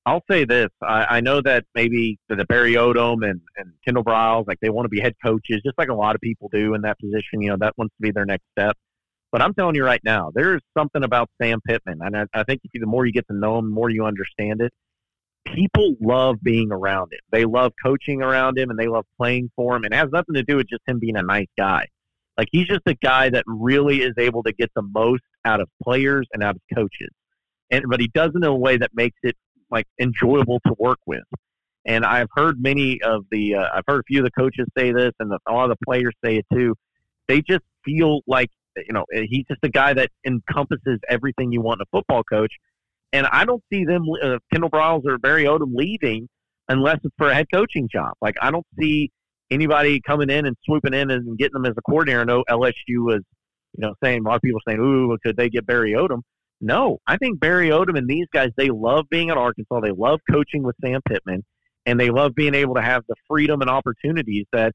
I'll 0.06 0.22
say 0.30 0.44
this: 0.44 0.68
I, 0.80 1.16
I 1.16 1.20
know 1.20 1.42
that 1.42 1.64
maybe 1.74 2.16
the 2.28 2.44
Barry 2.44 2.74
Odom 2.74 3.28
and, 3.28 3.40
and 3.56 3.72
Kendall 3.84 4.04
Briles, 4.04 4.46
like 4.46 4.60
they 4.60 4.70
want 4.70 4.84
to 4.84 4.88
be 4.88 5.00
head 5.00 5.16
coaches, 5.20 5.60
just 5.64 5.76
like 5.78 5.88
a 5.88 5.94
lot 5.94 6.14
of 6.14 6.20
people 6.20 6.48
do 6.52 6.74
in 6.74 6.82
that 6.82 7.00
position. 7.00 7.42
You 7.42 7.50
know, 7.50 7.56
that 7.58 7.76
wants 7.76 7.92
to 7.96 8.02
be 8.02 8.12
their 8.12 8.24
next 8.24 8.44
step. 8.52 8.76
But 9.32 9.42
I'm 9.42 9.54
telling 9.54 9.74
you 9.74 9.84
right 9.84 10.00
now, 10.04 10.30
there 10.34 10.54
is 10.54 10.62
something 10.76 11.02
about 11.04 11.28
Sam 11.40 11.60
Pittman, 11.66 11.98
and 12.00 12.16
I, 12.16 12.26
I 12.32 12.44
think 12.44 12.62
you, 12.64 12.80
the 12.80 12.86
more 12.86 13.06
you 13.06 13.12
get 13.12 13.26
to 13.28 13.34
know 13.34 13.58
him, 13.58 13.66
the 13.66 13.74
more 13.74 13.90
you 13.90 14.04
understand 14.06 14.60
it. 14.62 14.72
people 15.46 15.94
love 16.00 16.36
being 16.42 16.72
around 16.72 17.12
him. 17.12 17.20
They 17.30 17.44
love 17.44 17.72
coaching 17.82 18.22
around 18.22 18.58
him 18.58 18.70
and 18.70 18.78
they 18.78 18.88
love 18.88 19.04
playing 19.16 19.50
for 19.56 19.76
him. 19.76 19.84
And 19.84 19.92
it 19.92 19.96
has 19.96 20.10
nothing 20.12 20.34
to 20.34 20.42
do 20.42 20.56
with 20.56 20.68
just 20.68 20.82
him 20.86 20.98
being 20.98 21.16
a 21.16 21.22
nice 21.22 21.48
guy. 21.56 21.86
Like 22.36 22.48
he's 22.52 22.66
just 22.66 22.82
a 22.86 22.94
guy 22.94 23.30
that 23.30 23.44
really 23.46 24.02
is 24.02 24.12
able 24.18 24.42
to 24.42 24.52
get 24.52 24.70
the 24.74 24.82
most 24.82 25.22
out 25.44 25.60
of 25.60 25.68
players 25.82 26.26
and 26.32 26.42
out 26.42 26.56
of 26.56 26.62
coaches. 26.74 27.08
And 27.70 27.84
but 27.88 28.00
he 28.00 28.08
does 28.08 28.30
it 28.34 28.36
in 28.36 28.44
a 28.44 28.54
way 28.54 28.76
that 28.76 28.90
makes 28.94 29.18
it 29.22 29.36
like 29.70 29.86
enjoyable 30.00 30.60
to 30.66 30.74
work 30.78 30.98
with. 31.06 31.24
And 31.86 32.04
I've 32.04 32.28
heard 32.34 32.60
many 32.60 33.00
of 33.02 33.24
the 33.30 33.54
uh, 33.54 33.68
I've 33.74 33.84
heard 33.88 34.00
a 34.00 34.04
few 34.06 34.20
of 34.20 34.24
the 34.24 34.30
coaches 34.32 34.66
say 34.76 34.92
this, 34.92 35.12
and 35.18 35.30
the, 35.30 35.38
a 35.48 35.52
lot 35.52 35.70
of 35.70 35.76
the 35.78 35.84
players 35.86 36.14
say 36.24 36.36
it 36.36 36.46
too. 36.52 36.74
They 37.28 37.40
just 37.40 37.64
feel 37.84 38.20
like 38.26 38.50
you 38.76 38.92
know 38.92 39.04
he's 39.12 39.44
just 39.48 39.60
a 39.62 39.68
guy 39.68 39.92
that 39.94 40.10
encompasses 40.26 40.98
everything 41.08 41.52
you 41.52 41.60
want 41.60 41.80
in 41.80 41.82
a 41.82 41.96
football 41.96 42.22
coach. 42.24 42.52
And 43.12 43.26
I 43.28 43.44
don't 43.44 43.62
see 43.72 43.84
them 43.84 44.04
uh, 44.22 44.38
Kendall 44.52 44.70
Briles 44.70 45.06
or 45.06 45.18
Barry 45.18 45.44
Odom 45.44 45.74
leaving 45.74 46.28
unless 46.68 46.98
it's 47.04 47.14
for 47.16 47.28
a 47.28 47.34
head 47.34 47.46
coaching 47.52 47.88
job. 47.90 48.14
Like 48.20 48.36
I 48.42 48.50
don't 48.50 48.66
see 48.78 49.10
anybody 49.50 50.00
coming 50.00 50.30
in 50.30 50.46
and 50.46 50.56
swooping 50.64 50.94
in 50.94 51.10
and 51.10 51.38
getting 51.38 51.54
them 51.54 51.66
as 51.66 51.74
a 51.76 51.82
coordinator. 51.82 52.20
I 52.20 52.24
know 52.24 52.44
LSU 52.50 53.04
was, 53.04 53.22
you 53.76 53.86
know, 53.86 53.94
saying 54.02 54.20
a 54.24 54.28
lot 54.28 54.36
of 54.36 54.42
people 54.42 54.60
saying, 54.66 54.80
"Ooh, 54.80 55.16
could 55.24 55.36
they 55.36 55.48
get 55.48 55.66
Barry 55.66 55.92
Odom?" 55.92 56.22
No, 56.60 56.98
I 57.06 57.16
think 57.16 57.38
Barry 57.38 57.68
Odom 57.68 57.98
and 57.98 58.08
these 58.08 58.26
guys 58.32 58.50
they 58.56 58.70
love 58.70 59.06
being 59.10 59.30
at 59.30 59.36
Arkansas. 59.36 59.80
They 59.80 59.92
love 59.92 60.20
coaching 60.30 60.62
with 60.62 60.76
Sam 60.82 61.00
Pittman, 61.08 61.44
and 61.84 62.00
they 62.00 62.10
love 62.10 62.34
being 62.34 62.54
able 62.54 62.74
to 62.74 62.82
have 62.82 63.02
the 63.08 63.14
freedom 63.28 63.60
and 63.60 63.70
opportunities 63.70 64.46
that 64.52 64.72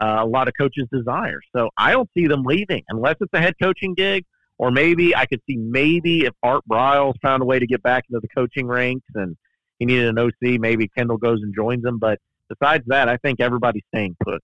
uh, 0.00 0.18
a 0.20 0.26
lot 0.26 0.48
of 0.48 0.54
coaches 0.58 0.86
desire. 0.92 1.40
So 1.54 1.70
I 1.76 1.92
don't 1.92 2.08
see 2.16 2.26
them 2.26 2.42
leaving 2.42 2.82
unless 2.88 3.16
it's 3.20 3.32
a 3.32 3.40
head 3.40 3.54
coaching 3.60 3.94
gig, 3.94 4.24
or 4.58 4.70
maybe 4.70 5.14
I 5.14 5.26
could 5.26 5.40
see 5.48 5.56
maybe 5.56 6.24
if 6.24 6.34
Art 6.42 6.62
Briles 6.70 7.14
found 7.22 7.42
a 7.42 7.46
way 7.46 7.58
to 7.58 7.66
get 7.66 7.82
back 7.82 8.04
into 8.10 8.20
the 8.20 8.28
coaching 8.28 8.66
ranks 8.66 9.06
and 9.14 9.36
he 9.78 9.86
needed 9.86 10.08
an 10.08 10.18
OC, 10.18 10.60
maybe 10.60 10.88
Kendal 10.88 11.18
goes 11.18 11.40
and 11.42 11.54
joins 11.54 11.84
him. 11.84 11.98
But 11.98 12.18
besides 12.48 12.84
that, 12.88 13.08
I 13.08 13.16
think 13.18 13.40
everybody's 13.40 13.84
staying 13.94 14.16
put. 14.24 14.42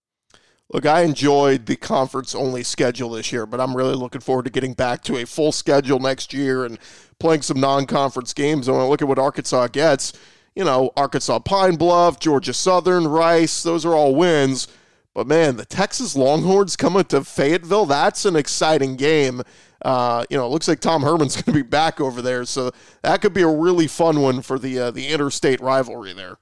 Look, 0.73 0.87
I 0.87 1.03
enjoyed 1.03 1.67
the 1.67 1.77
conference 1.77 2.35
only 2.35 2.63
schedule 2.63 3.11
this 3.11 3.31
year, 3.33 3.45
but 3.45 3.61
I'm 3.61 3.77
really 3.77 3.95
looking 3.95 4.23
forward 4.23 4.47
to 4.47 4.51
getting 4.51 4.73
back 4.73 5.03
to 5.05 5.19
a 5.19 5.27
full 5.27 5.53
schedule 5.53 5.99
next 5.99 6.33
year 6.33 6.65
and 6.65 6.79
playing 7.19 7.43
some 7.43 7.61
non 7.61 7.87
conference 7.87 8.33
games. 8.33 8.67
And 8.67 8.77
when 8.77 8.87
I 8.87 8.89
look 8.89 9.03
at 9.03 9.09
what 9.09 9.19
Arkansas 9.19 9.69
gets, 9.69 10.15
you 10.55 10.65
know, 10.65 10.91
Arkansas 10.97 11.41
Pine 11.41 11.77
Bluff, 11.77 12.19
Georgia 12.19 12.55
Southern, 12.55 13.07
Rice, 13.07 13.63
those 13.63 13.85
are 13.85 13.95
all 13.95 14.15
wins. 14.15 14.69
But 15.15 15.29
man, 15.29 15.57
the 15.57 15.65
Texas 15.65 16.17
Longhorns 16.17 16.75
coming 16.77 17.05
to 17.05 17.23
Fayetteville, 17.23 17.87
that's 17.87 18.25
an 18.25 18.35
exciting 18.35 18.97
game. 18.97 19.43
Uh, 19.85 20.25
you 20.29 20.37
know, 20.37 20.47
it 20.47 20.49
looks 20.49 20.67
like 20.67 20.81
Tom 20.81 21.03
Herman's 21.03 21.37
going 21.41 21.57
to 21.57 21.65
be 21.65 21.69
back 21.69 22.01
over 22.01 22.21
there, 22.21 22.45
so 22.45 22.73
that 23.03 23.21
could 23.21 23.33
be 23.33 23.43
a 23.43 23.49
really 23.49 23.87
fun 23.87 24.21
one 24.21 24.43
for 24.43 24.59
the 24.59 24.79
uh, 24.79 24.91
the 24.91 25.09
interstate 25.09 25.61
rivalry 25.61 26.13
there. 26.13 26.39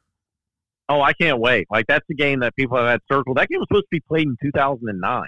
Oh, 0.89 1.01
I 1.01 1.13
can't 1.13 1.39
wait. 1.39 1.67
Like 1.71 1.87
that's 1.87 2.05
the 2.09 2.15
game 2.15 2.41
that 2.41 2.57
people 2.57 2.77
have 2.79 2.87
had 2.87 3.01
circled. 3.11 3.37
That 3.37 3.49
game 3.49 3.61
was 3.61 3.67
supposed 3.69 3.85
to 3.85 3.91
be 3.91 4.01
played 4.01 4.27
in 4.27 4.37
2009. 4.43 5.25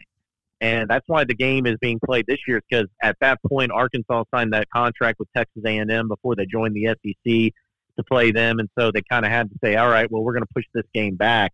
And 0.60 0.88
that's 0.88 1.04
why 1.08 1.24
the 1.24 1.34
game 1.34 1.66
is 1.66 1.76
being 1.80 2.00
played 2.04 2.24
this 2.26 2.38
year 2.46 2.62
because 2.68 2.86
at 3.02 3.16
that 3.20 3.38
point 3.46 3.70
Arkansas 3.70 4.24
signed 4.34 4.52
that 4.52 4.68
contract 4.70 5.18
with 5.18 5.28
Texas 5.36 5.62
A&M 5.66 6.08
before 6.08 6.36
they 6.36 6.46
joined 6.46 6.74
the 6.74 6.86
SEC 6.86 7.52
to 7.96 8.04
play 8.04 8.30
them, 8.30 8.58
and 8.58 8.68
so 8.78 8.90
they 8.90 9.02
kind 9.08 9.24
of 9.24 9.30
had 9.30 9.50
to 9.50 9.56
say, 9.62 9.76
"All 9.76 9.88
right, 9.88 10.10
well, 10.10 10.22
we're 10.22 10.32
going 10.32 10.42
to 10.42 10.54
push 10.54 10.64
this 10.74 10.86
game 10.92 11.16
back." 11.16 11.52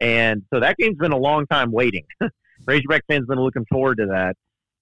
And 0.00 0.42
so 0.52 0.60
that 0.60 0.76
game's 0.78 0.98
been 0.98 1.12
a 1.12 1.18
long 1.18 1.46
time 1.46 1.72
waiting. 1.72 2.04
Razorback 2.66 3.02
fans 3.08 3.22
have 3.22 3.28
been 3.28 3.40
looking 3.40 3.64
forward 3.70 3.98
to 3.98 4.06
that, 4.06 4.36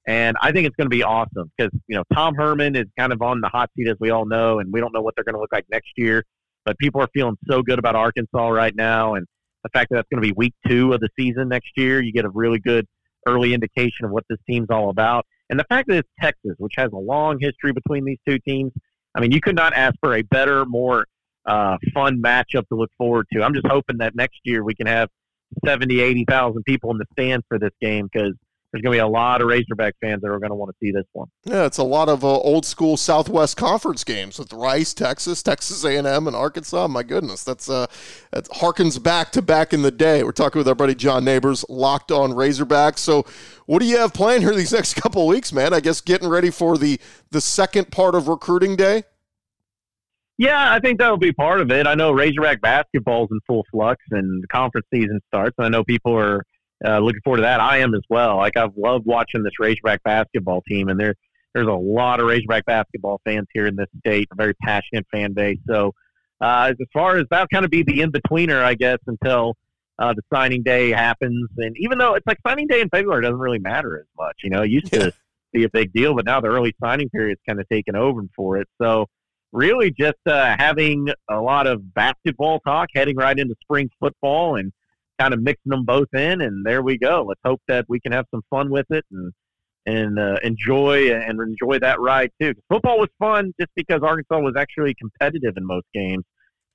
and 0.06 0.36
I 0.40 0.52
think 0.52 0.66
it's 0.66 0.76
going 0.76 0.86
to 0.86 0.96
be 0.96 1.02
awesome 1.02 1.50
because 1.56 1.72
you 1.86 1.96
know 1.96 2.02
Tom 2.12 2.34
Herman 2.34 2.76
is 2.76 2.86
kind 2.98 3.12
of 3.12 3.22
on 3.22 3.40
the 3.40 3.48
hot 3.48 3.70
seat 3.76 3.88
as 3.88 3.96
we 4.00 4.10
all 4.10 4.26
know, 4.26 4.58
and 4.58 4.72
we 4.72 4.80
don't 4.80 4.92
know 4.92 5.00
what 5.00 5.14
they're 5.14 5.24
going 5.24 5.34
to 5.34 5.40
look 5.40 5.52
like 5.52 5.64
next 5.70 5.90
year. 5.96 6.24
But 6.64 6.76
people 6.78 7.00
are 7.00 7.08
feeling 7.14 7.36
so 7.48 7.62
good 7.62 7.78
about 7.78 7.94
Arkansas 7.94 8.48
right 8.48 8.74
now, 8.74 9.14
and 9.14 9.26
the 9.64 9.70
fact 9.70 9.90
that 9.90 9.96
that's 9.96 10.08
going 10.10 10.22
to 10.22 10.26
be 10.26 10.32
week 10.36 10.54
two 10.66 10.92
of 10.92 11.00
the 11.00 11.08
season 11.18 11.48
next 11.48 11.70
year, 11.76 12.02
you 12.02 12.12
get 12.12 12.24
a 12.24 12.30
really 12.30 12.58
good 12.58 12.86
early 13.26 13.54
indication 13.54 14.04
of 14.04 14.10
what 14.10 14.24
this 14.28 14.38
team's 14.48 14.68
all 14.70 14.90
about. 14.90 15.26
And 15.50 15.58
the 15.58 15.64
fact 15.68 15.88
that 15.88 15.98
it's 15.98 16.08
Texas, 16.20 16.54
which 16.58 16.74
has 16.76 16.90
a 16.92 16.98
long 16.98 17.38
history 17.40 17.72
between 17.72 18.04
these 18.04 18.18
two 18.28 18.38
teams, 18.46 18.72
I 19.14 19.20
mean, 19.20 19.32
you 19.32 19.40
could 19.40 19.56
not 19.56 19.72
ask 19.74 19.94
for 20.00 20.14
a 20.14 20.22
better, 20.22 20.64
more 20.64 21.06
uh, 21.48 21.78
fun 21.94 22.20
matchup 22.22 22.68
to 22.68 22.74
look 22.74 22.90
forward 22.98 23.26
to. 23.32 23.42
I'm 23.42 23.54
just 23.54 23.66
hoping 23.66 23.98
that 23.98 24.14
next 24.14 24.40
year 24.44 24.62
we 24.62 24.74
can 24.74 24.86
have 24.86 25.08
70, 25.64 26.00
80,000 26.00 26.62
people 26.64 26.90
in 26.90 26.98
the 26.98 27.06
stands 27.12 27.44
for 27.48 27.58
this 27.58 27.72
game 27.80 28.08
because 28.12 28.34
there's 28.70 28.82
going 28.82 28.92
to 28.92 28.96
be 28.96 28.98
a 28.98 29.08
lot 29.08 29.40
of 29.40 29.48
Razorback 29.48 29.94
fans 30.02 30.20
that 30.20 30.28
are 30.28 30.38
going 30.38 30.50
to 30.50 30.54
want 30.54 30.70
to 30.70 30.76
see 30.78 30.92
this 30.92 31.06
one. 31.12 31.28
Yeah, 31.44 31.64
it's 31.64 31.78
a 31.78 31.84
lot 31.84 32.10
of 32.10 32.22
uh, 32.22 32.28
old 32.28 32.66
school 32.66 32.98
Southwest 32.98 33.56
Conference 33.56 34.04
games 34.04 34.38
with 34.38 34.52
Rice, 34.52 34.92
Texas, 34.92 35.42
Texas 35.42 35.84
A&M, 35.84 36.26
and 36.26 36.36
Arkansas. 36.36 36.86
My 36.86 37.02
goodness, 37.02 37.44
that's 37.44 37.70
uh, 37.70 37.86
that 38.30 38.44
harkens 38.50 39.02
back 39.02 39.32
to 39.32 39.42
back 39.42 39.72
in 39.72 39.80
the 39.80 39.90
day. 39.90 40.22
We're 40.22 40.32
talking 40.32 40.58
with 40.58 40.68
our 40.68 40.74
buddy 40.74 40.94
John 40.94 41.24
Neighbors, 41.24 41.64
locked 41.70 42.12
on 42.12 42.32
Razorbacks. 42.32 42.98
So, 42.98 43.24
what 43.64 43.78
do 43.78 43.86
you 43.86 43.96
have 43.96 44.12
planned 44.12 44.42
here 44.42 44.54
these 44.54 44.72
next 44.74 44.94
couple 44.94 45.26
weeks, 45.26 45.50
man? 45.50 45.72
I 45.72 45.80
guess 45.80 46.02
getting 46.02 46.28
ready 46.28 46.50
for 46.50 46.76
the 46.76 47.00
the 47.30 47.40
second 47.40 47.90
part 47.90 48.14
of 48.14 48.28
recruiting 48.28 48.76
day. 48.76 49.04
Yeah, 50.38 50.72
I 50.72 50.78
think 50.78 51.00
that'll 51.00 51.16
be 51.16 51.32
part 51.32 51.60
of 51.60 51.72
it. 51.72 51.88
I 51.88 51.94
know 51.94 52.12
Razorback 52.12 52.60
basketball's 52.60 53.28
in 53.32 53.40
full 53.44 53.64
flux, 53.72 54.04
and 54.12 54.42
the 54.42 54.46
conference 54.46 54.86
season 54.94 55.20
starts. 55.26 55.54
And 55.58 55.66
I 55.66 55.68
know 55.68 55.82
people 55.82 56.16
are 56.16 56.44
uh, 56.86 57.00
looking 57.00 57.20
forward 57.24 57.38
to 57.38 57.42
that. 57.42 57.60
I 57.60 57.78
am 57.78 57.92
as 57.92 58.02
well. 58.08 58.36
Like 58.36 58.56
I've 58.56 58.76
loved 58.76 59.04
watching 59.04 59.42
this 59.42 59.58
Razorback 59.58 60.02
basketball 60.04 60.62
team, 60.62 60.88
and 60.88 60.98
there 60.98 61.14
there's 61.54 61.66
a 61.66 61.72
lot 61.72 62.20
of 62.20 62.26
Razorback 62.26 62.64
basketball 62.66 63.20
fans 63.24 63.48
here 63.52 63.66
in 63.66 63.74
this 63.74 63.88
state. 63.98 64.28
A 64.32 64.36
very 64.36 64.54
passionate 64.62 65.06
fan 65.10 65.32
base. 65.32 65.58
So 65.68 65.92
uh, 66.40 66.70
as 66.70 66.86
far 66.92 67.16
as 67.16 67.26
that'll 67.30 67.48
kind 67.48 67.64
of 67.64 67.70
be 67.70 67.82
the 67.82 68.00
in 68.00 68.12
betweener, 68.12 68.62
I 68.62 68.74
guess, 68.74 68.98
until 69.08 69.56
uh, 69.98 70.14
the 70.14 70.22
signing 70.32 70.62
day 70.62 70.90
happens. 70.90 71.48
And 71.56 71.74
even 71.78 71.98
though 71.98 72.14
it's 72.14 72.26
like 72.28 72.38
signing 72.46 72.68
day 72.68 72.80
in 72.80 72.88
February 72.90 73.22
doesn't 73.22 73.38
really 73.38 73.58
matter 73.58 73.98
as 73.98 74.06
much, 74.16 74.36
you 74.44 74.50
know, 74.50 74.62
it 74.62 74.70
used 74.70 74.92
to 74.92 75.12
be 75.52 75.64
a 75.64 75.68
big 75.68 75.92
deal, 75.92 76.14
but 76.14 76.26
now 76.26 76.40
the 76.40 76.48
early 76.48 76.74
signing 76.80 77.08
period's 77.08 77.40
kind 77.48 77.60
of 77.60 77.68
taken 77.68 77.96
over 77.96 78.22
for 78.36 78.58
it. 78.58 78.68
So 78.80 79.06
really 79.52 79.90
just 79.90 80.18
uh, 80.26 80.56
having 80.58 81.08
a 81.30 81.40
lot 81.40 81.66
of 81.66 81.94
basketball 81.94 82.60
talk 82.60 82.88
heading 82.94 83.16
right 83.16 83.38
into 83.38 83.54
spring 83.62 83.88
football 84.00 84.56
and 84.56 84.72
kind 85.18 85.34
of 85.34 85.42
mixing 85.42 85.70
them 85.70 85.84
both 85.84 86.08
in, 86.14 86.40
and 86.40 86.64
there 86.64 86.82
we 86.82 86.96
go. 86.98 87.24
Let's 87.26 87.40
hope 87.44 87.60
that 87.68 87.84
we 87.88 88.00
can 88.00 88.12
have 88.12 88.26
some 88.30 88.42
fun 88.50 88.70
with 88.70 88.86
it 88.90 89.04
and 89.10 89.32
and 89.86 90.18
uh, 90.18 90.36
enjoy 90.42 91.10
and 91.12 91.40
enjoy 91.40 91.78
that 91.78 91.98
ride 91.98 92.30
too. 92.40 92.52
Football 92.68 92.98
was 92.98 93.08
fun 93.18 93.52
just 93.58 93.70
because 93.74 94.00
Arkansas 94.02 94.38
was 94.40 94.54
actually 94.56 94.94
competitive 94.94 95.54
in 95.56 95.66
most 95.66 95.86
games. 95.94 96.24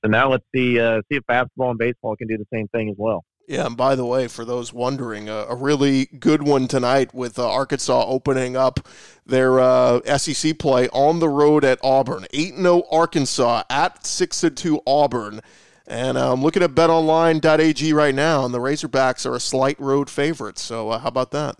So 0.03 0.09
now 0.09 0.31
let's 0.31 0.45
see 0.53 0.79
uh, 0.79 1.01
see 1.11 1.17
if 1.17 1.25
basketball 1.27 1.69
and 1.69 1.79
baseball 1.79 2.15
can 2.15 2.27
do 2.27 2.37
the 2.37 2.47
same 2.51 2.67
thing 2.69 2.89
as 2.89 2.95
well. 2.97 3.23
Yeah, 3.47 3.65
and 3.65 3.75
by 3.75 3.95
the 3.95 4.05
way, 4.05 4.29
for 4.29 4.45
those 4.45 4.71
wondering, 4.71 5.27
uh, 5.27 5.45
a 5.49 5.55
really 5.55 6.05
good 6.05 6.43
one 6.43 6.67
tonight 6.67 7.13
with 7.13 7.37
uh, 7.37 7.49
Arkansas 7.49 8.05
opening 8.07 8.55
up 8.55 8.87
their 9.25 9.59
uh, 9.59 9.99
SEC 10.17 10.57
play 10.57 10.87
on 10.89 11.19
the 11.19 11.27
road 11.27 11.65
at 11.65 11.77
Auburn. 11.83 12.25
8 12.31 12.55
0 12.55 12.83
Arkansas 12.89 13.63
at 13.69 14.05
6 14.05 14.45
2 14.55 14.81
Auburn. 14.87 15.41
And 15.85 16.17
I'm 16.17 16.41
looking 16.41 16.63
at 16.63 16.71
betonline.ag 16.71 17.91
right 17.91 18.15
now, 18.15 18.45
and 18.45 18.53
the 18.53 18.59
Razorbacks 18.59 19.25
are 19.25 19.35
a 19.35 19.39
slight 19.41 19.77
road 19.79 20.09
favorite. 20.09 20.57
So 20.57 20.89
uh, 20.89 20.99
how 20.99 21.09
about 21.09 21.31
that? 21.31 21.57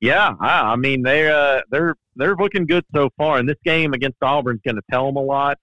Yeah, 0.00 0.34
I 0.40 0.74
mean 0.76 1.02
they're 1.02 1.32
uh, 1.32 1.60
they're 1.70 1.94
they're 2.16 2.34
looking 2.34 2.66
good 2.66 2.84
so 2.94 3.10
far, 3.18 3.38
and 3.38 3.48
this 3.48 3.58
game 3.64 3.92
against 3.92 4.16
Auburn's 4.22 4.60
going 4.64 4.76
to 4.76 4.82
tell 4.90 5.06
them 5.06 5.16
a 5.16 5.22
lot. 5.22 5.58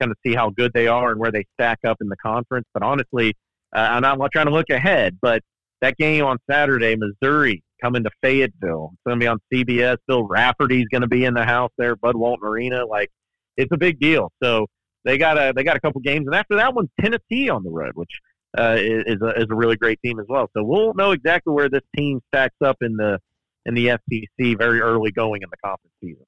Going 0.00 0.10
to 0.10 0.16
see 0.24 0.34
how 0.34 0.50
good 0.50 0.72
they 0.74 0.86
are 0.86 1.10
and 1.10 1.18
where 1.18 1.32
they 1.32 1.44
stack 1.54 1.80
up 1.84 1.96
in 2.00 2.08
the 2.08 2.16
conference. 2.16 2.66
But 2.72 2.82
honestly, 2.82 3.34
uh, 3.74 3.78
I'm 3.78 4.02
not 4.02 4.32
trying 4.32 4.46
to 4.46 4.52
look 4.52 4.70
ahead, 4.70 5.18
but 5.20 5.42
that 5.80 5.96
game 5.96 6.24
on 6.24 6.38
Saturday, 6.50 6.96
Missouri 6.96 7.62
coming 7.82 8.04
to 8.04 8.10
Fayetteville. 8.22 8.90
It's 8.92 9.02
going 9.06 9.18
to 9.18 9.24
be 9.24 9.26
on 9.26 9.38
CBS. 9.52 9.96
Bill 10.06 10.26
Raftery's 10.26 10.86
going 10.90 11.02
to 11.02 11.08
be 11.08 11.24
in 11.24 11.34
the 11.34 11.44
house 11.44 11.70
there. 11.78 11.96
Bud 11.96 12.16
Walton 12.16 12.46
Arena, 12.46 12.84
like 12.84 13.10
it's 13.56 13.72
a 13.72 13.78
big 13.78 13.98
deal. 13.98 14.32
So 14.42 14.66
they 15.04 15.18
got 15.18 15.38
a 15.38 15.52
they 15.54 15.64
got 15.64 15.76
a 15.76 15.80
couple 15.80 16.00
games, 16.00 16.26
and 16.26 16.34
after 16.34 16.56
that 16.56 16.74
one, 16.74 16.88
Tennessee 17.00 17.48
on 17.48 17.62
the 17.62 17.70
road, 17.70 17.92
which 17.94 18.10
uh, 18.58 18.76
is 18.78 19.16
a, 19.22 19.40
is 19.40 19.46
a 19.50 19.54
really 19.54 19.76
great 19.76 20.00
team 20.04 20.18
as 20.18 20.26
well. 20.28 20.50
So 20.56 20.62
we'll 20.62 20.94
know 20.94 21.12
exactly 21.12 21.52
where 21.52 21.68
this 21.68 21.82
team 21.96 22.20
stacks 22.28 22.56
up 22.64 22.76
in 22.80 22.96
the 22.96 23.18
in 23.66 23.74
the 23.74 23.88
SEC 23.88 24.58
very 24.58 24.80
early 24.80 25.10
going 25.12 25.42
in 25.42 25.48
the 25.50 25.56
conference 25.64 25.94
season. 26.02 26.24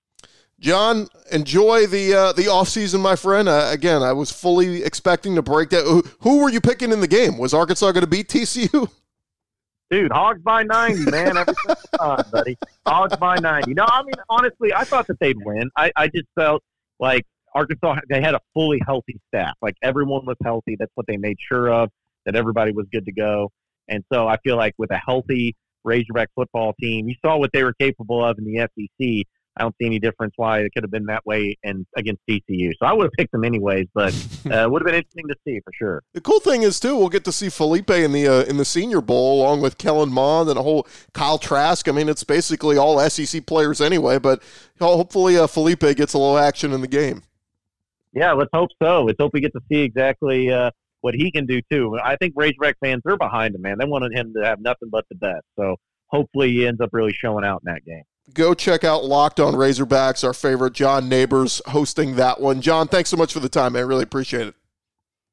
John, 0.62 1.08
enjoy 1.32 1.88
the 1.88 2.14
uh, 2.14 2.32
the 2.32 2.46
off 2.46 2.68
season, 2.68 3.00
my 3.00 3.16
friend. 3.16 3.48
Uh, 3.48 3.68
again, 3.72 4.00
I 4.00 4.12
was 4.12 4.30
fully 4.30 4.84
expecting 4.84 5.34
to 5.34 5.42
break 5.42 5.70
that. 5.70 5.82
Who, 5.82 6.04
who 6.20 6.40
were 6.40 6.50
you 6.50 6.60
picking 6.60 6.92
in 6.92 7.00
the 7.00 7.08
game? 7.08 7.36
Was 7.36 7.52
Arkansas 7.52 7.90
going 7.90 8.02
to 8.02 8.06
beat 8.06 8.28
TCU? 8.28 8.88
Dude, 9.90 10.12
Hogs 10.12 10.40
by 10.40 10.62
ninety, 10.62 11.04
man. 11.10 11.36
Every 11.36 11.54
time, 11.98 12.24
buddy. 12.30 12.56
Hogs 12.86 13.16
by 13.16 13.38
ninety. 13.38 13.74
No, 13.74 13.84
I 13.88 14.04
mean 14.04 14.14
honestly, 14.30 14.72
I 14.72 14.84
thought 14.84 15.08
that 15.08 15.18
they'd 15.18 15.36
win. 15.44 15.68
I, 15.76 15.90
I 15.96 16.06
just 16.06 16.28
felt 16.38 16.62
like 17.00 17.26
Arkansas 17.56 17.96
they 18.08 18.20
had 18.22 18.34
a 18.34 18.40
fully 18.54 18.80
healthy 18.86 19.20
staff. 19.28 19.54
Like 19.60 19.74
everyone 19.82 20.24
was 20.24 20.36
healthy. 20.44 20.76
That's 20.78 20.92
what 20.94 21.08
they 21.08 21.16
made 21.16 21.38
sure 21.40 21.72
of. 21.72 21.90
That 22.24 22.36
everybody 22.36 22.70
was 22.70 22.86
good 22.92 23.04
to 23.06 23.12
go. 23.12 23.50
And 23.88 24.04
so 24.12 24.28
I 24.28 24.36
feel 24.44 24.56
like 24.56 24.74
with 24.78 24.92
a 24.92 24.98
healthy 25.04 25.56
Razorback 25.82 26.28
football 26.36 26.72
team, 26.80 27.08
you 27.08 27.16
saw 27.20 27.36
what 27.36 27.50
they 27.52 27.64
were 27.64 27.74
capable 27.74 28.24
of 28.24 28.38
in 28.38 28.44
the 28.44 28.60
SEC. 28.60 29.26
I 29.56 29.62
don't 29.62 29.74
see 29.78 29.86
any 29.86 29.98
difference 29.98 30.32
why 30.36 30.60
it 30.60 30.72
could 30.72 30.82
have 30.82 30.90
been 30.90 31.04
that 31.06 31.24
way 31.26 31.58
and 31.62 31.86
against 31.96 32.22
TCU. 32.28 32.72
So 32.78 32.86
I 32.86 32.92
would 32.92 33.04
have 33.04 33.12
picked 33.12 33.32
them 33.32 33.44
anyways, 33.44 33.86
but 33.94 34.14
uh, 34.50 34.68
would 34.70 34.82
have 34.82 34.86
been 34.86 34.94
interesting 34.94 35.28
to 35.28 35.34
see 35.46 35.60
for 35.60 35.72
sure. 35.74 36.02
The 36.14 36.20
cool 36.20 36.40
thing 36.40 36.62
is 36.62 36.80
too, 36.80 36.96
we'll 36.96 37.10
get 37.10 37.24
to 37.24 37.32
see 37.32 37.48
Feleipe 37.48 38.04
in 38.04 38.12
the 38.12 38.26
uh, 38.26 38.42
in 38.44 38.56
the 38.56 38.64
Senior 38.64 39.00
Bowl 39.00 39.42
along 39.42 39.60
with 39.60 39.78
Kellen 39.78 40.10
Mond 40.12 40.48
and 40.48 40.58
a 40.58 40.62
whole 40.62 40.86
Kyle 41.12 41.38
Trask. 41.38 41.88
I 41.88 41.92
mean, 41.92 42.08
it's 42.08 42.24
basically 42.24 42.78
all 42.78 42.98
SEC 43.10 43.44
players 43.46 43.80
anyway, 43.80 44.18
but 44.18 44.42
hopefully 44.80 45.36
uh, 45.36 45.46
Feleipe 45.46 45.96
gets 45.96 46.14
a 46.14 46.18
little 46.18 46.38
action 46.38 46.72
in 46.72 46.80
the 46.80 46.88
game. 46.88 47.22
Yeah, 48.14 48.32
let's 48.32 48.50
hope 48.52 48.70
so. 48.82 49.04
Let's 49.04 49.16
hope 49.18 49.32
we 49.32 49.40
get 49.40 49.52
to 49.52 49.60
see 49.70 49.80
exactly 49.80 50.50
uh, 50.50 50.70
what 51.00 51.14
he 51.14 51.30
can 51.30 51.46
do 51.46 51.60
too. 51.70 51.98
I 52.02 52.16
think 52.16 52.34
Razorback 52.36 52.76
fans 52.82 53.02
are 53.06 53.16
behind 53.16 53.54
him, 53.54 53.62
man. 53.62 53.76
They 53.78 53.86
wanted 53.86 54.12
him 54.16 54.32
to 54.34 54.44
have 54.44 54.60
nothing 54.60 54.88
but 54.90 55.04
the 55.10 55.16
best. 55.16 55.44
So 55.58 55.76
hopefully 56.08 56.50
he 56.50 56.66
ends 56.66 56.80
up 56.80 56.90
really 56.92 57.12
showing 57.12 57.44
out 57.44 57.62
in 57.66 57.72
that 57.72 57.84
game 57.84 58.04
go 58.34 58.54
check 58.54 58.84
out 58.84 59.04
Locked 59.04 59.40
on 59.40 59.54
Razorbacks, 59.54 60.24
our 60.24 60.32
favorite 60.32 60.72
John 60.72 61.08
Neighbors 61.08 61.60
hosting 61.66 62.16
that 62.16 62.40
one. 62.40 62.60
John, 62.60 62.88
thanks 62.88 63.10
so 63.10 63.16
much 63.16 63.32
for 63.32 63.40
the 63.40 63.48
time, 63.48 63.74
man. 63.74 63.86
Really 63.86 64.04
appreciate 64.04 64.46
it. 64.46 64.54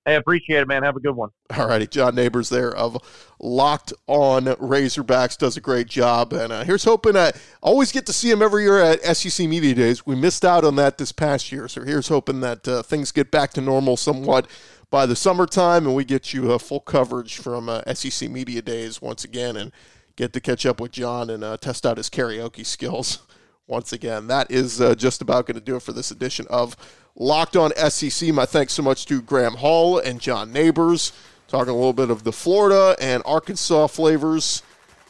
Hey, 0.05 0.15
appreciate 0.15 0.61
it, 0.61 0.67
man. 0.67 0.81
Have 0.81 0.95
a 0.95 0.99
good 0.99 1.15
one. 1.15 1.29
All 1.55 1.67
righty. 1.67 1.85
John 1.85 2.15
Neighbors 2.15 2.49
there 2.49 2.73
of 2.73 2.97
Locked 3.39 3.93
on 4.07 4.45
Razorbacks 4.45 5.37
does 5.37 5.55
a 5.55 5.61
great 5.61 5.87
job. 5.87 6.33
And 6.33 6.51
uh, 6.51 6.63
here's 6.63 6.85
hoping 6.85 7.15
I 7.15 7.31
always 7.61 7.91
get 7.91 8.05
to 8.07 8.13
see 8.13 8.31
him 8.31 8.41
every 8.41 8.63
year 8.63 8.79
at 8.79 9.03
SEC 9.15 9.47
Media 9.47 9.75
Days. 9.75 10.05
We 10.05 10.15
missed 10.15 10.43
out 10.43 10.63
on 10.63 10.77
that 10.77 10.97
this 10.97 11.11
past 11.11 11.51
year. 11.51 11.67
So 11.67 11.83
here's 11.83 12.07
hoping 12.07 12.39
that 12.39 12.67
uh, 12.67 12.81
things 12.81 13.11
get 13.11 13.29
back 13.29 13.51
to 13.53 13.61
normal 13.61 13.97
somewhat 13.97 14.47
by 14.89 15.05
the 15.05 15.15
summertime 15.15 15.85
and 15.85 15.95
we 15.95 16.05
get 16.05 16.33
you 16.33 16.51
uh, 16.51 16.57
full 16.57 16.79
coverage 16.79 17.37
from 17.37 17.69
uh, 17.69 17.81
SEC 17.93 18.29
Media 18.31 18.61
Days 18.61 19.01
once 19.01 19.23
again. 19.23 19.57
And 19.57 19.71
get 20.19 20.33
to 20.33 20.41
catch 20.41 20.65
up 20.65 20.81
with 20.81 20.91
John 20.91 21.29
and 21.29 21.45
uh, 21.45 21.55
test 21.55 21.85
out 21.85 21.95
his 21.95 22.09
karaoke 22.09 22.65
skills 22.65 23.19
once 23.67 23.93
again. 23.93 24.27
That 24.27 24.51
is 24.51 24.81
uh, 24.81 24.93
just 24.93 25.21
about 25.21 25.47
going 25.47 25.55
to 25.55 25.63
do 25.63 25.77
it 25.77 25.81
for 25.81 25.93
this 25.93 26.11
edition 26.11 26.45
of 26.49 26.75
Locked 27.15 27.55
On 27.55 27.71
SEC. 27.89 28.33
My 28.33 28.45
thanks 28.45 28.73
so 28.73 28.83
much 28.83 29.05
to 29.05 29.21
Graham 29.21 29.53
Hall 29.53 29.97
and 29.97 30.19
John 30.19 30.51
Neighbors, 30.51 31.13
talking 31.47 31.71
a 31.71 31.75
little 31.75 31.93
bit 31.93 32.09
of 32.09 32.25
the 32.25 32.33
Florida 32.33 32.97
and 32.99 33.23
Arkansas 33.25 33.87
flavors 33.87 34.61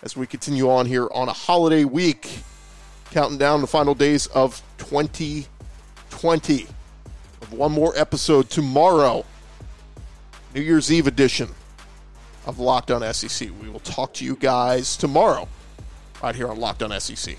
as 0.03 0.15
we 0.15 0.27
continue 0.27 0.69
on 0.69 0.85
here 0.85 1.07
on 1.11 1.27
a 1.27 1.33
holiday 1.33 1.85
week, 1.85 2.41
counting 3.09 3.39
down 3.39 3.61
the 3.61 3.67
final 3.67 3.95
days 3.95 4.27
of 4.27 4.61
2020. 4.77 6.67
One 7.49 7.71
more 7.71 7.97
episode 7.97 8.51
tomorrow, 8.51 9.25
New 10.53 10.61
Year's 10.61 10.91
Eve 10.91 11.07
edition 11.07 11.49
of 12.49 12.57
Locked 12.59 12.89
On 12.89 13.13
SEC. 13.13 13.49
We 13.61 13.69
will 13.69 13.79
talk 13.79 14.13
to 14.15 14.25
you 14.25 14.35
guys 14.35 14.97
tomorrow 14.97 15.47
right 16.21 16.35
here 16.35 16.49
on 16.49 16.59
Locked 16.59 16.81
On 16.81 16.99
SEC. 16.99 17.37